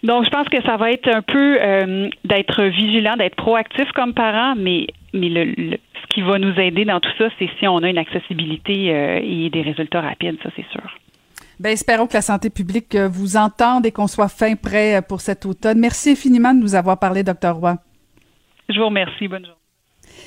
[0.02, 4.14] Donc je pense que ça va être un peu euh, d'être vigilant, d'être proactif comme
[4.14, 7.78] parent, mais mais le, ce qui va nous aider dans tout ça, c'est si on
[7.78, 10.82] a une accessibilité euh, et des résultats rapides, ça c'est sûr.
[11.58, 15.22] Ben, espérons que la santé publique euh, vous entende et qu'on soit fin prêt pour
[15.22, 15.78] cet automne.
[15.78, 17.76] Merci infiniment de nous avoir parlé, docteur Roy.
[18.68, 19.28] Je vous remercie.
[19.28, 19.60] Bonne journée.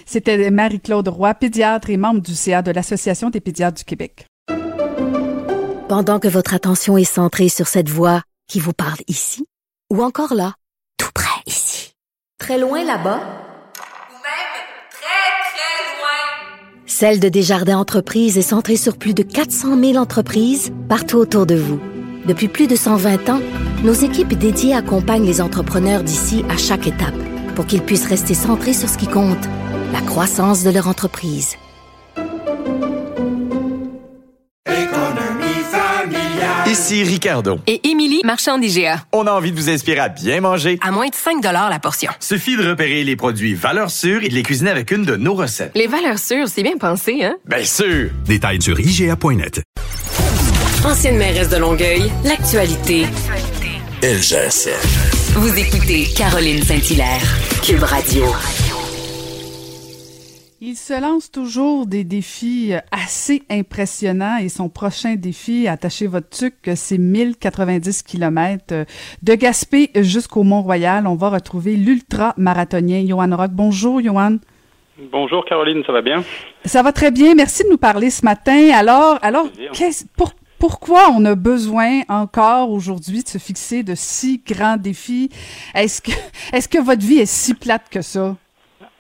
[0.06, 4.26] C'était Marie-Claude Roy, pédiatre et membre du CA de l'Association des pédiatres du Québec.
[5.88, 9.46] Pendant que votre attention est centrée sur cette voix qui vous parle ici,
[9.92, 10.54] ou encore là,
[10.98, 11.94] tout près ici,
[12.38, 14.56] très loin là-bas, ou même
[14.92, 20.72] très, très loin, Celle de Desjardins Entreprises est centrée sur plus de 400 000 entreprises
[20.88, 21.80] partout autour de vous.
[22.26, 23.42] Depuis plus de 120 ans,
[23.84, 27.16] nos équipes dédiées accompagnent les entrepreneurs d'ici à chaque étape
[27.60, 29.46] pour qu'ils puissent rester centrés sur ce qui compte,
[29.92, 31.58] la croissance de leur entreprise.
[36.68, 37.60] Ici Ricardo.
[37.68, 39.04] Et Émilie, marchand d'IGA.
[39.12, 40.80] On a envie de vous inspirer à bien manger.
[40.82, 42.14] À moins de 5 la portion.
[42.22, 45.34] Suffit de repérer les produits valeurs sûres et de les cuisiner avec une de nos
[45.34, 45.74] recettes.
[45.76, 47.36] Les valeurs sûres, c'est bien pensé, hein?
[47.46, 48.10] Bien sûr!
[48.24, 49.64] Détails sur IGA.net.
[50.86, 53.06] Ancienne mairesse de Longueuil, l'actualité.
[54.02, 55.19] LGSN.
[55.36, 57.22] Vous écoutez Caroline Saint-Hilaire,
[57.64, 58.26] Cube Radio.
[60.60, 66.56] Il se lance toujours des défis assez impressionnants et son prochain défi, attachez votre tuc,
[66.76, 68.86] c'est 1090 km
[69.22, 71.08] de Gaspé jusqu'au Mont-Royal.
[71.08, 73.52] On va retrouver l'ultra-marathonien Johan Rock.
[73.52, 74.38] Bonjour, Johan.
[75.12, 76.24] Bonjour, Caroline, ça va bien?
[76.66, 77.34] Ça va très bien.
[77.36, 78.72] Merci de nous parler ce matin.
[78.74, 79.48] Alors, alors,
[80.18, 85.30] pour, pourquoi on a besoin encore aujourd'hui de se fixer de si grands défis?
[85.74, 86.12] Est-ce que,
[86.54, 88.36] est-ce que votre vie est si plate que ça?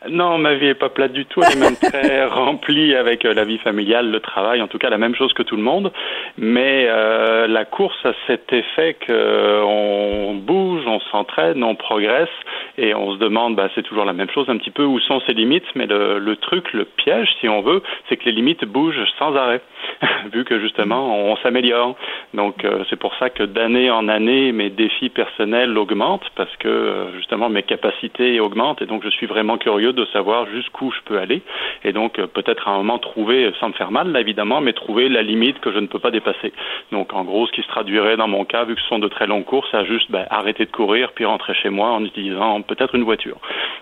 [0.07, 1.41] Non, ma vie est pas plate du tout.
[1.43, 4.89] Elle est même très remplie avec euh, la vie familiale, le travail, en tout cas
[4.89, 5.91] la même chose que tout le monde.
[6.37, 12.29] Mais euh, la course a cet effet qu'on bouge, on s'entraîne, on progresse
[12.77, 15.19] et on se demande, bah, c'est toujours la même chose un petit peu, où sont
[15.27, 15.67] ses limites.
[15.75, 19.35] Mais le, le truc, le piège, si on veut, c'est que les limites bougent sans
[19.35, 19.61] arrêt,
[20.33, 21.95] vu que justement on, s'améliore.
[22.33, 26.67] Donc euh, c'est pour ça que d'année en année, mes défis personnels augmentent parce que
[26.67, 31.01] euh, justement mes capacités augmentent et donc je suis vraiment curieux de savoir jusqu'où je
[31.05, 31.41] peux aller
[31.83, 35.09] et donc euh, peut-être à un moment trouver, sans me faire mal évidemment, mais trouver
[35.09, 36.53] la limite que je ne peux pas dépasser.
[36.91, 39.07] Donc en gros, ce qui se traduirait dans mon cas, vu que ce sont de
[39.07, 42.61] très longues courses, à juste ben, arrêter de courir puis rentrer chez moi en utilisant
[42.61, 43.37] peut-être une voiture.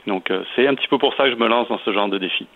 [0.05, 2.09] Donc euh, c'est un petit peu pour ça que je me lance dans ce genre
[2.09, 2.47] de défi.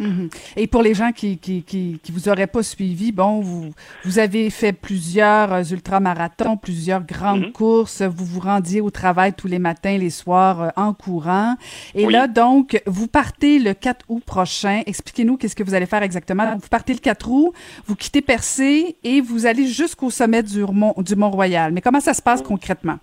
[0.00, 0.28] Mhm.
[0.56, 3.70] Et pour les gens qui qui, qui, qui vous auraient pas suivi, bon, vous,
[4.04, 7.52] vous avez fait plusieurs euh, ultramarathons, plusieurs grandes Mhm.
[7.52, 11.56] courses, vous vous rendiez au travail tous les matins, les soirs euh, en courant.
[11.94, 14.82] Et là, donc, vous partez le 4 août prochain.
[14.86, 16.50] Expliquez-nous qu'est-ce que vous allez faire exactement.
[16.52, 17.52] Donc, vous partez le 4 août,
[17.86, 21.72] vous quittez Percé et vous allez jusqu'au sommet du Mont, du Mont-Royal.
[21.72, 22.98] Mais comment ça se passe concrètement?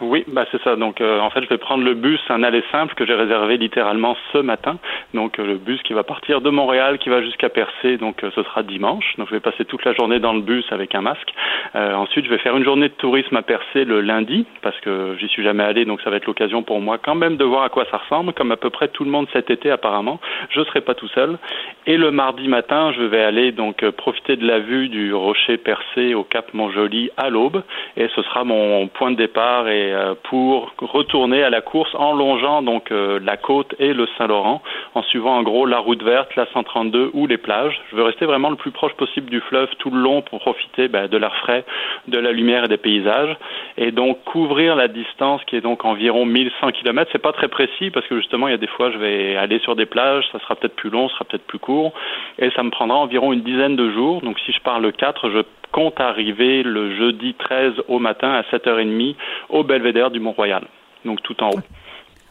[0.00, 0.76] Oui, bah c'est ça.
[0.76, 3.56] Donc euh, en fait, je vais prendre le bus, un aller simple que j'ai réservé
[3.56, 4.78] littéralement ce matin.
[5.14, 7.96] Donc euh, le bus qui va partir de Montréal, qui va jusqu'à Percé.
[7.96, 9.14] Donc euh, ce sera dimanche.
[9.18, 11.32] Donc je vais passer toute la journée dans le bus avec un masque.
[11.74, 15.28] Ensuite, je vais faire une journée de tourisme à Percé le lundi parce que j'y
[15.28, 15.84] suis jamais allé.
[15.84, 18.32] Donc ça va être l'occasion pour moi quand même de voir à quoi ça ressemble,
[18.32, 20.20] comme à peu près tout le monde cet été apparemment.
[20.50, 21.38] Je serai pas tout seul.
[21.86, 26.14] Et le mardi matin, je vais aller donc profiter de la vue du rocher Percé
[26.14, 27.62] au Cap Montjoli à l'aube.
[27.96, 32.12] Et ce sera mon point de départ et euh, pour retourner à la course en
[32.12, 34.62] longeant donc euh, la côte et le Saint-Laurent,
[34.94, 37.80] en suivant en gros la route verte, la 132 ou les plages.
[37.90, 40.88] Je veux rester vraiment le plus proche possible du fleuve tout le long pour profiter
[40.88, 41.64] ben, de l'air frais,
[42.08, 43.36] de la lumière et des paysages,
[43.76, 47.10] et donc couvrir la distance qui est donc environ 1100 km.
[47.12, 49.58] C'est pas très précis parce que justement il y a des fois je vais aller
[49.60, 51.92] sur des plages, ça sera peut-être plus long, ça sera peut-être plus court,
[52.38, 54.20] et ça me prendra environ une dizaine de jours.
[54.22, 55.40] Donc si je pars le 4, je
[55.72, 59.16] compte arriver le jeudi 13 au matin à 7h30
[59.48, 60.64] au belvédère du Mont-Royal.
[61.04, 61.60] Donc tout en haut.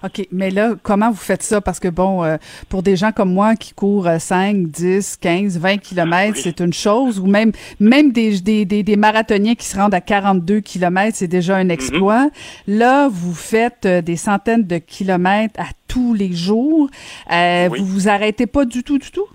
[0.02, 1.60] OK, mais là, comment vous faites ça?
[1.60, 2.38] Parce que, bon, euh,
[2.70, 6.72] pour des gens comme moi qui courent euh, 5, 10, 15, 20 kilomètres, c'est une
[6.72, 7.52] chose, ou même
[7.82, 11.68] même des, des, des, des marathoniens qui se rendent à 42 kilomètres, c'est déjà un
[11.68, 12.30] exploit.
[12.66, 16.90] Là, vous faites euh, des centaines de kilomètres à tous les jours.
[17.34, 17.80] Euh, Oui.
[17.80, 19.26] Vous vous arrêtez pas du tout, du tout?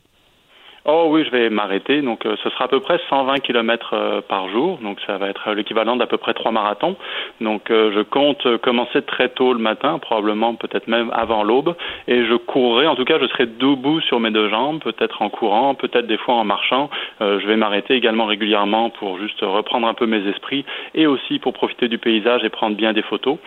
[0.87, 2.03] Oh oui, je vais m'arrêter.
[2.03, 4.77] Donc, euh, ce sera à peu près 120 km euh, par jour.
[4.83, 6.97] Donc, ça va être l'équivalent d'à peu près trois marathons.
[7.41, 11.75] Donc, euh, je compte euh, commencer très tôt le matin, probablement peut-être même avant l'aube,
[12.07, 12.87] et je courrai.
[12.87, 16.19] En tout cas, je serai debout sur mes deux jambes, peut-être en courant, peut-être des
[16.19, 16.91] fois en marchant.
[17.23, 21.39] Euh, je vais m'arrêter également régulièrement pour juste reprendre un peu mes esprits et aussi
[21.39, 23.39] pour profiter du paysage et prendre bien des photos.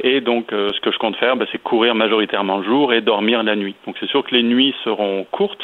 [0.00, 3.42] Et donc, ce que je compte faire, bah, c'est courir majoritairement le jour et dormir
[3.42, 3.74] la nuit.
[3.86, 5.62] Donc, c'est sûr que les nuits seront courtes,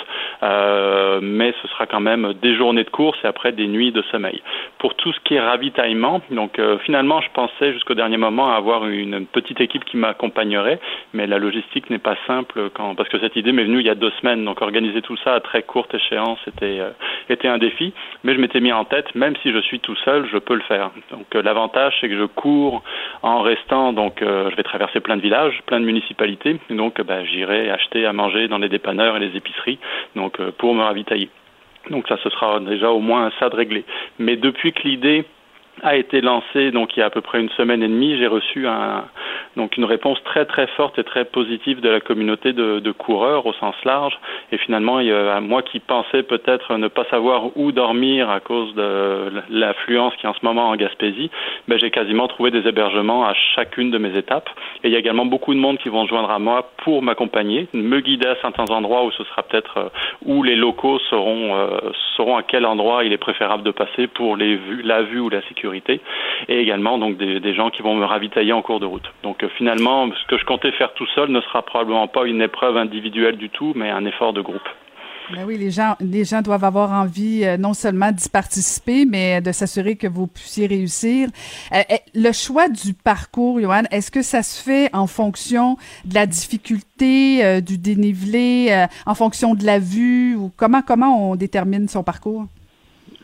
[1.23, 4.43] mais ce sera quand même des journées de course et après des nuits de sommeil.
[4.79, 8.87] Pour tout ce qui est ravitaillement, donc euh, finalement, je pensais jusqu'au dernier moment avoir
[8.87, 10.81] une petite équipe qui m'accompagnerait,
[11.15, 13.95] mais la logistique n'est pas simple parce que cette idée m'est venue il y a
[13.95, 14.45] deux semaines.
[14.45, 16.91] Donc, organiser tout ça à très courte échéance était euh,
[17.29, 17.95] était un défi,
[18.25, 20.63] mais je m'étais mis en tête, même si je suis tout seul, je peux le
[20.63, 20.91] faire.
[21.11, 22.83] Donc, euh, l'avantage, c'est que je cours
[23.23, 27.71] en restant, donc je vais traverser plein de villages, plein de municipalités, donc bah, j'irai
[27.71, 29.79] acheter à manger dans les dépanneurs et les épiceries,
[30.17, 31.12] donc pour me ravitailler.
[31.91, 33.85] Donc ça, ce sera déjà au moins ça de réglé.
[34.19, 35.25] Mais depuis que l'idée
[35.83, 38.17] a été lancé donc il y a à peu près une semaine et demie.
[38.19, 38.67] J'ai reçu
[39.57, 43.53] donc une réponse très très forte et très positive de la communauté de, coureurs au
[43.55, 44.19] sens large.
[44.53, 48.41] Et finalement, il y a, moi qui pensais peut-être ne pas savoir où dormir à
[48.41, 51.31] cause de l'affluence qui est en ce moment en Gaspésie,
[51.69, 54.51] ben, j'ai quasiment trouvé des hébergements à chacune de mes étapes.
[54.85, 57.03] Et il y a également beaucoup de monde qui vont se joindre à moi pour
[57.03, 59.89] m'accompagner, me guider à certains endroits où ce sera peut-être euh,
[60.27, 64.55] où les locaux sauront euh, à quel endroit il est préférable de passer pour les
[64.55, 65.62] vues, la vue ou la sécurité
[66.49, 69.13] et également donc des, gens qui vont me ravitailler en cours de route.
[69.23, 72.41] Donc euh, finalement, ce que je comptais faire tout seul ne sera probablement pas une
[72.41, 74.69] épreuve individuelle du tout, mais un effort de groupe.
[75.33, 79.41] Ben oui, les gens, les gens doivent avoir envie euh, non seulement d'y participer, mais
[79.41, 81.29] de s'assurer que vous puissiez réussir.
[81.73, 81.81] Euh,
[82.15, 87.63] le choix du parcours, Johan, est-ce que ça se fait en fonction de la difficulté,
[87.63, 92.47] du dénivelé, en fonction de la vue, ou comment comment on détermine son parcours?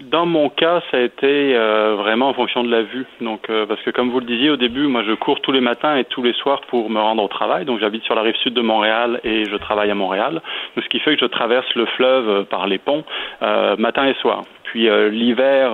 [0.00, 3.04] Dans mon cas, ça a été euh, vraiment en fonction de la vue.
[3.20, 5.60] Donc, euh, parce que comme vous le disiez au début, moi, je cours tous les
[5.60, 7.64] matins et tous les soirs pour me rendre au travail.
[7.64, 10.40] Donc, j'habite sur la rive sud de Montréal et je travaille à Montréal.
[10.76, 13.04] ce qui fait que je traverse le fleuve euh, par les ponts
[13.78, 14.44] matin et soir.
[14.70, 15.72] Puis l'hiver,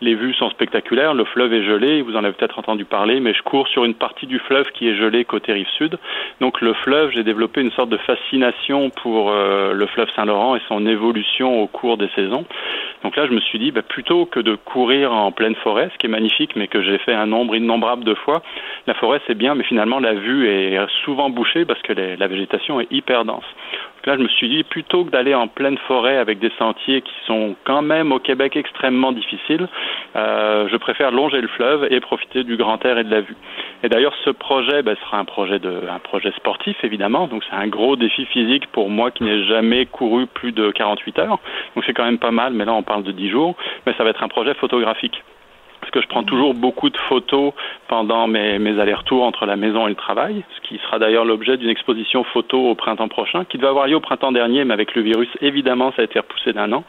[0.00, 1.14] les vues sont spectaculaires.
[1.14, 2.02] Le fleuve est gelé.
[2.02, 4.88] Vous en avez peut-être entendu parler, mais je cours sur une partie du fleuve qui
[4.88, 5.98] est gelée côté rive sud.
[6.40, 10.86] Donc, le fleuve, j'ai développé une sorte de fascination pour le fleuve Saint-Laurent et son
[10.86, 12.44] évolution au cours des saisons.
[13.02, 15.98] Donc là, je me suis dit, bah, plutôt que de courir en pleine forêt, ce
[15.98, 18.42] qui est magnifique, mais que j'ai fait un nombre innombrable de fois,
[18.86, 22.80] la forêt c'est bien, mais finalement la vue est souvent bouchée parce que la végétation
[22.80, 23.44] est hyper dense.
[24.06, 27.12] Là, je me suis dit, plutôt que d'aller en pleine forêt avec des sentiers qui
[27.26, 29.68] sont quand même au Québec extrêmement difficiles,
[30.14, 33.36] euh, je préfère longer le fleuve et profiter du grand air et de la vue.
[33.82, 37.26] Et d'ailleurs, ce projet ben, sera un projet de, un projet sportif évidemment.
[37.26, 41.18] Donc c'est un gros défi physique pour moi qui n'ai jamais couru plus de 48
[41.18, 41.38] heures.
[41.74, 42.52] Donc c'est quand même pas mal.
[42.52, 43.56] Mais là, on parle de 10 jours.
[43.86, 45.20] Mais ça va être un projet photographique
[45.86, 47.52] parce que je prends toujours beaucoup de photos
[47.86, 51.68] pendant mes, allers-retours entre la maison et le travail, ce qui sera d'ailleurs l'objet d'une
[51.68, 55.02] exposition photo au printemps prochain, qui devait avoir lieu au printemps dernier, mais avec le
[55.02, 56.82] virus, évidemment, ça a été repoussé d'un an.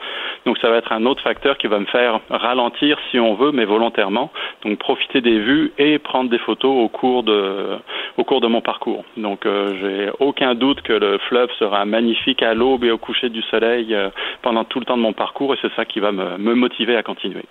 [0.47, 3.51] Donc ça va être un autre facteur qui va me faire ralentir, si on veut,
[3.51, 4.31] mais volontairement.
[4.65, 9.05] Donc profiter des vues et prendre des photos au cours de, mon parcours.
[9.15, 13.29] Donc euh, j'ai aucun doute que le fleuve sera magnifique à l'aube et au coucher
[13.29, 14.09] du soleil euh,
[14.41, 17.03] pendant tout le temps de mon parcours, et c'est ça qui va me motiver à
[17.03, 17.43] continuer.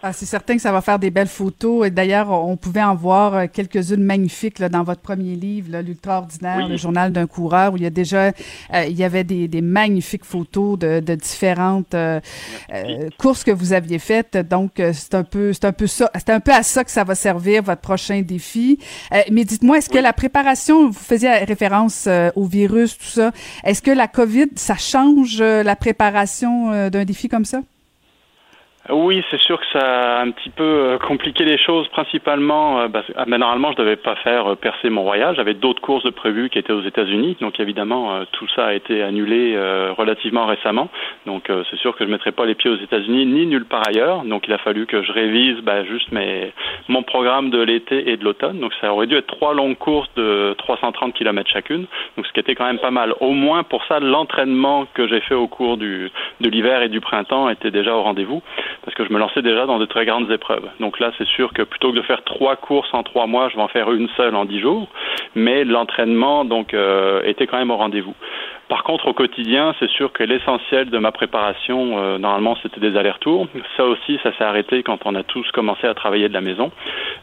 [0.00, 1.84] Ah, c'est certain que ça va faire des belles photos.
[1.84, 6.18] Et d'ailleurs, on pouvait en voir euh, quelques-unes magnifiques là, dans votre premier livre, L'Ultra
[6.18, 9.48] Ordinaire, le journal d'un coureur, où il y a déjà, euh, il y avait des,
[9.48, 12.20] des magnifiques photos de, de différentes euh,
[13.18, 14.36] courses que vous aviez faites.
[14.36, 17.02] Donc, c'est un peu, c'est un peu ça, c'est un peu à ça que ça
[17.02, 18.78] va servir votre prochain défi.
[19.32, 23.32] mais dites-moi, est-ce que la préparation, vous faisiez référence au virus, tout ça,
[23.64, 27.62] est-ce que la COVID, ça change la préparation d'un défi comme ça?
[28.90, 32.88] Oui, c'est sûr que ça a un petit peu euh, compliqué les choses, principalement euh,
[33.16, 35.36] ah, ben, normalement je devais pas faire euh, percer mon voyage.
[35.36, 39.02] J'avais d'autres courses de prévues qui étaient aux États-Unis, donc évidemment tout ça a été
[39.02, 39.56] annulé
[39.96, 40.88] relativement récemment.
[41.26, 44.24] Donc c'est sûr que je mettrai pas les pieds aux États-Unis ni nulle part ailleurs.
[44.24, 46.52] Donc il a fallu que je révise bah, juste mes,
[46.88, 48.58] mon programme de l'été et de l'automne.
[48.58, 51.86] Donc ça aurait dû être trois longues courses de 330 km chacune,
[52.16, 53.14] donc ce qui était quand même pas mal.
[53.20, 56.10] Au moins pour ça, l'entraînement que j'ai fait au cours du,
[56.40, 58.42] de l'hiver et du printemps était déjà au rendez-vous
[58.84, 60.68] parce que je me lançais déjà dans de très grandes épreuves.
[60.80, 63.56] Donc là, c'est sûr que plutôt que de faire trois courses en trois mois, je
[63.56, 64.88] vais en faire une seule en dix jours,
[65.34, 68.14] mais l'entraînement donc euh, était quand même au rendez-vous.
[68.68, 72.98] Par contre, au quotidien, c'est sûr que l'essentiel de ma préparation, euh, normalement, c'était des
[72.98, 73.46] allers-retours.
[73.78, 76.70] Ça aussi, ça s'est arrêté quand on a tous commencé à travailler de la maison.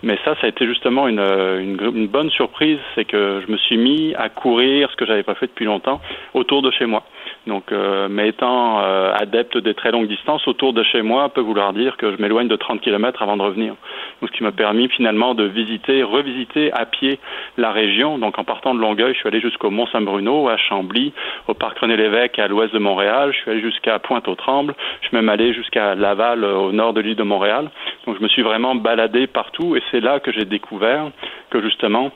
[0.01, 3.57] Mais ça, ça a été justement une, une, une bonne surprise, c'est que je me
[3.57, 6.01] suis mis à courir, ce que j'avais pas fait depuis longtemps,
[6.33, 7.03] autour de chez moi.
[7.47, 11.41] Donc, euh, mais étant euh, adepte des très longues distances, autour de chez moi peut
[11.41, 13.75] vouloir dire que je m'éloigne de 30 km avant de revenir.
[14.21, 17.19] Donc, ce qui m'a permis finalement de visiter, revisiter à pied
[17.57, 18.17] la région.
[18.17, 21.13] Donc, en partant de Longueuil, je suis allé jusqu'au Mont-Saint-Bruno, à Chambly,
[21.47, 23.31] au parc René-Lévesque à l'ouest de Montréal.
[23.33, 24.73] Je suis allé jusqu'à Pointe-aux-Trembles.
[25.01, 27.69] Je suis même allé jusqu'à Laval, euh, au nord de l'île de Montréal.
[28.07, 31.11] Donc, je me suis vraiment baladé partout et c'est là que j'ai découvert
[31.51, 32.11] que justement,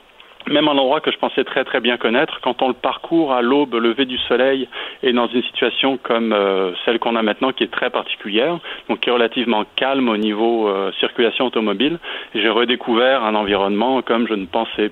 [0.48, 3.42] même un endroit que je pensais très très bien connaître, quand on le parcourt à
[3.42, 4.68] l'aube, lever du soleil,
[5.02, 8.58] et dans une situation comme euh, celle qu'on a maintenant, qui est très particulière,
[8.88, 11.98] donc qui est relativement calme au niveau euh, circulation automobile,
[12.34, 14.90] j'ai redécouvert un environnement comme je ne pensais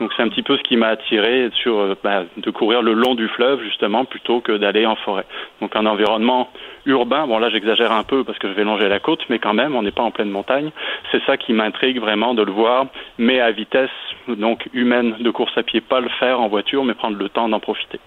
[0.00, 3.14] Donc c'est un petit peu ce qui m'a attiré euh, bah, de courir le long
[3.14, 5.24] du fleuve justement plutôt que d'aller en forêt.
[5.60, 6.48] Donc un environnement
[6.86, 9.54] urbain, bon là j'exagère un peu parce que je vais longer la côte, mais quand
[9.54, 10.70] même on n'est pas en pleine montagne.
[11.12, 12.86] C'est ça qui m'intrigue vraiment de le voir,
[13.18, 13.90] mais à vitesse
[14.28, 17.48] donc humaine de course à pied, pas le faire en voiture, mais prendre le temps
[17.48, 18.00] d'en profiter.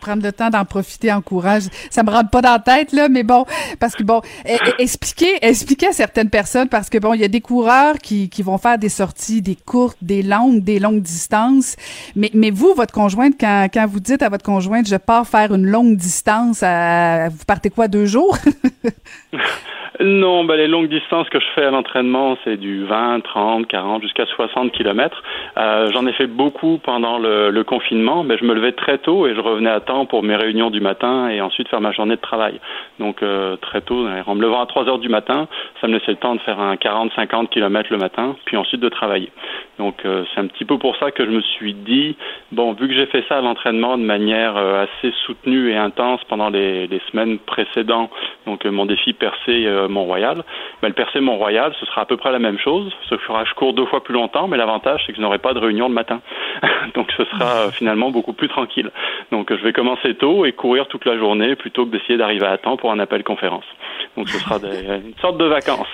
[0.00, 1.64] Prendre le temps d'en profiter en courage.
[1.90, 3.44] Ça me rentre pas dans la tête, là, mais bon,
[3.80, 7.24] parce que bon, e- e- expliquer, expliquer à certaines personnes, parce que bon, il y
[7.24, 11.02] a des coureurs qui, qui vont faire des sorties, des courtes, des longues, des longues
[11.02, 11.76] distances.
[12.14, 15.52] Mais, mais vous, votre conjointe, quand, quand vous dites à votre conjointe, je pars faire
[15.54, 18.36] une longue distance, vous partez quoi, deux jours?
[20.00, 24.02] Non, bah, les longues distances que je fais à l'entraînement, c'est du 20, 30, 40,
[24.02, 25.20] jusqu'à 60 kilomètres.
[25.56, 29.34] Euh, J'en ai fait beaucoup pendant le confinement, mais je me levais très tôt et
[29.34, 32.20] je revenais à temps pour mes réunions du matin et ensuite faire ma journée de
[32.20, 32.60] travail.
[32.98, 35.48] Donc euh, très tôt, en me levant à 3 heures du matin,
[35.80, 38.88] ça me laissait le temps de faire un 40-50 kilomètres le matin, puis ensuite de
[38.88, 39.30] travailler.
[39.78, 42.16] Donc euh, c'est un petit peu pour ça que je me suis dit,
[42.52, 46.20] bon, vu que j'ai fait ça à l'entraînement de manière euh, assez soutenue et intense
[46.28, 48.10] pendant les, semaines précédentes,
[48.44, 50.42] donc mon défi percé Mont-Royal,
[50.82, 53.54] ben, le percé Mont-Royal, ce sera à peu près la même chose, sauf que je
[53.54, 55.94] cours deux fois plus longtemps, mais l'avantage c'est que je n'aurai pas de réunion le
[55.94, 56.20] matin.
[56.94, 58.90] donc ce sera finalement beaucoup plus tranquille.
[59.48, 62.76] Je vais commencer tôt et courir toute la journée plutôt que d'essayer d'arriver à temps
[62.76, 63.64] pour un appel conférence.
[64.16, 64.66] Donc ce sera des-
[65.06, 65.86] une sorte de vacances.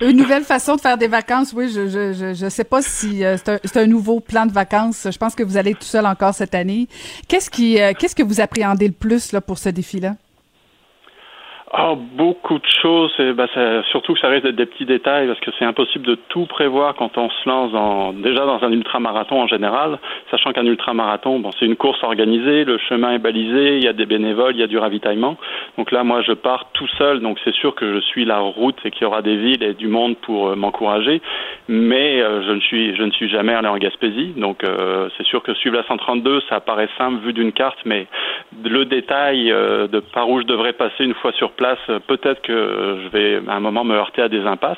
[0.00, 3.24] Une nouvelle façon de faire des vacances, oui, je je je, je sais pas si
[3.24, 5.08] euh, c'est un, un nouveau plan de vacances.
[5.10, 6.86] Je pense que vous allez tout seul encore cette année.
[7.28, 10.12] Qu'est-ce qui euh, qu'est-ce que vous appréhendez le plus là pour ce défi-là?
[11.72, 13.12] Ah, beaucoup de choses.
[13.16, 16.94] Ça- surtout que ça d'être des petits détails parce que c'est impossible de tout prévoir
[16.94, 17.72] quand on se lance
[18.16, 19.98] déjà dans un ultramarathon en général,
[20.30, 24.06] sachant qu'un ultramarathon, c'est une course organisée, le chemin est balisé, il y a des
[24.06, 25.36] bénévoles, il y a du ravitaillement.
[25.78, 28.76] Donc là, moi, je pars tout seul, donc c'est sûr que je suis la route
[28.84, 31.22] et qu'il y aura des villes et du monde pour euh, m'encourager,
[31.68, 35.26] mais euh, je ne suis, je ne suis jamais allé en Gaspésie, donc euh, c'est
[35.26, 38.06] sûr que suivre la 132, ça paraît simple vu d'une carte, mais
[38.64, 42.52] le détail de par où je devrais passer une fois sur place, euh, peut-être que
[42.52, 44.76] euh, je vais à un moment me heurter à des impasses.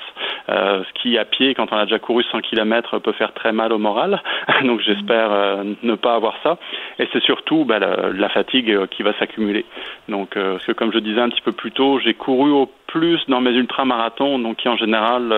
[0.49, 3.73] Euh, qui à pied, quand on a déjà couru 100 km, peut faire très mal
[3.73, 4.23] au moral.
[4.65, 6.59] Donc j'espère euh, ne pas avoir ça.
[6.99, 9.65] Et c'est surtout bah, la, fatigue qui va s'accumuler.
[10.09, 13.19] Donc parce que comme je disais un petit peu plus tôt, j'ai couru au plus
[13.29, 15.33] dans mes ultramarathons, donc qui en général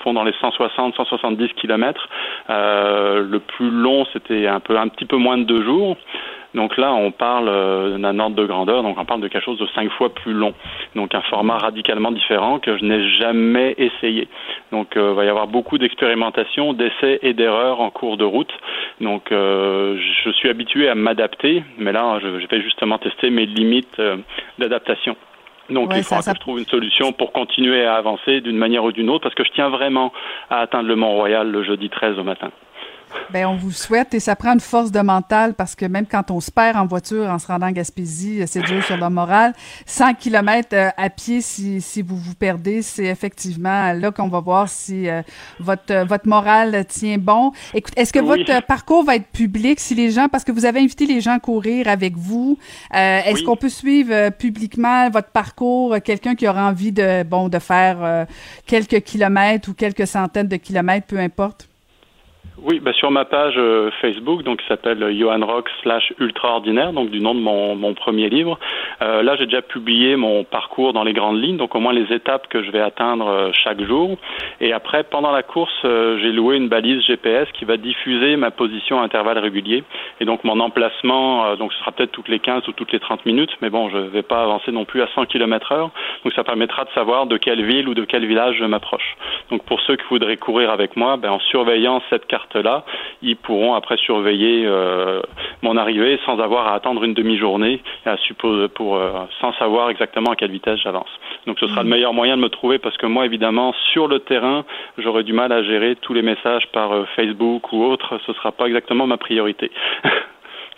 [0.00, 2.08] font dans les 160, 170 km.
[2.48, 5.96] Le plus long, c'était un un petit peu moins de deux jours.
[6.56, 9.58] Donc là, on parle euh, d'un ordre de grandeur, donc on parle de quelque chose
[9.58, 10.54] de cinq fois plus long.
[10.96, 14.26] Donc un format radicalement différent que je n'ai jamais essayé.
[14.72, 18.50] Donc euh, il va y avoir beaucoup d'expérimentation, d'essais et d'erreurs en cours de route.
[19.00, 23.46] Donc euh, je suis habitué à m'adapter, mais là, je, je vais justement tester mes
[23.46, 24.16] limites euh,
[24.58, 25.14] d'adaptation.
[25.68, 28.40] Donc Ouais, il faudra ça- ça- que je trouve une solution pour continuer à avancer
[28.40, 30.12] d'une manière ou d'une autre, parce que je tiens vraiment
[30.48, 32.50] à atteindre le Mont-Royal le jeudi 13 au matin.
[33.32, 36.06] Ben, on vous le souhaite et ça prend une force de mental parce que même
[36.06, 38.96] quand on se perd en voiture en se rendant en Gaspésie, euh, c'est dur sur
[38.96, 39.52] le moral.
[39.84, 44.40] 100 km euh, à pied, si, si vous vous perdez, c'est effectivement là qu'on va
[44.40, 45.22] voir si euh,
[45.58, 47.52] votre, euh, votre moral tient bon.
[47.74, 48.44] Écoute, est-ce que Oui.
[48.44, 51.32] votre parcours va être public si les gens, parce que vous avez invité les gens
[51.34, 52.56] à courir avec vous,
[52.94, 53.44] euh, est-ce Oui.
[53.44, 58.24] qu'on peut suivre publiquement votre parcours, quelqu'un qui aura envie de, bon, de faire euh,
[58.66, 61.68] quelques kilomètres ou quelques centaines de kilomètres, peu importe?
[62.62, 67.10] Oui, bah sur ma page euh, Facebook, donc qui s'appelle Johan Rock slash Ultraordinaire, donc
[67.10, 68.58] du nom de mon, mon premier livre.
[69.02, 72.12] Euh, là, j'ai déjà publié mon parcours dans les grandes lignes, donc au moins les
[72.12, 74.16] étapes que je vais atteindre euh, chaque jour.
[74.60, 79.00] Et après, pendant la course, j'ai loué une balise GPS qui va diffuser ma position
[79.00, 79.84] à intervalles réguliers.
[80.20, 83.26] Et donc mon emplacement, donc ce sera peut-être toutes les 15 ou toutes les 30
[83.26, 85.90] minutes, mais bon, je vais pas avancer non plus à 100 km heure.
[86.24, 89.16] Donc ça permettra de savoir de quelle ville ou de quel village je m'approche.
[89.50, 92.84] Donc pour ceux qui voudraient courir avec moi, ben, en surveillant cette carte-là,
[93.22, 95.20] ils pourront après surveiller euh,
[95.62, 100.32] mon arrivée sans avoir à attendre une demi-journée à suppose pour euh, sans savoir exactement
[100.32, 101.08] à quelle vitesse j'avance.
[101.46, 104.20] Donc ce sera le meilleur moyen de me trouver parce que moi évidemment sur le
[104.20, 104.64] terrain,
[104.98, 108.52] j'aurai du mal à gérer tous les messages par euh, Facebook ou autre, ce sera
[108.52, 109.70] pas exactement ma priorité.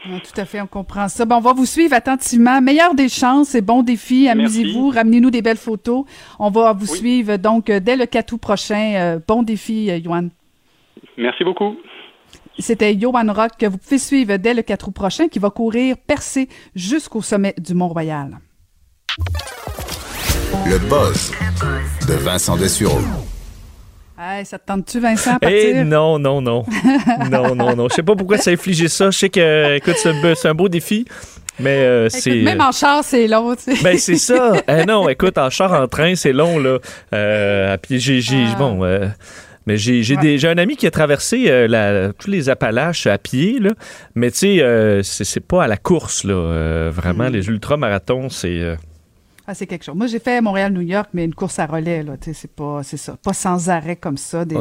[0.04, 1.24] Tout à fait, on comprend ça.
[1.24, 2.60] Bon, on va vous suivre attentivement.
[2.60, 4.28] Meilleure des chances et bon défi.
[4.28, 6.04] Amusez-vous, ramenez-nous des belles photos.
[6.38, 9.18] On va vous suivre donc dès le 4 août prochain.
[9.26, 10.30] Bon défi, Yoann.
[11.18, 11.76] Merci beaucoup.
[12.58, 15.96] C'était Johan Rock que vous pouvez suivre dès le 4 août prochain qui va courir
[16.06, 18.38] percé jusqu'au sommet du Mont-Royal.
[20.66, 21.32] Le buzz
[22.08, 22.98] de Vincent Dessureau.
[24.20, 25.38] Hey, ça te tente-tu, Vincent, à Eh
[25.72, 25.84] partir?
[25.84, 26.64] non, non, non.
[27.30, 27.88] non, non, non.
[27.88, 29.10] Je sais pas pourquoi ça a infligé ça.
[29.10, 31.04] Je sais que, écoute, c'est un, be- c'est un beau défi,
[31.60, 32.42] mais euh, c'est.
[32.42, 33.82] Même en char, c'est long, tu sais.
[33.82, 34.54] Ben c'est ça.
[34.68, 36.78] Eh non, écoute, en char, en train, c'est long là.
[37.14, 38.56] Euh, à pied, j'ai, j'ai- Ah.
[38.58, 38.82] bon.
[38.84, 39.06] euh,
[39.68, 40.46] mais j'ai, Ouais.
[40.46, 43.70] un ami qui a traversé euh, la, tous les Appalaches à pied, là.
[44.14, 46.32] Mais tu sais, euh, c'est, c'est pas à la course, là.
[46.34, 47.32] Euh, vraiment, Mm.
[47.34, 48.76] les ultramarathons, c'est.
[49.50, 49.94] Ah, c'est quelque chose.
[49.94, 52.18] Moi, j'ai fait Montréal-New York, mais une course à relais, là.
[52.20, 53.16] Tu sais, c'est pas, c'est ça.
[53.24, 54.44] Pas sans arrêt comme ça.
[54.44, 54.54] Des,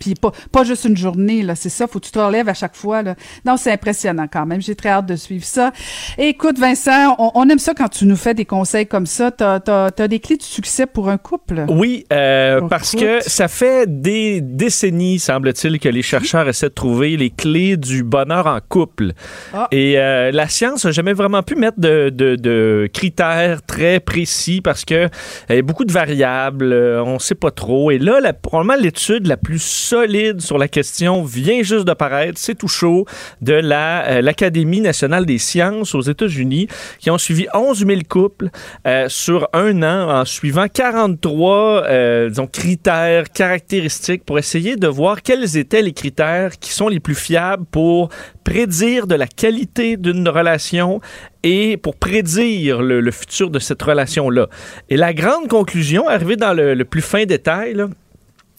[0.00, 1.54] puis pas, pas juste une journée, là.
[1.54, 1.86] C'est ça.
[1.86, 3.14] Faut que tu te relèves à chaque fois, là.
[3.46, 4.60] Non, c'est impressionnant quand même.
[4.60, 5.70] J'ai très hâte de suivre ça.
[6.18, 9.30] Et écoute, Vincent, on, on aime ça quand tu nous fais des conseils comme ça.
[9.30, 11.64] T'as, t'as, t'as des clés de succès pour un couple?
[11.68, 13.06] Oui, euh, parce Écoute.
[13.06, 18.02] que ça fait des décennies, semble-t-il, que les chercheurs essaient de trouver les clés du
[18.02, 19.12] bonheur en couple.
[19.54, 19.68] Ah.
[19.70, 24.31] Et euh, la science n'a jamais vraiment pu mettre de, de- de critères très précis
[24.62, 25.08] parce que
[25.50, 27.90] il y a beaucoup de variables, euh, on ne sait pas trop.
[27.90, 32.38] Et là, la- probablement l'étude la plus solide sur la question vient juste de paraître,
[32.38, 33.04] c'est tout chaud,
[33.40, 36.68] de la, euh, l'Académie nationale des sciences aux États-Unis,
[36.98, 38.48] qui ont suivi 11 000 couples
[38.86, 45.22] euh, sur un an en suivant 43 euh, disons, critères, caractéristiques pour essayer de voir
[45.22, 48.08] quels étaient les critères qui sont les plus fiables pour
[48.44, 51.00] prédire de la qualité d'une relation
[51.42, 54.48] et pour prédire le, futur de cette relation-là.
[54.88, 57.76] Et la grande conclusion, arrivée dans le, plus fin détail,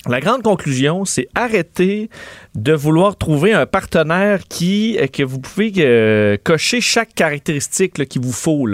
[0.09, 2.09] la grande conclusion, c'est arrêter
[2.55, 8.21] de vouloir trouver un partenaire qui euh, que vous pouvez euh, cocher chaque caractéristique qu'il
[8.21, 8.67] vous faut.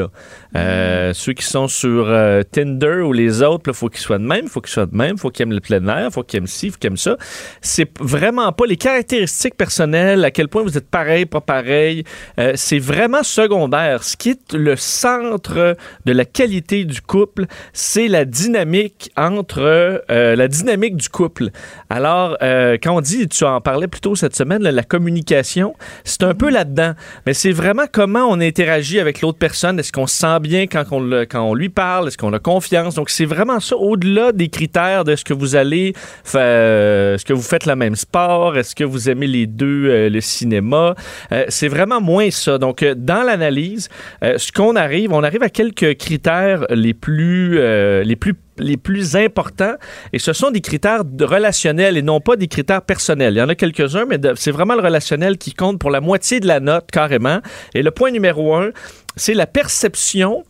[0.55, 4.23] Euh, Ceux qui sont sur euh, Tinder ou les autres, il faut qu'ils soient de
[4.23, 6.11] même, il faut qu'ils soient de même, il faut qu'ils aiment le plein air, il
[6.11, 7.17] faut qu'ils aiment ci, il faut qu'ils aiment ça.
[7.61, 12.03] C'est vraiment pas les caractéristiques personnelles, à quel point vous êtes pareil, pas pareil.
[12.39, 14.03] euh, c'est vraiment secondaire.
[14.03, 20.47] Ce qui est le centre de la qualité du couple, c'est la dynamique entre la
[20.47, 21.49] dynamique du couple.
[21.89, 26.33] Alors, quand on dit, tu en parlais plus tôt cette semaine, la communication, c'est un
[26.33, 26.93] peu là-dedans.
[27.25, 29.79] Mais c'est vraiment comment on interagit avec l'autre personne.
[29.79, 32.07] Est-ce qu'on se sent bien quand on, le- quand on lui parle?
[32.07, 32.95] Est-ce qu'on a confiance?
[32.95, 35.93] Donc, c'est vraiment ça, au-delà des critères de ce que vous allez
[36.23, 38.57] faire, est-ce que vous faites le même sport?
[38.57, 40.95] Est-ce que vous aimez les deux euh, le cinéma?
[41.31, 42.57] Euh, c'est vraiment moins ça.
[42.57, 43.89] Donc, euh, dans l'analyse,
[44.23, 48.75] euh, ce qu'on arrive, on arrive à quelques critères les plus, euh, les plus les
[48.75, 49.75] plus importants
[50.11, 53.35] et ce sont des critères relationnels et non pas des critères personnels.
[53.35, 56.41] Il y en a quelques-uns, mais c'est vraiment le relationnel qui compte pour la moitié
[56.41, 57.39] de la note carrément.
[57.73, 58.71] Et le point numéro un,
[59.19, 60.43] c'est la perception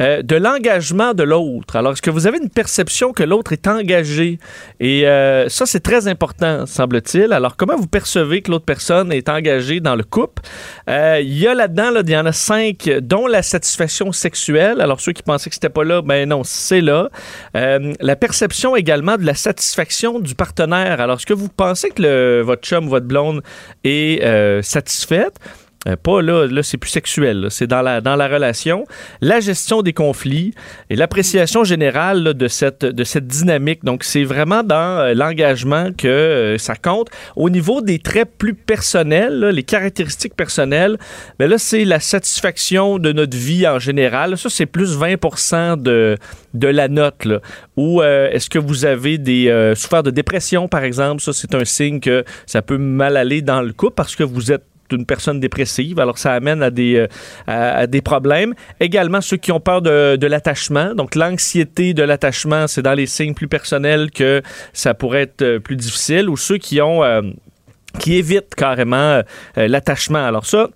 [0.00, 1.74] euh, de l'engagement de l'autre.
[1.74, 4.38] Alors, est-ce que vous avez une perception que l'autre est engagé?
[4.78, 7.32] Et euh, ça, c'est très important, semble-t-il.
[7.32, 10.42] Alors, comment vous percevez que l'autre personne est engagée dans le couple?
[10.88, 14.80] Euh, Il y a là-dedans, y en a cinq, dont la satisfaction sexuelle.
[14.80, 17.10] Alors, ceux qui pensaient que c'était pas là, ben non, c'est là.
[17.56, 21.00] Euh, la perception également de la satisfaction du partenaire.
[21.00, 23.42] Alors, est-ce que vous pensez que votre chum votre blonde
[23.82, 25.40] est euh, satisfaite?
[25.86, 28.84] Euh, pas là, là c'est plus sexuel, c'est dans la, dans la relation.
[29.20, 30.52] La gestion des conflits
[30.90, 33.84] et l'appréciation générale de, cette, de cette dynamique.
[33.84, 37.08] Donc, c'est vraiment dans euh, l'engagement que euh, ça compte.
[37.36, 40.98] Au niveau des traits plus personnels, les caractéristiques personnelles,
[41.38, 44.36] ben là, c'est la satisfaction de notre vie en général.
[44.36, 46.16] Ça, c'est plus 20 de,
[46.54, 47.28] de la note.
[47.76, 51.22] Ou est-ce que vous avez des souffert de dépression, par exemple?
[51.22, 54.52] Ça, c'est un signe que ça peut mal aller dans le couple parce que vous
[54.52, 56.00] êtes une personne dépressive.
[56.00, 57.06] Alors, ça amène à des,
[57.48, 58.54] euh, problèmes.
[58.80, 60.94] Également, ceux qui ont peur de, l'attachement.
[60.94, 64.42] Donc, l'anxiété de l'attachement, c'est dans les signes plus personnels que
[64.72, 66.28] ça pourrait être euh, plus difficile.
[66.28, 67.02] Ou ceux qui ont...
[67.02, 67.22] euh,
[67.98, 69.22] qui évitent carrément
[69.56, 70.24] l'attachement.
[70.24, 70.68] Alors ça,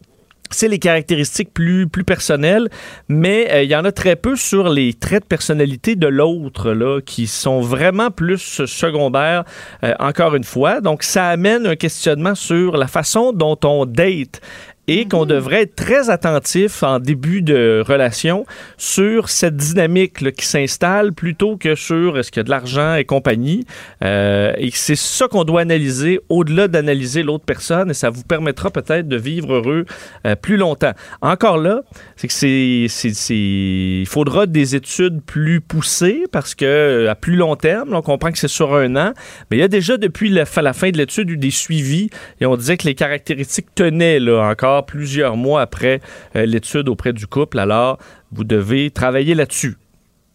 [0.55, 2.69] c'est les caractéristiques plus, plus personnelles,
[3.09, 6.73] mais euh, il y en a très peu sur les traits de personnalité de l'autre,
[6.73, 9.45] là, qui sont vraiment plus secondaires,
[9.85, 10.81] euh, encore une fois.
[10.81, 14.41] Donc, ça amène un questionnement sur la façon dont on date
[14.89, 18.45] et qu'on devrait être très attentif en début de relation
[18.77, 23.05] sur cette dynamique qui s'installe plutôt que sur est-ce qu'il y a de l'argent et
[23.05, 23.65] compagnie.
[24.03, 28.71] Euh, et c'est ça qu'on doit analyser au-delà d'analyser l'autre personne et ça vous permettra
[28.71, 29.85] peut-être de vivre heureux
[30.27, 30.93] euh, plus longtemps.
[31.21, 31.83] Encore là,
[32.17, 32.89] c'est que c'est,
[33.31, 38.33] il faudra des études plus poussées parce que euh, à plus long terme, on comprend
[38.33, 39.13] que c'est sur un an,
[39.51, 42.11] mais il y a déjà depuis la fin, la fin de l'étude eu des suivis
[42.41, 46.01] et on disait que les caractéristiques tenaient là encore plusieurs mois après
[46.37, 47.59] euh, l'étude auprès du couple.
[47.59, 47.99] Alors,
[48.33, 49.77] vous devez travailler là-dessus.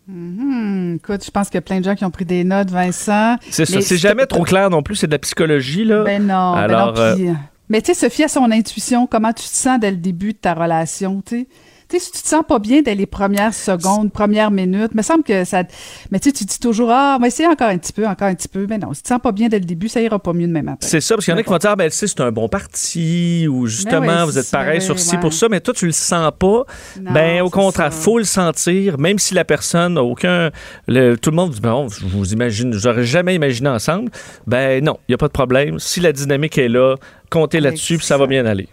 [0.07, 0.95] Mhm.
[0.97, 3.35] Écoute, je pense qu'il y a plein de gens qui ont pris des notes, Vincent.
[3.49, 3.81] C'est ça.
[3.81, 4.95] C'est jamais trop clair non plus.
[4.95, 6.03] C'est de la psychologie, là.
[6.03, 7.35] Ben non, ben Alors, non, puis, euh, euh,
[7.69, 10.33] Mais tu sais, se fier à son intuition, comment tu te sens dès le début
[10.33, 11.47] de ta relation, tu sais?
[11.89, 15.01] Tu sais, si tu te sens pas bien dès les premières secondes, premières minutes, me
[15.01, 15.63] semble que ça...
[16.11, 18.27] Mais tu sais, tu dis toujours, ah, on va essayer encore un petit peu, encore
[18.27, 18.65] un petit peu.
[18.69, 20.47] Mais non, si tu te sens pas bien dès le début, ça ira pas mieux
[20.47, 20.85] demain matin.
[20.87, 22.49] C'est ça, parce qu'il y en a qui vont dire, ah, ben, c'est un bon
[22.49, 25.21] parti, ou justement, Ben oui, vous êtes pareil sur ci ouais.
[25.21, 26.65] pour ça, mais toi, tu le sens pas.
[27.01, 27.99] Non, ben, au contraire, ça.
[28.01, 30.51] faut le sentir, même si la personne n'a aucun.
[30.87, 34.11] le- tout le monde dit, bon, je vous imagine, j'aurais jamais imaginé ensemble.
[34.45, 35.79] Ben, non, il n'y a pas de problème.
[35.79, 36.95] Si la dynamique est là,
[37.29, 38.67] comptez là-dessus, puis ça va bien aller.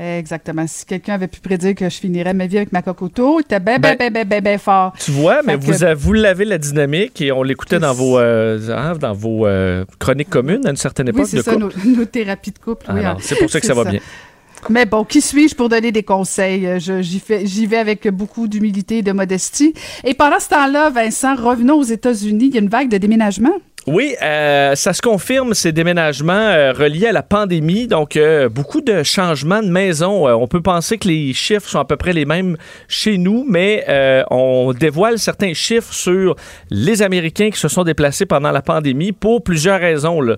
[0.00, 0.64] Exactement.
[0.66, 3.60] Si quelqu'un avait pu prédire que je finirais ma vie avec ma cocoto, il était
[3.60, 4.92] bien, bien, bien, bien, bien, bien fort.
[4.98, 8.58] Tu vois, mais vous, que- vous l'avez la dynamique et on l'écoutait dans vos, euh,
[8.70, 12.04] hein, dans vos euh, chroniques communes à une certaine époque Oui, c'est ça, nos, nos
[12.06, 12.86] thérapies de couple.
[12.92, 13.18] oui, Alors, hein.
[13.20, 14.00] c'est pour ça que ça va bien.
[14.68, 16.66] Mais bon, qui suis-je pour donner des conseils?
[16.66, 19.72] Euh, j'y vais avec beaucoup d'humilité et de modestie.
[20.04, 22.48] Et pendant ce temps-là, Vincent, revenons aux États-Unis.
[22.48, 23.54] Il y a une vague de déménagement.
[23.86, 27.86] Oui, euh, ça se confirme, ces déménagements euh, reliés à la pandémie.
[27.86, 30.28] Donc, euh, beaucoup de changements de maison.
[30.28, 32.56] On peut penser que les chiffres sont à peu près les mêmes
[32.88, 33.84] chez nous, mais
[34.30, 36.36] on dévoile certains chiffres sur
[36.70, 40.20] les Américains qui se sont déplacés pendant la pandémie pour plusieurs raisons.
[40.20, 40.36] de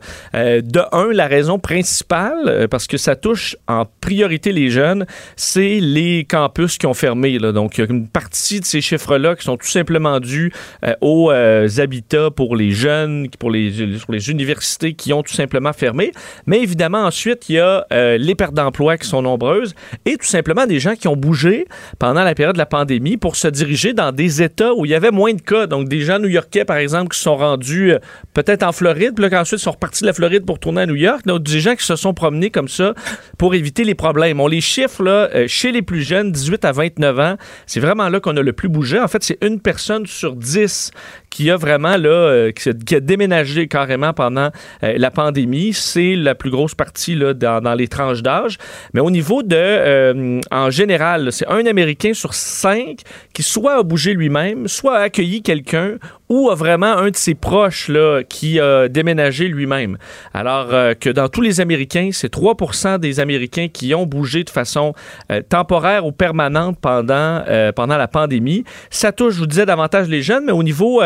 [0.92, 5.06] un, la raison principale, parce que ça touche en priorité les jeunes,
[5.36, 7.38] c'est les campus qui ont fermé.
[7.38, 10.52] Donc, il y a une partie de ces chiffres-là qui sont tout simplement dus
[11.00, 13.70] aux habitats pour les jeunes, pour les,
[14.08, 16.12] les universités qui ont tout simplement fermé.
[16.46, 20.26] Mais évidemment, ensuite, il y a euh, les pertes d'emploi qui sont nombreuses et tout
[20.26, 21.66] simplement des gens qui ont bougé
[21.98, 24.94] pendant la période de la pandémie pour se diriger dans des États où il y
[24.94, 25.66] avait moins de cas.
[25.66, 27.98] Donc, des gens new-yorkais, par exemple, qui sont rendus euh,
[28.34, 30.86] peut-être en Floride, puis là, qu'ensuite, ils sont repartis de la Floride pour tourner à
[30.86, 31.26] New York.
[31.26, 32.94] Donc, des gens qui se sont promenés comme ça
[33.38, 34.40] pour éviter les problèmes.
[34.40, 37.36] On les chiffre, là, euh, chez les plus jeunes, 18 à 29 ans,
[37.66, 38.98] c'est vraiment là qu'on a le plus bougé.
[38.98, 40.90] En fait, c'est une personne sur 10
[41.32, 44.50] qui a vraiment là, euh, qui, a, déménagé carrément pendant
[44.84, 45.72] euh, la pandémie.
[45.72, 48.58] C'est la plus grosse partie là, dans, dans les tranches d'âge.
[48.92, 53.00] Mais au niveau de, euh, en général, c'est un Américain sur cinq
[53.32, 55.96] qui soit a bougé lui-même, soit a accueilli quelqu'un
[56.32, 59.98] ou vraiment un de ses proches là, qui a déménagé lui-même.
[60.32, 64.48] Alors euh, que dans tous les Américains, c'est 3% des Américains qui ont bougé de
[64.48, 64.94] façon
[65.30, 68.64] euh, temporaire ou permanente pendant, euh, pendant la pandémie.
[68.88, 71.02] Ça touche, je vous disais, davantage les jeunes, mais au niveau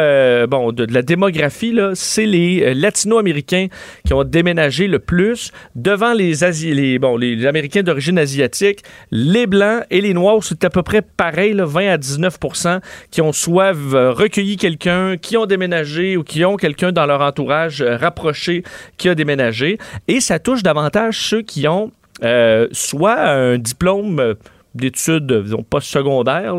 [0.48, 3.66] bon, de, la démographie, c'est les latino-américains
[4.04, 8.84] qui ont déménagé le plus devant les, Asi- les, bon, les, Américains d'origine asiatique.
[9.10, 12.80] Les Blancs et les Noirs, c'est à peu près pareil, là, 20 à 19%
[13.10, 17.82] qui ont soit recueilli quelqu'un, qui ont déménagé ou qui ont quelqu'un dans leur entourage
[17.82, 18.62] euh, rapproché
[18.96, 19.78] qui a déménagé.
[20.08, 24.34] Et ça touche davantage ceux qui ont euh, soit un diplôme euh,
[24.74, 26.54] d'études, disons, post-secondaires,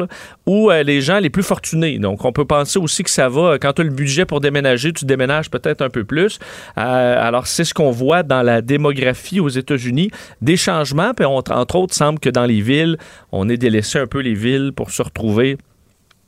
[0.48, 2.00] ou les gens les plus fortunés.
[2.00, 4.92] Donc, on peut penser aussi que ça va, quand tu as le budget pour déménager,
[4.92, 6.40] tu déménages peut-être un peu plus.
[6.76, 10.10] Alors, c'est ce qu'on voit dans la démographie aux États-Unis,
[10.42, 12.98] des changements, puis entre autres, semble que dans les villes,
[13.32, 15.60] on ait délaissé un peu les villes pour se retrouver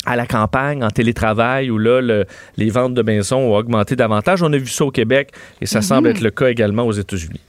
[0.05, 2.25] à la campagne, en télétravail, où là, le-
[2.57, 4.41] les ventes de maisons ont augmenté davantage.
[4.43, 5.31] On a vu ça au Québec
[5.61, 5.83] et ça Mhm.
[5.83, 7.41] semble être le cas également aux États-Unis.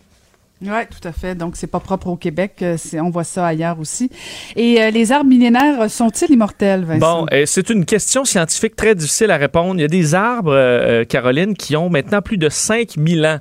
[0.62, 1.34] Oui, tout à fait.
[1.34, 2.56] Donc, c'est pas propre au Québec.
[2.60, 4.10] euh, On voit ça ailleurs aussi.
[4.56, 7.20] Et euh, les arbres millénaires euh, sont-ils immortels, Vincent?
[7.22, 9.76] Bon, euh, c'est une question scientifique très difficile à répondre.
[9.76, 13.38] Il y a des arbres, euh, Caroline, qui ont maintenant plus de 5000 ans.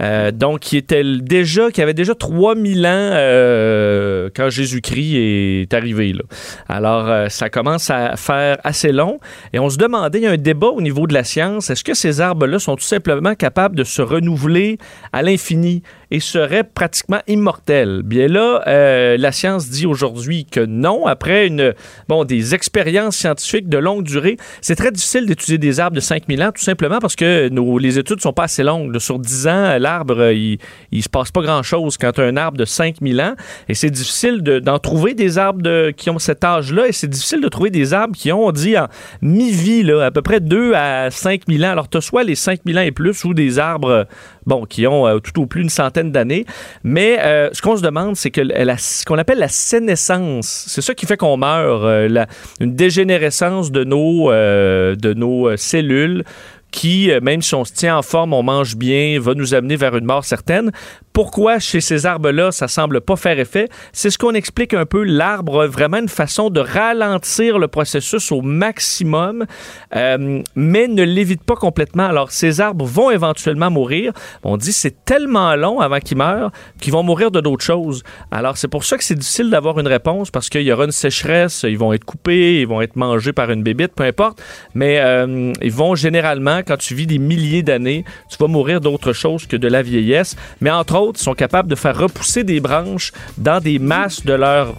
[0.00, 5.74] Euh, donc, qui étaient l- déjà, qui avaient déjà 3000 ans euh, quand Jésus-Christ est
[5.74, 6.14] arrivé.
[6.68, 9.18] Alors, euh, ça commence à faire assez long.
[9.52, 11.84] Et on se demandait, il y a un débat au niveau de la science, est-ce
[11.84, 14.78] que ces arbres-là sont tout simplement capables de se renouveler
[15.12, 18.02] à l'infini et seraient pratiquement immortels?
[18.04, 21.06] Bien là, euh, la science dit aujourd'hui que non.
[21.06, 21.74] Après une,
[22.08, 26.42] bon, des expériences scientifiques de longue durée, c'est très difficile d'étudier des arbres de 5000
[26.42, 28.98] ans, tout simplement parce que nos, les études sont pas assez longues.
[28.98, 30.58] Sur 10 ans, l'arbre, euh, il,
[30.92, 33.34] il se passe pas grand-chose quand tu as un arbre de 5000 ans.
[33.68, 36.86] Et c'est difficile de- d'en trouver des arbres qui ont cet âge-là.
[36.88, 38.86] Et c'est difficile de trouver des arbres qui ont, on dit, en
[39.22, 41.70] mi-vie, à peu près 2 à 5000 ans.
[41.70, 44.06] Alors, tu as soit les 5000 ans et plus ou des arbres,
[44.46, 46.44] bon, qui ont euh, tout au plus une centaine d'années.
[46.84, 50.82] Mais euh, ce qu'on se demande, c'est que la- ce qu'on appelle la sénescence, c'est
[50.82, 52.28] ça qui fait qu'on meurt,
[52.60, 56.24] une dégénérescence de nos, de nos cellules
[56.70, 59.76] qui, euh, même si on se tient en forme, on mange bien, va nous amener
[59.76, 60.70] vers une mort certaine.
[61.12, 63.68] Pourquoi chez ces arbres-là, ça semble pas faire effet?
[63.92, 65.02] C'est ce qu'on explique un peu.
[65.02, 69.44] L'arbre a vraiment une façon de ralentir le processus au maximum,
[69.96, 72.04] euh, mais ne l'évite pas complètement.
[72.04, 74.12] Alors, ces arbres vont éventuellement mourir.
[74.44, 78.04] On dit c'est tellement long avant qu'ils meurent qu'ils vont mourir de d'autres choses.
[78.30, 80.92] Alors, c'est pour ça que c'est difficile d'avoir une réponse parce qu'il y aura une
[80.92, 84.40] sécheresse, ils vont être coupés, ils vont être mangés par une bébite, peu importe.
[84.74, 89.12] Mais euh, ils vont généralement, quand tu vis des milliers d'années, tu vas mourir d'autre
[89.12, 90.36] chose que de la vieillesse.
[90.60, 94.32] Mais entre autres, ils sont capables de faire repousser des branches dans des masses de
[94.34, 94.76] leur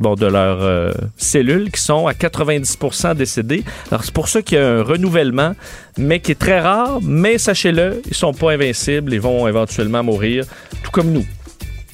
[0.00, 3.62] bon, de leurs euh, cellules qui sont à 90% décédées.
[3.90, 5.54] Alors, c'est pour ça qu'il y a un renouvellement,
[5.96, 6.98] mais qui est très rare.
[7.02, 9.12] Mais sachez-le, ils sont pas invincibles.
[9.14, 10.44] Ils vont éventuellement mourir,
[10.82, 11.24] tout comme nous.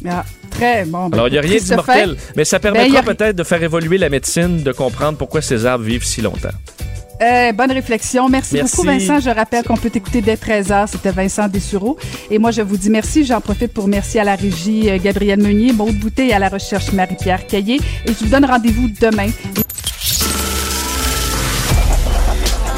[0.08, 1.10] Ah, très bon.
[1.10, 3.62] ben, Alors, il n'y a rien d'immortel, mais ça Ben, permettra a- peut-être de faire
[3.62, 6.48] évoluer la médecine, de comprendre pourquoi ces arbres vivent si longtemps.
[7.22, 8.28] Euh, bonne réflexion.
[8.28, 8.76] Merci, Merci.
[8.76, 9.20] beaucoup, Vincent.
[9.20, 10.86] Je rappelle qu'on peut t'écouter dès 13h.
[10.90, 11.98] C'était Vincent Dessureau.
[12.30, 13.24] Et moi, je vous dis merci.
[13.24, 16.48] J'en profite pour remercier à la régie euh, Gabrielle Meunier, Maude Boutet et à la
[16.48, 17.76] recherche Marie-Pierre Caillé.
[18.06, 19.28] Et je vous donne rendez-vous demain.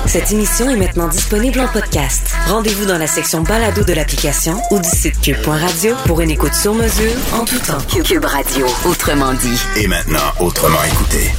[0.07, 2.35] Cette émission est maintenant disponible en podcast.
[2.47, 6.75] Rendez-vous dans la section balado de l'application ou du site cube.radio pour une écoute sur
[6.75, 7.79] mesure en tout temps.
[8.05, 9.59] Cube Radio, autrement dit.
[9.81, 11.31] Et maintenant, autrement écouté.